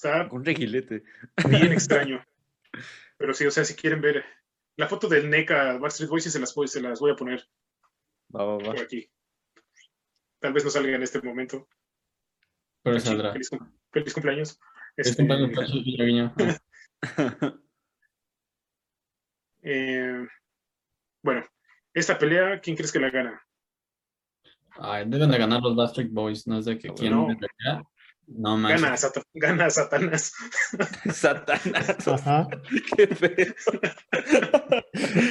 Está 0.02 0.28
Un 0.34 0.42
reguilete. 0.42 1.02
bien 1.46 1.72
extraño. 1.72 2.24
Pero 3.18 3.34
sí, 3.34 3.44
o 3.44 3.50
sea, 3.50 3.64
si 3.66 3.74
quieren 3.74 4.00
ver 4.00 4.24
la 4.76 4.88
foto 4.88 5.08
del 5.08 5.28
NECA 5.28 5.76
Backstreet 5.76 6.08
Boys, 6.08 6.24
se 6.24 6.40
las, 6.40 6.54
voy- 6.54 6.68
se 6.68 6.80
las 6.80 7.00
voy 7.00 7.10
a 7.10 7.16
poner 7.16 7.46
Va, 8.34 8.44
va, 8.46 8.52
va. 8.56 8.64
por 8.64 8.80
aquí. 8.80 9.10
Tal 10.38 10.54
vez 10.54 10.64
no 10.64 10.70
salga 10.70 10.96
en 10.96 11.02
este 11.02 11.20
momento. 11.20 11.68
Pero 12.82 12.98
saldrá. 12.98 13.32
Feliz, 13.32 13.50
cum- 13.50 13.70
feliz 13.92 14.14
cumpleaños. 14.14 14.58
Es 14.96 15.08
Este, 15.08 15.16
cumpleaños, 15.22 15.50
Pachi, 15.54 15.82
guiño, 15.84 16.04
guiño. 16.06 16.34
Ah, 19.62 19.68
eh, 19.68 20.26
bueno, 21.22 21.44
esta 21.92 22.18
pelea, 22.18 22.58
¿quién 22.60 22.74
crees 22.76 22.90
que 22.92 22.98
la 23.00 23.10
gana? 23.10 23.42
Ay, 24.78 25.04
deben 25.06 25.30
de 25.30 25.36
ganar 25.38 25.60
los 25.60 25.76
Backstreet 25.76 26.10
Boys, 26.10 26.46
no 26.46 26.58
es 26.58 26.64
de 26.64 26.78
que 26.78 26.88
No, 26.88 26.94
quién 26.94 27.12
no. 27.12 27.26
No 28.32 28.56
manches. 28.56 28.82
Gana, 28.82 29.24
gana 29.34 29.70
Satanás. 29.70 30.32
Satanás. 31.12 32.08
ajá, 32.08 32.48
Qué 32.96 33.06
feo. 33.08 33.54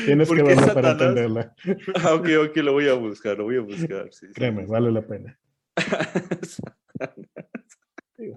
tienes 0.05 0.27
¿Por 0.27 0.37
que 0.37 0.43
qué 0.43 0.49
verla 0.49 0.73
para 0.73 0.89
Satanás? 0.91 1.01
entenderla. 1.17 1.55
Ah, 2.03 2.13
ok, 2.15 2.27
ok, 2.49 2.57
lo 2.57 2.73
voy 2.73 2.89
a 2.89 2.93
buscar, 2.93 3.37
lo 3.37 3.45
voy 3.45 3.57
a 3.57 3.61
buscar. 3.61 4.09
sí, 4.11 4.27
sí. 4.27 4.33
Créeme, 4.33 4.65
vale 4.65 4.91
la 4.91 5.01
pena. 5.05 5.39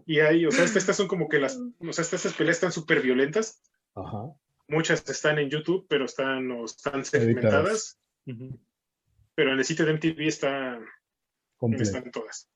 Y 0.06 0.20
ahí, 0.20 0.46
o 0.46 0.52
sea, 0.52 0.64
estas, 0.64 0.76
estas 0.82 0.96
son 0.96 1.08
como 1.08 1.28
que 1.28 1.38
las, 1.40 1.56
o 1.56 1.92
sea, 1.92 2.02
estas, 2.02 2.32
peleas 2.34 2.56
están 2.56 2.72
súper 2.72 3.02
violentas. 3.02 3.60
Ajá. 3.94 4.32
Muchas 4.68 5.08
están 5.10 5.38
en 5.40 5.50
YouTube, 5.50 5.86
pero 5.88 6.04
están, 6.04 6.50
o 6.52 6.64
están 6.64 7.04
segmentadas. 7.04 7.98
Pero 9.34 9.52
en 9.52 9.58
el 9.58 9.64
sitio 9.64 9.84
de 9.84 9.94
MTV 9.94 10.20
está, 10.28 10.78
Completo. 11.56 11.82
están 11.82 12.10
todas. 12.12 12.48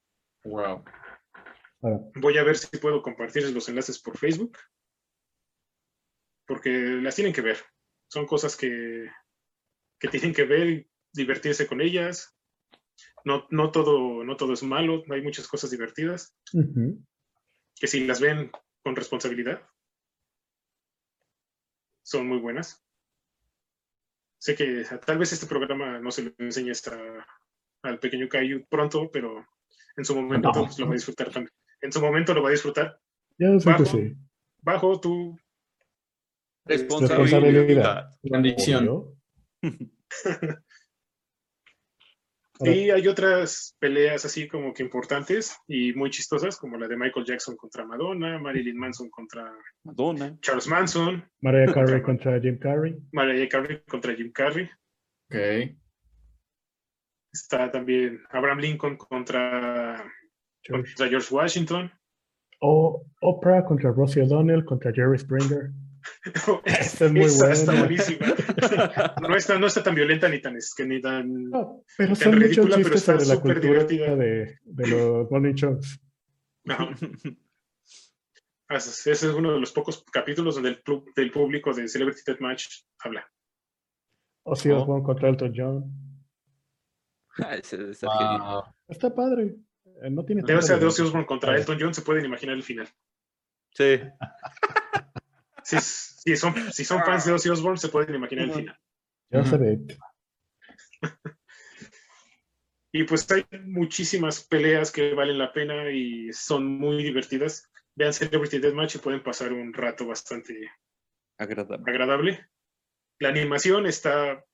Wow. 0.44 0.84
Ahora, 1.82 1.98
Voy 2.16 2.38
a 2.38 2.42
ver 2.44 2.56
si 2.56 2.76
puedo 2.78 3.02
compartir 3.02 3.48
los 3.52 3.68
enlaces 3.68 3.98
por 4.00 4.16
Facebook. 4.16 4.56
Porque 6.46 6.70
las 6.70 7.14
tienen 7.14 7.32
que 7.34 7.42
ver. 7.42 7.58
Son 8.08 8.26
cosas 8.26 8.56
que, 8.56 9.10
que 9.98 10.08
tienen 10.08 10.32
que 10.32 10.44
ver 10.44 10.68
y 10.68 10.90
divertirse 11.12 11.66
con 11.66 11.80
ellas. 11.80 12.36
No, 13.24 13.46
no, 13.50 13.72
todo, 13.72 14.22
no 14.24 14.36
todo 14.36 14.52
es 14.52 14.62
malo, 14.62 15.02
hay 15.10 15.22
muchas 15.22 15.48
cosas 15.48 15.70
divertidas. 15.70 16.36
Que 17.74 17.86
si 17.88 18.06
las 18.06 18.20
ven 18.20 18.50
con 18.84 18.94
responsabilidad, 18.94 19.60
son 22.02 22.28
muy 22.28 22.38
buenas. 22.38 22.82
Sé 24.38 24.54
que 24.54 24.84
tal 25.04 25.18
vez 25.18 25.32
este 25.32 25.46
programa 25.46 25.98
no 25.98 26.10
se 26.12 26.22
lo 26.22 26.32
enseñes 26.38 26.86
a- 26.86 27.26
al 27.82 27.98
pequeño 27.98 28.28
Caillou 28.28 28.64
pronto, 28.68 29.10
pero 29.10 29.44
en 29.96 30.04
su 30.04 30.14
momento 30.14 30.52
No. 30.54 30.64
pues, 30.64 30.78
lo 30.78 30.86
va 30.86 30.92
a 30.92 30.94
disfrutar 30.94 31.32
también. 31.32 31.52
En 31.80 31.92
su 31.92 32.00
momento 32.00 32.34
lo 32.34 32.42
va 32.42 32.48
a 32.48 32.52
disfrutar. 32.52 32.98
Ya 33.38 33.58
sé 33.58 33.64
que 33.64 33.70
Bajo. 33.70 33.84
sí. 33.84 34.14
Bajo 34.62 35.00
tu 35.00 35.38
Responsabilidad. 36.66 38.10
Bendición. 38.22 39.14
Y 42.60 42.90
hay 42.90 43.06
otras 43.06 43.76
peleas 43.78 44.24
así 44.24 44.48
como 44.48 44.74
que 44.74 44.82
importantes 44.82 45.56
y 45.68 45.92
muy 45.92 46.10
chistosas, 46.10 46.56
como 46.56 46.76
la 46.76 46.88
de 46.88 46.96
Michael 46.96 47.24
Jackson 47.24 47.56
contra 47.56 47.86
Madonna, 47.86 48.38
Marilyn 48.38 48.76
Manson 48.76 49.08
contra 49.10 49.52
Madonna. 49.84 50.36
Charles 50.40 50.66
Manson, 50.66 51.24
Mariah 51.40 51.72
Carey 51.72 52.02
contra 52.02 52.40
Jim 52.40 52.58
Carrey. 52.58 52.96
Mariah 53.12 53.48
Carey 53.48 53.82
contra 53.88 54.14
Jim 54.14 54.32
Carrey. 54.32 54.68
Ok. 55.30 55.76
Está 57.32 57.70
también 57.70 58.22
Abraham 58.30 58.58
Lincoln 58.58 58.96
contra, 58.96 60.02
George. 60.66 60.94
contra 60.94 61.08
George 61.08 61.34
Washington. 61.34 61.90
O 62.60 63.04
Oprah 63.20 63.64
contra 63.64 63.92
Rosie 63.92 64.22
O'Donnell 64.22 64.64
contra 64.64 64.92
Jerry 64.92 65.18
Springer. 65.18 65.72
Esta 66.64 67.06
es 67.06 67.12
muy 67.12 67.22
está 67.22 67.72
buena. 67.72 67.80
buenísima. 67.80 68.26
No 69.20 69.36
está, 69.36 69.58
no 69.58 69.66
está 69.66 69.82
tan 69.82 69.94
violenta 69.94 70.28
ni 70.28 70.40
tan, 70.40 70.56
es 70.56 70.72
que 70.74 70.86
ni 70.86 71.00
tan... 71.00 71.50
No, 71.50 71.82
pero 71.98 72.14
Tan 72.14 72.16
son 72.16 72.34
muchos 72.34 72.48
ridícula, 72.48 72.76
pero 72.76 72.82
chistes 72.94 73.00
está 73.00 73.12
sobre 73.14 73.26
la 73.26 73.34
súper 73.34 73.54
cultura 73.60 73.84
divertida. 73.84 74.16
de, 74.16 74.58
de 74.64 74.86
los 74.88 75.30
morning 75.30 75.54
shows. 75.54 76.00
Ajá. 76.68 76.90
Ese 78.68 79.12
es 79.12 79.22
uno 79.24 79.52
de 79.52 79.60
los 79.60 79.70
pocos 79.72 80.04
capítulos 80.12 80.54
donde 80.56 80.70
el 80.70 80.82
club 80.82 81.12
del 81.14 81.30
público 81.30 81.72
de 81.72 81.86
Celebrity 81.88 82.20
Deathmatch 82.26 82.66
habla. 83.00 83.24
Ozzy 84.44 84.70
Oh. 84.70 84.80
Osbourne 84.80 85.04
contra 85.04 85.28
Elton 85.28 85.52
John. 85.54 85.92
Ah, 87.38 87.54
ese 87.56 87.90
está 87.90 88.10
genial. 88.10 88.40
Wow. 88.40 88.62
Está 88.88 89.14
padre. 89.14 89.56
Eh, 90.02 90.10
No 90.10 90.24
tiene 90.24 90.42
De, 90.42 90.44
o 90.54 90.56
tanto 90.56 90.66
sea, 90.66 90.76
de 90.76 90.80
de- 90.82 90.86
Ozzy 90.86 91.02
Osbourne 91.02 91.26
contra. 91.26 91.56
Elton 91.56 91.78
John 91.80 91.94
se 91.94 92.02
pueden 92.02 92.24
imaginar 92.24 92.54
el 92.56 92.62
final. 92.62 92.88
Sí. 93.72 94.00
Si, 95.68 95.80
si 95.80 96.36
son, 96.36 96.54
si 96.72 96.84
son 96.84 97.02
fans 97.02 97.24
de 97.24 97.32
Ozzy 97.32 97.48
Osbourne, 97.48 97.76
se 97.76 97.88
pueden 97.88 98.14
imaginar 98.14 98.44
el 98.44 98.52
final. 98.52 98.78
Yo 99.30 99.44
sé 99.44 99.58
Y 102.92 103.02
pues 103.02 103.28
hay 103.32 103.44
muchísimas 103.64 104.44
peleas 104.44 104.92
que 104.92 105.12
valen 105.14 105.38
la 105.38 105.52
pena 105.52 105.90
y 105.90 106.32
son 106.32 106.66
muy 106.66 107.02
divertidas. 107.02 107.68
Vean 107.96 108.12
Celebrity 108.12 108.60
Deathmatch 108.60 108.94
y 108.94 108.98
pueden 108.98 109.24
pasar 109.24 109.52
un 109.52 109.72
rato 109.74 110.06
bastante 110.06 110.70
Agradable. 111.36 111.84
agradable. 111.90 112.48
La 113.18 113.30
animación 113.30 113.86
está 113.86 114.44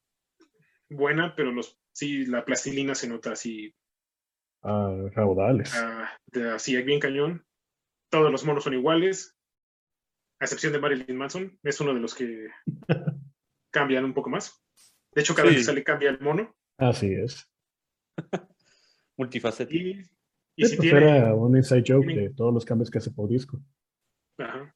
buena, 0.89 1.37
pero 1.37 1.53
los, 1.53 1.79
sí, 1.93 2.25
la 2.25 2.43
plastilina 2.45 2.95
se 2.95 3.07
nota 3.09 3.33
así, 3.33 3.75
ah, 4.63 4.95
raudales. 5.15 5.75
ah, 5.75 6.11
así 6.55 6.81
bien 6.83 7.01
cañón. 7.01 7.45
Todos 8.11 8.31
los 8.31 8.45
monos 8.45 8.65
son 8.65 8.75
iguales, 8.75 9.37
a 10.41 10.45
excepción 10.45 10.73
de 10.73 10.79
Marilyn 10.79 11.17
Manson. 11.17 11.59
Es 11.63 11.81
uno 11.81 11.95
de 11.95 12.01
los 12.01 12.15
que 12.15 12.49
cambian 13.73 14.05
un 14.05 14.15
poco 14.15 14.29
más. 14.31 14.63
De 15.15 15.23
hecho, 15.23 15.35
cada 15.35 15.47
vez 15.49 15.57
Sí. 15.57 15.61
que 15.61 15.65
sale 15.67 15.85
cambia 15.85 16.11
el 16.11 16.21
mono. 16.21 16.55
Así 16.79 17.13
es. 17.13 17.49
Multifacético. 19.17 19.85
Y, 19.89 19.91
y 20.57 20.65
Sí, 20.65 20.71
si 20.73 20.77
pues 20.77 20.91
tiene. 20.91 21.17
era 21.19 21.35
un 21.35 21.57
inside 21.57 21.85
joke 21.87 22.07
tiene- 22.07 22.23
de 22.23 22.31
todos 22.35 22.53
los 22.53 22.65
cambios 22.65 22.91
que 22.91 22.99
hace 22.99 23.11
por 23.11 23.29
disco. 23.29 23.61
Ajá. 24.39 24.75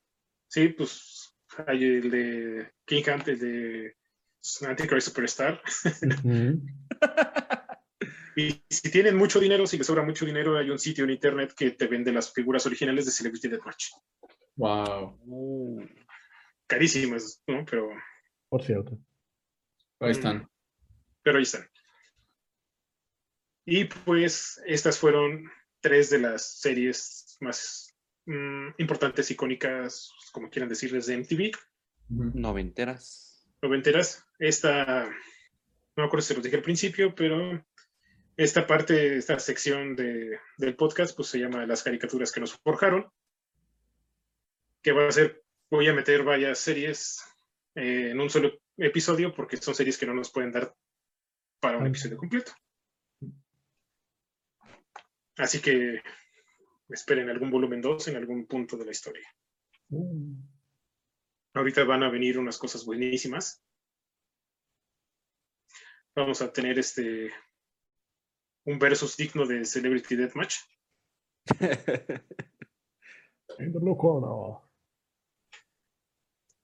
Sí, 0.48 0.68
pues 0.68 1.34
hay 1.66 1.84
el 1.84 2.10
de 2.10 2.70
King 2.86 3.02
Hunt, 3.12 3.28
el 3.28 3.38
de 3.38 3.96
Antichrist 4.68 5.08
Superstar. 5.08 5.60
Ujú. 6.24 6.60
Y 8.38 8.62
si 8.68 8.90
tienen 8.90 9.16
mucho 9.16 9.40
dinero, 9.40 9.66
si 9.66 9.78
les 9.78 9.86
sobra 9.86 10.02
mucho 10.02 10.26
dinero, 10.26 10.58
hay 10.58 10.68
un 10.68 10.78
sitio 10.78 11.04
en 11.04 11.10
internet 11.10 11.54
que 11.56 11.70
te 11.70 11.86
vende 11.86 12.12
las 12.12 12.34
figuras 12.34 12.66
originales 12.66 13.06
de 13.06 13.10
Celebrity 13.10 13.48
Deathmatch. 13.48 13.86
Wow. 14.56 15.18
Uh, 15.24 15.86
Carísimas, 16.66 17.42
¿no? 17.46 17.64
Pero, 17.64 17.88
Por 18.50 18.62
cierto. 18.62 18.98
Ahí 20.00 20.10
están. 20.10 20.46
pero 21.22 21.38
ahí 21.38 21.44
están. 21.44 21.66
Y 23.64 23.84
pues 23.86 24.60
estas 24.66 24.98
fueron 24.98 25.50
tres 25.80 26.10
de 26.10 26.18
las 26.18 26.60
series 26.60 27.38
más 27.40 27.96
mm, 28.26 28.68
importantes, 28.76 29.30
icónicas, 29.30 30.12
como 30.32 30.50
quieran 30.50 30.68
decirles, 30.68 31.06
de 31.06 31.16
MTV. 31.16 31.52
Noventeras. 32.10 33.48
noventeras. 33.62 34.26
Esta, 34.38 35.06
no 35.06 36.02
me 36.02 36.04
acuerdo 36.04 36.20
si 36.20 36.28
se 36.28 36.34
los 36.34 36.44
dije 36.44 36.56
al 36.56 36.62
principio, 36.62 37.14
pero 37.14 37.64
esta 38.36 38.66
parte, 38.66 39.16
esta 39.16 39.38
sección 39.38 39.96
de, 39.96 40.38
del 40.58 40.76
podcast, 40.76 41.16
pues 41.16 41.28
se 41.28 41.38
llama 41.38 41.66
Las 41.66 41.82
caricaturas 41.82 42.32
que 42.32 42.40
nos 42.40 42.54
forjaron, 42.54 43.10
que 44.82 44.92
va 44.92 45.08
a 45.08 45.12
ser, 45.12 45.42
voy 45.70 45.88
a 45.88 45.94
meter 45.94 46.22
varias 46.22 46.58
series 46.58 47.22
eh, 47.74 48.10
en 48.10 48.20
un 48.20 48.28
solo 48.28 48.52
episodio, 48.76 49.34
porque 49.34 49.56
son 49.56 49.74
series 49.74 49.98
que 49.98 50.06
no 50.06 50.14
nos 50.14 50.30
pueden 50.30 50.52
dar 50.52 50.74
para 51.60 51.78
un 51.78 51.86
episodio 51.86 52.16
completo. 52.16 52.52
Así 55.38 55.60
que 55.60 56.02
esperen 56.88 57.28
algún 57.28 57.50
volumen 57.50 57.80
2 57.80 58.08
en 58.08 58.16
algún 58.16 58.46
punto 58.46 58.76
de 58.76 58.84
la 58.84 58.90
historia. 58.90 59.28
Uh, 59.90 60.34
Ahorita 61.56 61.84
van 61.84 62.02
a 62.02 62.10
venir 62.10 62.38
unas 62.38 62.58
cosas 62.58 62.84
buenísimas. 62.84 63.62
Vamos 66.14 66.42
a 66.42 66.52
tener 66.52 66.78
este 66.78 67.32
un 68.66 68.78
versus 68.78 69.16
digno 69.16 69.46
de 69.46 69.64
Celebrity 69.64 70.16
Deathmatch. 70.16 70.56
in 73.58 73.72
the. 73.72 73.80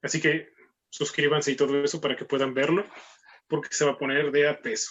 Así 0.03 0.21
que 0.21 0.53
suscríbanse 0.91 1.53
y 1.53 1.57
todo 1.57 1.83
eso 1.83 2.01
para 2.01 2.17
que 2.17 2.25
puedan 2.25 2.55
verlo, 2.55 2.85
porque 3.49 3.73
se 3.73 3.85
va 3.85 3.93
a 3.93 3.99
poner 3.99 4.31
de 4.33 4.49
a 4.49 4.61
peso. 4.61 4.91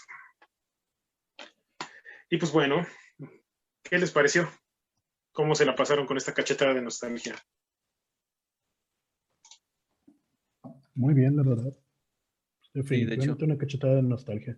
Y 2.30 2.38
pues 2.38 2.52
bueno, 2.52 2.88
¿qué 3.84 3.98
les 3.98 4.12
pareció? 4.12 4.50
¿Cómo 5.34 5.54
se 5.54 5.66
la 5.66 5.76
pasaron 5.76 6.08
con 6.08 6.16
esta 6.18 6.34
cachetada 6.34 6.74
de 6.74 6.82
nostalgia? 6.82 7.36
Muy 10.94 11.14
bien, 11.14 11.36
la 11.36 11.44
verdad. 11.44 11.78
Definitivamente 12.74 13.32
hecho. 13.34 13.46
una 13.46 13.58
cachetada 13.58 13.96
de 13.96 14.04
nostalgia. 14.04 14.58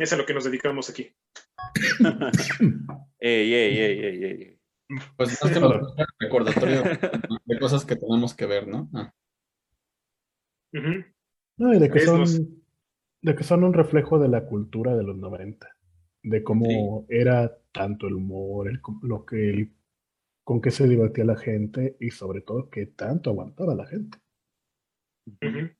Es 0.00 0.12
a 0.14 0.16
lo 0.16 0.24
que 0.24 0.32
nos 0.32 0.44
dedicamos 0.44 0.88
aquí. 0.88 1.14
ey, 3.20 3.52
ey, 3.54 3.78
ey, 3.78 4.00
ey, 4.00 4.24
ey. 4.24 4.60
Pues 5.16 5.38
más 5.42 5.52
que 5.52 6.04
recordatorio 6.18 6.82
de 7.44 7.58
cosas 7.58 7.84
que 7.84 7.96
tenemos 7.96 8.34
que 8.34 8.46
ver, 8.46 8.66
¿no? 8.66 8.88
Ah. 8.94 9.12
No, 11.58 11.74
y 11.74 11.78
de 11.78 11.90
que 11.90 12.00
son, 12.00 12.62
de 13.20 13.34
que 13.36 13.44
son 13.44 13.62
un 13.62 13.74
reflejo 13.74 14.18
de 14.18 14.28
la 14.28 14.46
cultura 14.46 14.96
de 14.96 15.02
los 15.04 15.18
90. 15.18 15.68
De 16.22 16.42
cómo 16.42 17.04
era 17.10 17.58
tanto 17.70 18.08
el 18.08 18.14
humor, 18.14 18.68
el, 18.68 18.80
lo 19.02 19.26
que 19.26 19.50
el- 19.50 19.72
con 20.44 20.62
qué 20.62 20.70
se 20.70 20.88
divertía 20.88 21.24
la 21.26 21.36
gente 21.36 21.96
y 22.00 22.10
sobre 22.10 22.40
todo 22.40 22.70
qué 22.70 22.86
tanto 22.86 23.30
aguantaba 23.30 23.74
la 23.74 23.86
gente. 23.86 24.18
Ujú. 25.26 25.70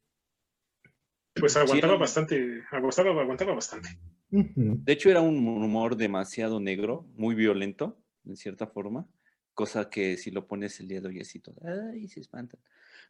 Pues 1.34 1.56
aguantaba 1.56 1.92
era- 1.94 2.00
bastante, 2.00 2.62
aguantaba, 2.70 3.22
aguantaba 3.22 3.54
bastante. 3.54 3.88
De 4.30 4.92
hecho, 4.92 5.10
era 5.10 5.20
un 5.20 5.36
humor 5.46 5.96
demasiado 5.96 6.60
negro, 6.60 7.06
muy 7.16 7.34
violento, 7.34 7.98
en 8.24 8.36
cierta 8.36 8.66
forma, 8.66 9.06
cosa 9.54 9.90
que 9.90 10.16
si 10.16 10.30
lo 10.30 10.46
pones 10.46 10.78
el 10.80 10.88
día 10.88 11.00
de 11.00 11.08
hoy 11.08 11.20
así 11.20 11.40
todo, 11.40 11.56
ay, 11.92 12.08
se 12.08 12.20
espantan. 12.20 12.60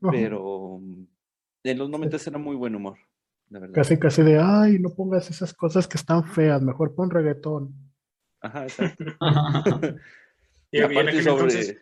Ajá. 0.03 0.11
Pero 0.13 0.81
en 1.65 1.79
los 1.79 1.91
momentos 1.91 2.27
era 2.27 2.39
muy 2.39 2.57
buen 2.57 2.75
humor, 2.75 2.99
la 3.51 3.59
verdad. 3.59 3.75
Casi, 3.75 3.99
casi 3.99 4.23
de, 4.23 4.39
ay, 4.39 4.79
no 4.79 4.91
pongas 4.95 5.29
esas 5.31 5.53
cosas 5.53 5.87
que 5.89 5.97
están 5.99 6.25
feas, 6.25 6.63
mejor 6.63 6.95
pon 6.95 7.11
reggaetón. 7.11 7.75
Ajá, 8.41 8.65
exacto. 8.65 9.05
Y, 10.73 10.77
Y 10.79 10.83
en 10.83 10.85
aparte 10.85 11.11
aquel 11.11 11.25
sobre, 11.25 11.43
entonces, 11.53 11.79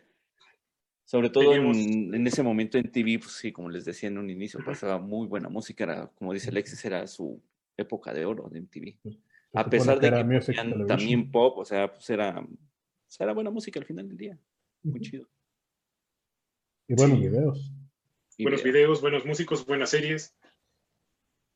sobre 1.10 1.30
todo 1.30 1.54
en, 1.54 1.62
teníamos- 1.72 2.14
en 2.16 2.26
ese 2.26 2.42
momento 2.42 2.76
en 2.76 2.90
TV, 2.92 3.18
pues 3.18 3.32
sí, 3.32 3.50
como 3.50 3.70
les 3.70 3.86
decía 3.86 4.08
en 4.10 4.18
un 4.18 4.28
inicio, 4.28 4.60
pasaba 4.62 4.98
muy 4.98 5.26
buena 5.26 5.48
música, 5.48 5.84
era, 5.84 6.06
como 6.08 6.34
dice 6.34 6.50
Alexis, 6.50 6.84
era 6.84 7.06
su 7.06 7.42
época 7.78 8.12
de 8.12 8.26
oro 8.26 8.48
de 8.50 8.58
MTV. 8.60 8.98
Se 9.02 9.18
A 9.54 9.70
pesar 9.70 9.98
de 9.98 10.10
que 10.10 10.16
television. 10.16 10.86
también 10.86 11.30
pop, 11.30 11.56
o 11.56 11.64
sea, 11.64 11.90
pues 11.90 12.10
era, 12.10 12.34
pues 12.34 13.20
era 13.20 13.32
buena 13.32 13.50
música 13.50 13.80
al 13.80 13.86
final 13.86 14.06
del 14.06 14.18
día, 14.18 14.38
muy 14.82 15.00
chido. 15.00 15.26
Y 16.88 16.94
buenos 16.94 17.18
Sí. 17.18 17.24
videos. 17.28 17.72
Y 18.36 18.42
buenos 18.44 18.62
video. 18.62 18.72
videos, 18.74 19.00
buenos 19.00 19.24
músicos, 19.24 19.64
buenas 19.66 19.88
series. 19.90 20.34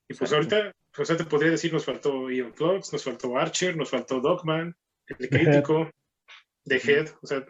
Y 0.09 0.15
pues 0.15 0.33
Exacto. 0.33 0.57
ahorita, 0.57 0.77
pues 0.95 1.11
ahorita 1.11 1.25
te 1.25 1.31
podría 1.31 1.51
decir, 1.51 1.73
nos 1.73 1.85
faltó 1.85 2.31
Ian 2.31 2.53
Plugs, 2.53 2.93
nos 2.93 3.05
faltó 3.05 3.37
Archer, 3.39 3.77
nos 3.77 3.91
faltó 3.91 4.21
Dogman, 4.21 4.75
El. 5.09 5.29
Crítico, 5.29 5.91
The 6.65 6.77
Head, 6.77 7.09
o 7.23 7.27
sea, 7.27 7.45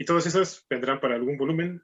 y 0.00 0.04
todas 0.06 0.24
esas 0.24 0.66
vendrán 0.70 0.98
para 0.98 1.14
algún 1.14 1.36
volumen. 1.36 1.82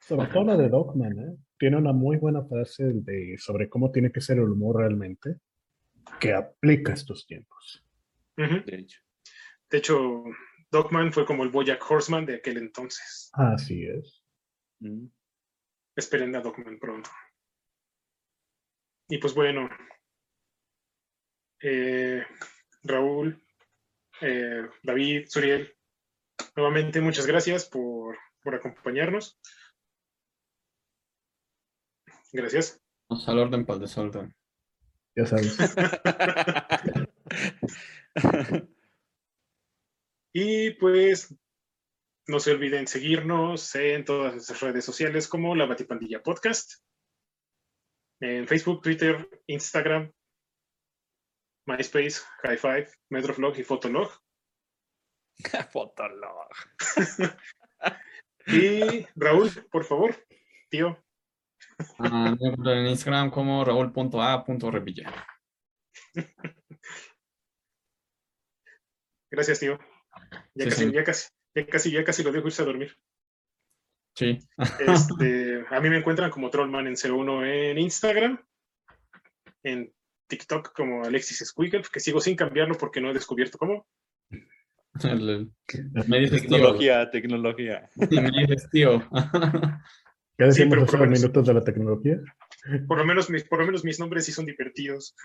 Sobre 0.00 0.26
todo 0.26 0.42
la 0.42 0.56
de 0.56 0.68
Dogman, 0.68 1.16
¿eh? 1.16 1.36
Tiene 1.56 1.76
una 1.76 1.92
muy 1.92 2.16
buena 2.16 2.42
frase 2.44 2.82
de, 2.92 3.36
sobre 3.38 3.68
cómo 3.68 3.92
tiene 3.92 4.10
que 4.10 4.20
ser 4.20 4.38
el 4.38 4.50
humor 4.50 4.78
realmente, 4.78 5.36
que 6.18 6.34
aplica 6.34 6.92
estos 6.92 7.24
tiempos. 7.24 7.86
De 8.36 8.64
hecho. 8.66 9.00
De 9.70 9.78
hecho, 9.78 10.24
Dogman 10.72 11.12
fue 11.12 11.24
como 11.24 11.44
el 11.44 11.50
Bojack 11.50 11.88
Horseman 11.88 12.26
de 12.26 12.34
aquel 12.34 12.56
entonces. 12.56 13.30
Así 13.34 13.86
es. 13.86 14.24
Mm. 14.80 15.06
Esperen 15.94 16.34
a 16.34 16.40
Dogman 16.40 16.80
pronto. 16.80 17.10
Y 19.08 19.18
pues 19.18 19.34
bueno, 19.34 19.70
eh, 21.60 22.24
Raúl, 22.82 23.40
eh, 24.20 24.68
David, 24.82 25.26
Suriel, 25.28 25.72
nuevamente 26.56 27.00
muchas 27.00 27.26
gracias 27.26 27.68
por, 27.68 28.18
por 28.42 28.54
acompañarnos. 28.54 29.38
Gracias. 32.32 32.80
Vamos 33.08 33.28
al 33.28 33.38
orden 33.38 33.66
para 33.66 33.76
el 33.76 33.82
desorden. 33.82 34.34
Ya 35.14 35.26
sabes. 35.26 35.58
Y 40.34 40.70
pues 40.72 41.34
no 42.26 42.40
se 42.40 42.52
olviden 42.52 42.86
seguirnos 42.86 43.74
en 43.74 44.04
todas 44.04 44.32
nuestras 44.32 44.60
redes 44.60 44.84
sociales 44.84 45.28
como 45.28 45.54
La 45.54 45.66
Batipandilla 45.66 46.22
Podcast. 46.22 46.82
En 48.20 48.48
Facebook, 48.48 48.82
Twitter, 48.82 49.28
Instagram, 49.46 50.10
MySpace, 51.66 52.22
High 52.42 52.56
Five, 52.56 52.88
Metroflog 53.10 53.58
y 53.58 53.64
Fotolog. 53.64 54.10
Fotolog. 55.72 56.48
Y 58.46 59.06
Raúl, 59.14 59.50
por 59.70 59.84
favor, 59.84 60.16
tío. 60.68 60.98
Ah, 61.98 62.34
en 62.40 62.86
Instagram 62.86 63.30
como 63.30 63.64
raúl.a.revilla. 63.64 65.26
Gracias, 69.30 69.60
tío. 69.60 69.78
Ya 70.54 70.64
Sí, 70.64 70.70
casi, 70.70 70.84
sí. 70.84 70.92
ya 70.92 71.04
casi, 71.04 71.28
ya 71.54 71.66
casi, 71.66 71.92
ya 71.92 72.04
casi 72.04 72.22
lo 72.22 72.32
dejo 72.32 72.48
irse 72.48 72.62
a 72.62 72.66
dormir. 72.66 72.98
Sí. 74.14 74.38
Este, 74.80 75.64
a 75.70 75.80
mí 75.80 75.88
me 75.88 75.98
encuentran 75.98 76.30
como 76.30 76.50
Trollman 76.50 76.86
en 76.86 76.96
01 76.96 77.46
en 77.46 77.78
Instagram, 77.78 78.44
en 79.62 79.94
TikTok 80.28 80.72
como 80.74 81.04
Alexis 81.04 81.46
Squiggle, 81.46 81.84
que 81.90 82.00
sigo 82.00 82.20
sin 82.20 82.36
cambiarlo 82.36 82.76
porque 82.76 83.00
no 83.00 83.10
he 83.10 83.14
descubierto 83.14 83.56
cómo. 83.56 83.86
El, 85.04 85.30
el- 85.30 85.50
me 86.08 86.18
dices 86.20 86.42
tío. 86.42 86.50
Tecnología, 86.50 87.10
tecnología. 87.10 87.88
Me 87.96 88.46
dices 88.46 88.68
tío. 88.70 89.02
¿Qué 90.38 90.46
decimos 90.46 90.70
pero 90.70 90.82
hace 90.82 90.90
por 90.90 91.00
lo 91.00 91.04
unos 91.04 91.10
menos- 91.10 91.20
minutos 91.20 91.46
de 91.46 91.54
la 91.54 91.64
tecnología? 91.64 92.20
Por 92.88 92.98
lo 92.98 93.04
menos 93.04 93.28
mis, 93.30 93.44
por 93.44 93.58
lo 93.60 93.66
menos 93.66 93.84
mis 93.84 93.98
nombres 94.00 94.24
sí 94.24 94.32
son 94.32 94.46
divertidos. 94.46 95.14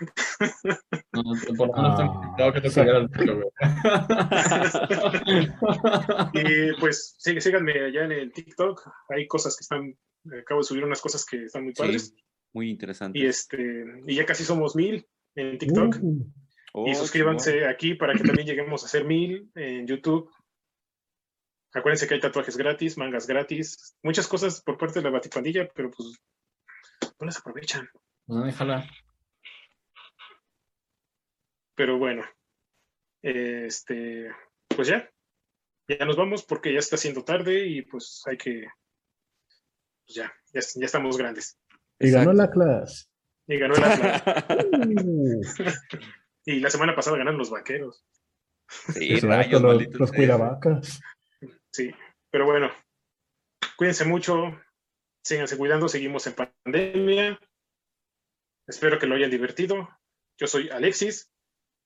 No, 1.12 1.22
por 1.56 1.68
lo 1.68 1.74
menos 1.74 1.98
Ah, 1.98 2.34
tengo 2.36 2.52
que 2.52 2.60
te 2.60 2.80
el 2.80 3.08
güey. 3.08 3.48
Y 6.34 6.72
pues 6.78 7.16
sí, 7.18 7.40
síganme 7.40 7.72
allá 7.86 8.04
en 8.04 8.12
el 8.12 8.32
TikTok. 8.32 8.88
Hay 9.08 9.26
cosas 9.26 9.56
que 9.56 9.62
están 9.62 9.96
Acabo 10.42 10.60
de 10.60 10.64
subir 10.64 10.84
unas 10.84 11.00
cosas 11.00 11.24
que 11.24 11.44
están 11.44 11.64
muy 11.64 11.72
padres. 11.72 12.08
Sí, 12.14 12.24
muy 12.52 12.70
interesante. 12.70 13.18
Y 13.18 13.26
este, 13.26 13.84
y 14.06 14.14
ya 14.16 14.26
casi 14.26 14.44
somos 14.44 14.76
mil 14.76 15.06
en 15.34 15.58
TikTok. 15.58 15.96
Uh, 16.02 16.26
y 16.86 16.94
suscríbanse 16.94 17.66
aquí 17.66 17.94
para 17.94 18.14
que 18.14 18.24
también 18.24 18.46
lleguemos 18.46 18.84
a 18.84 18.88
ser 18.88 19.04
mil 19.04 19.50
en 19.54 19.86
YouTube. 19.86 20.30
Acuérdense 21.72 22.06
que 22.06 22.14
hay 22.14 22.20
tatuajes 22.20 22.56
gratis, 22.56 22.96
mangas 22.96 23.26
gratis, 23.26 23.96
muchas 24.02 24.26
cosas 24.26 24.62
por 24.62 24.78
parte 24.78 25.00
de 25.00 25.04
la 25.04 25.10
Batifandilla, 25.10 25.68
pero 25.74 25.90
pues 25.90 26.18
no 27.20 27.26
las 27.26 27.38
aprovechan. 27.38 27.88
No, 28.26 28.44
déjala. 28.44 28.88
Pero 31.74 31.98
bueno, 31.98 32.24
este, 33.22 34.30
pues 34.74 34.88
ya, 34.88 35.10
ya 35.88 36.04
nos 36.04 36.16
vamos 36.16 36.44
porque 36.44 36.72
ya 36.72 36.78
está 36.78 36.96
siendo 36.96 37.22
tarde 37.22 37.66
y 37.66 37.82
pues 37.82 38.22
hay 38.26 38.36
que, 38.36 38.66
pues 40.06 40.16
ya, 40.16 40.32
ya, 40.52 40.60
ya 40.60 40.86
estamos 40.86 41.16
grandes. 41.16 41.58
y 42.00 42.10
ganó 42.10 42.32
la 42.32 42.50
clase. 42.50 43.06
Y 43.48 43.56
ganó 43.56 43.74
el 43.74 43.84
Atlas. 43.84 44.24
Y 46.48 46.60
la 46.60 46.70
semana 46.70 46.94
pasada 46.94 47.18
ganaron 47.18 47.36
los 47.38 47.50
vaqueros. 47.50 48.06
Sí, 48.94 49.12
exacto, 49.12 49.26
rayos, 49.28 49.60
los, 49.62 49.86
los 49.98 50.08
sea. 50.08 50.16
cuidavacas. 50.16 51.00
Sí, 51.70 51.90
pero 52.30 52.46
bueno, 52.46 52.70
cuídense 53.76 54.06
mucho, 54.06 54.58
síganse 55.22 55.58
cuidando, 55.58 55.90
seguimos 55.90 56.26
en 56.26 56.34
pandemia. 56.34 57.38
Espero 58.66 58.98
que 58.98 59.06
lo 59.06 59.16
hayan 59.16 59.30
divertido. 59.30 59.90
Yo 60.38 60.46
soy 60.46 60.70
Alexis. 60.70 61.30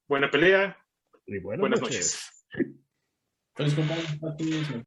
Buena 0.09 0.31
pelea. 0.31 0.79
Y 1.27 1.41
buenas, 1.41 1.61
Buenas 1.61 1.81
noches. 1.81 2.33
noches. 2.55 2.79
Feliz 3.57 3.75
cumpleaños, 3.75 4.17
Pati. 4.21 4.85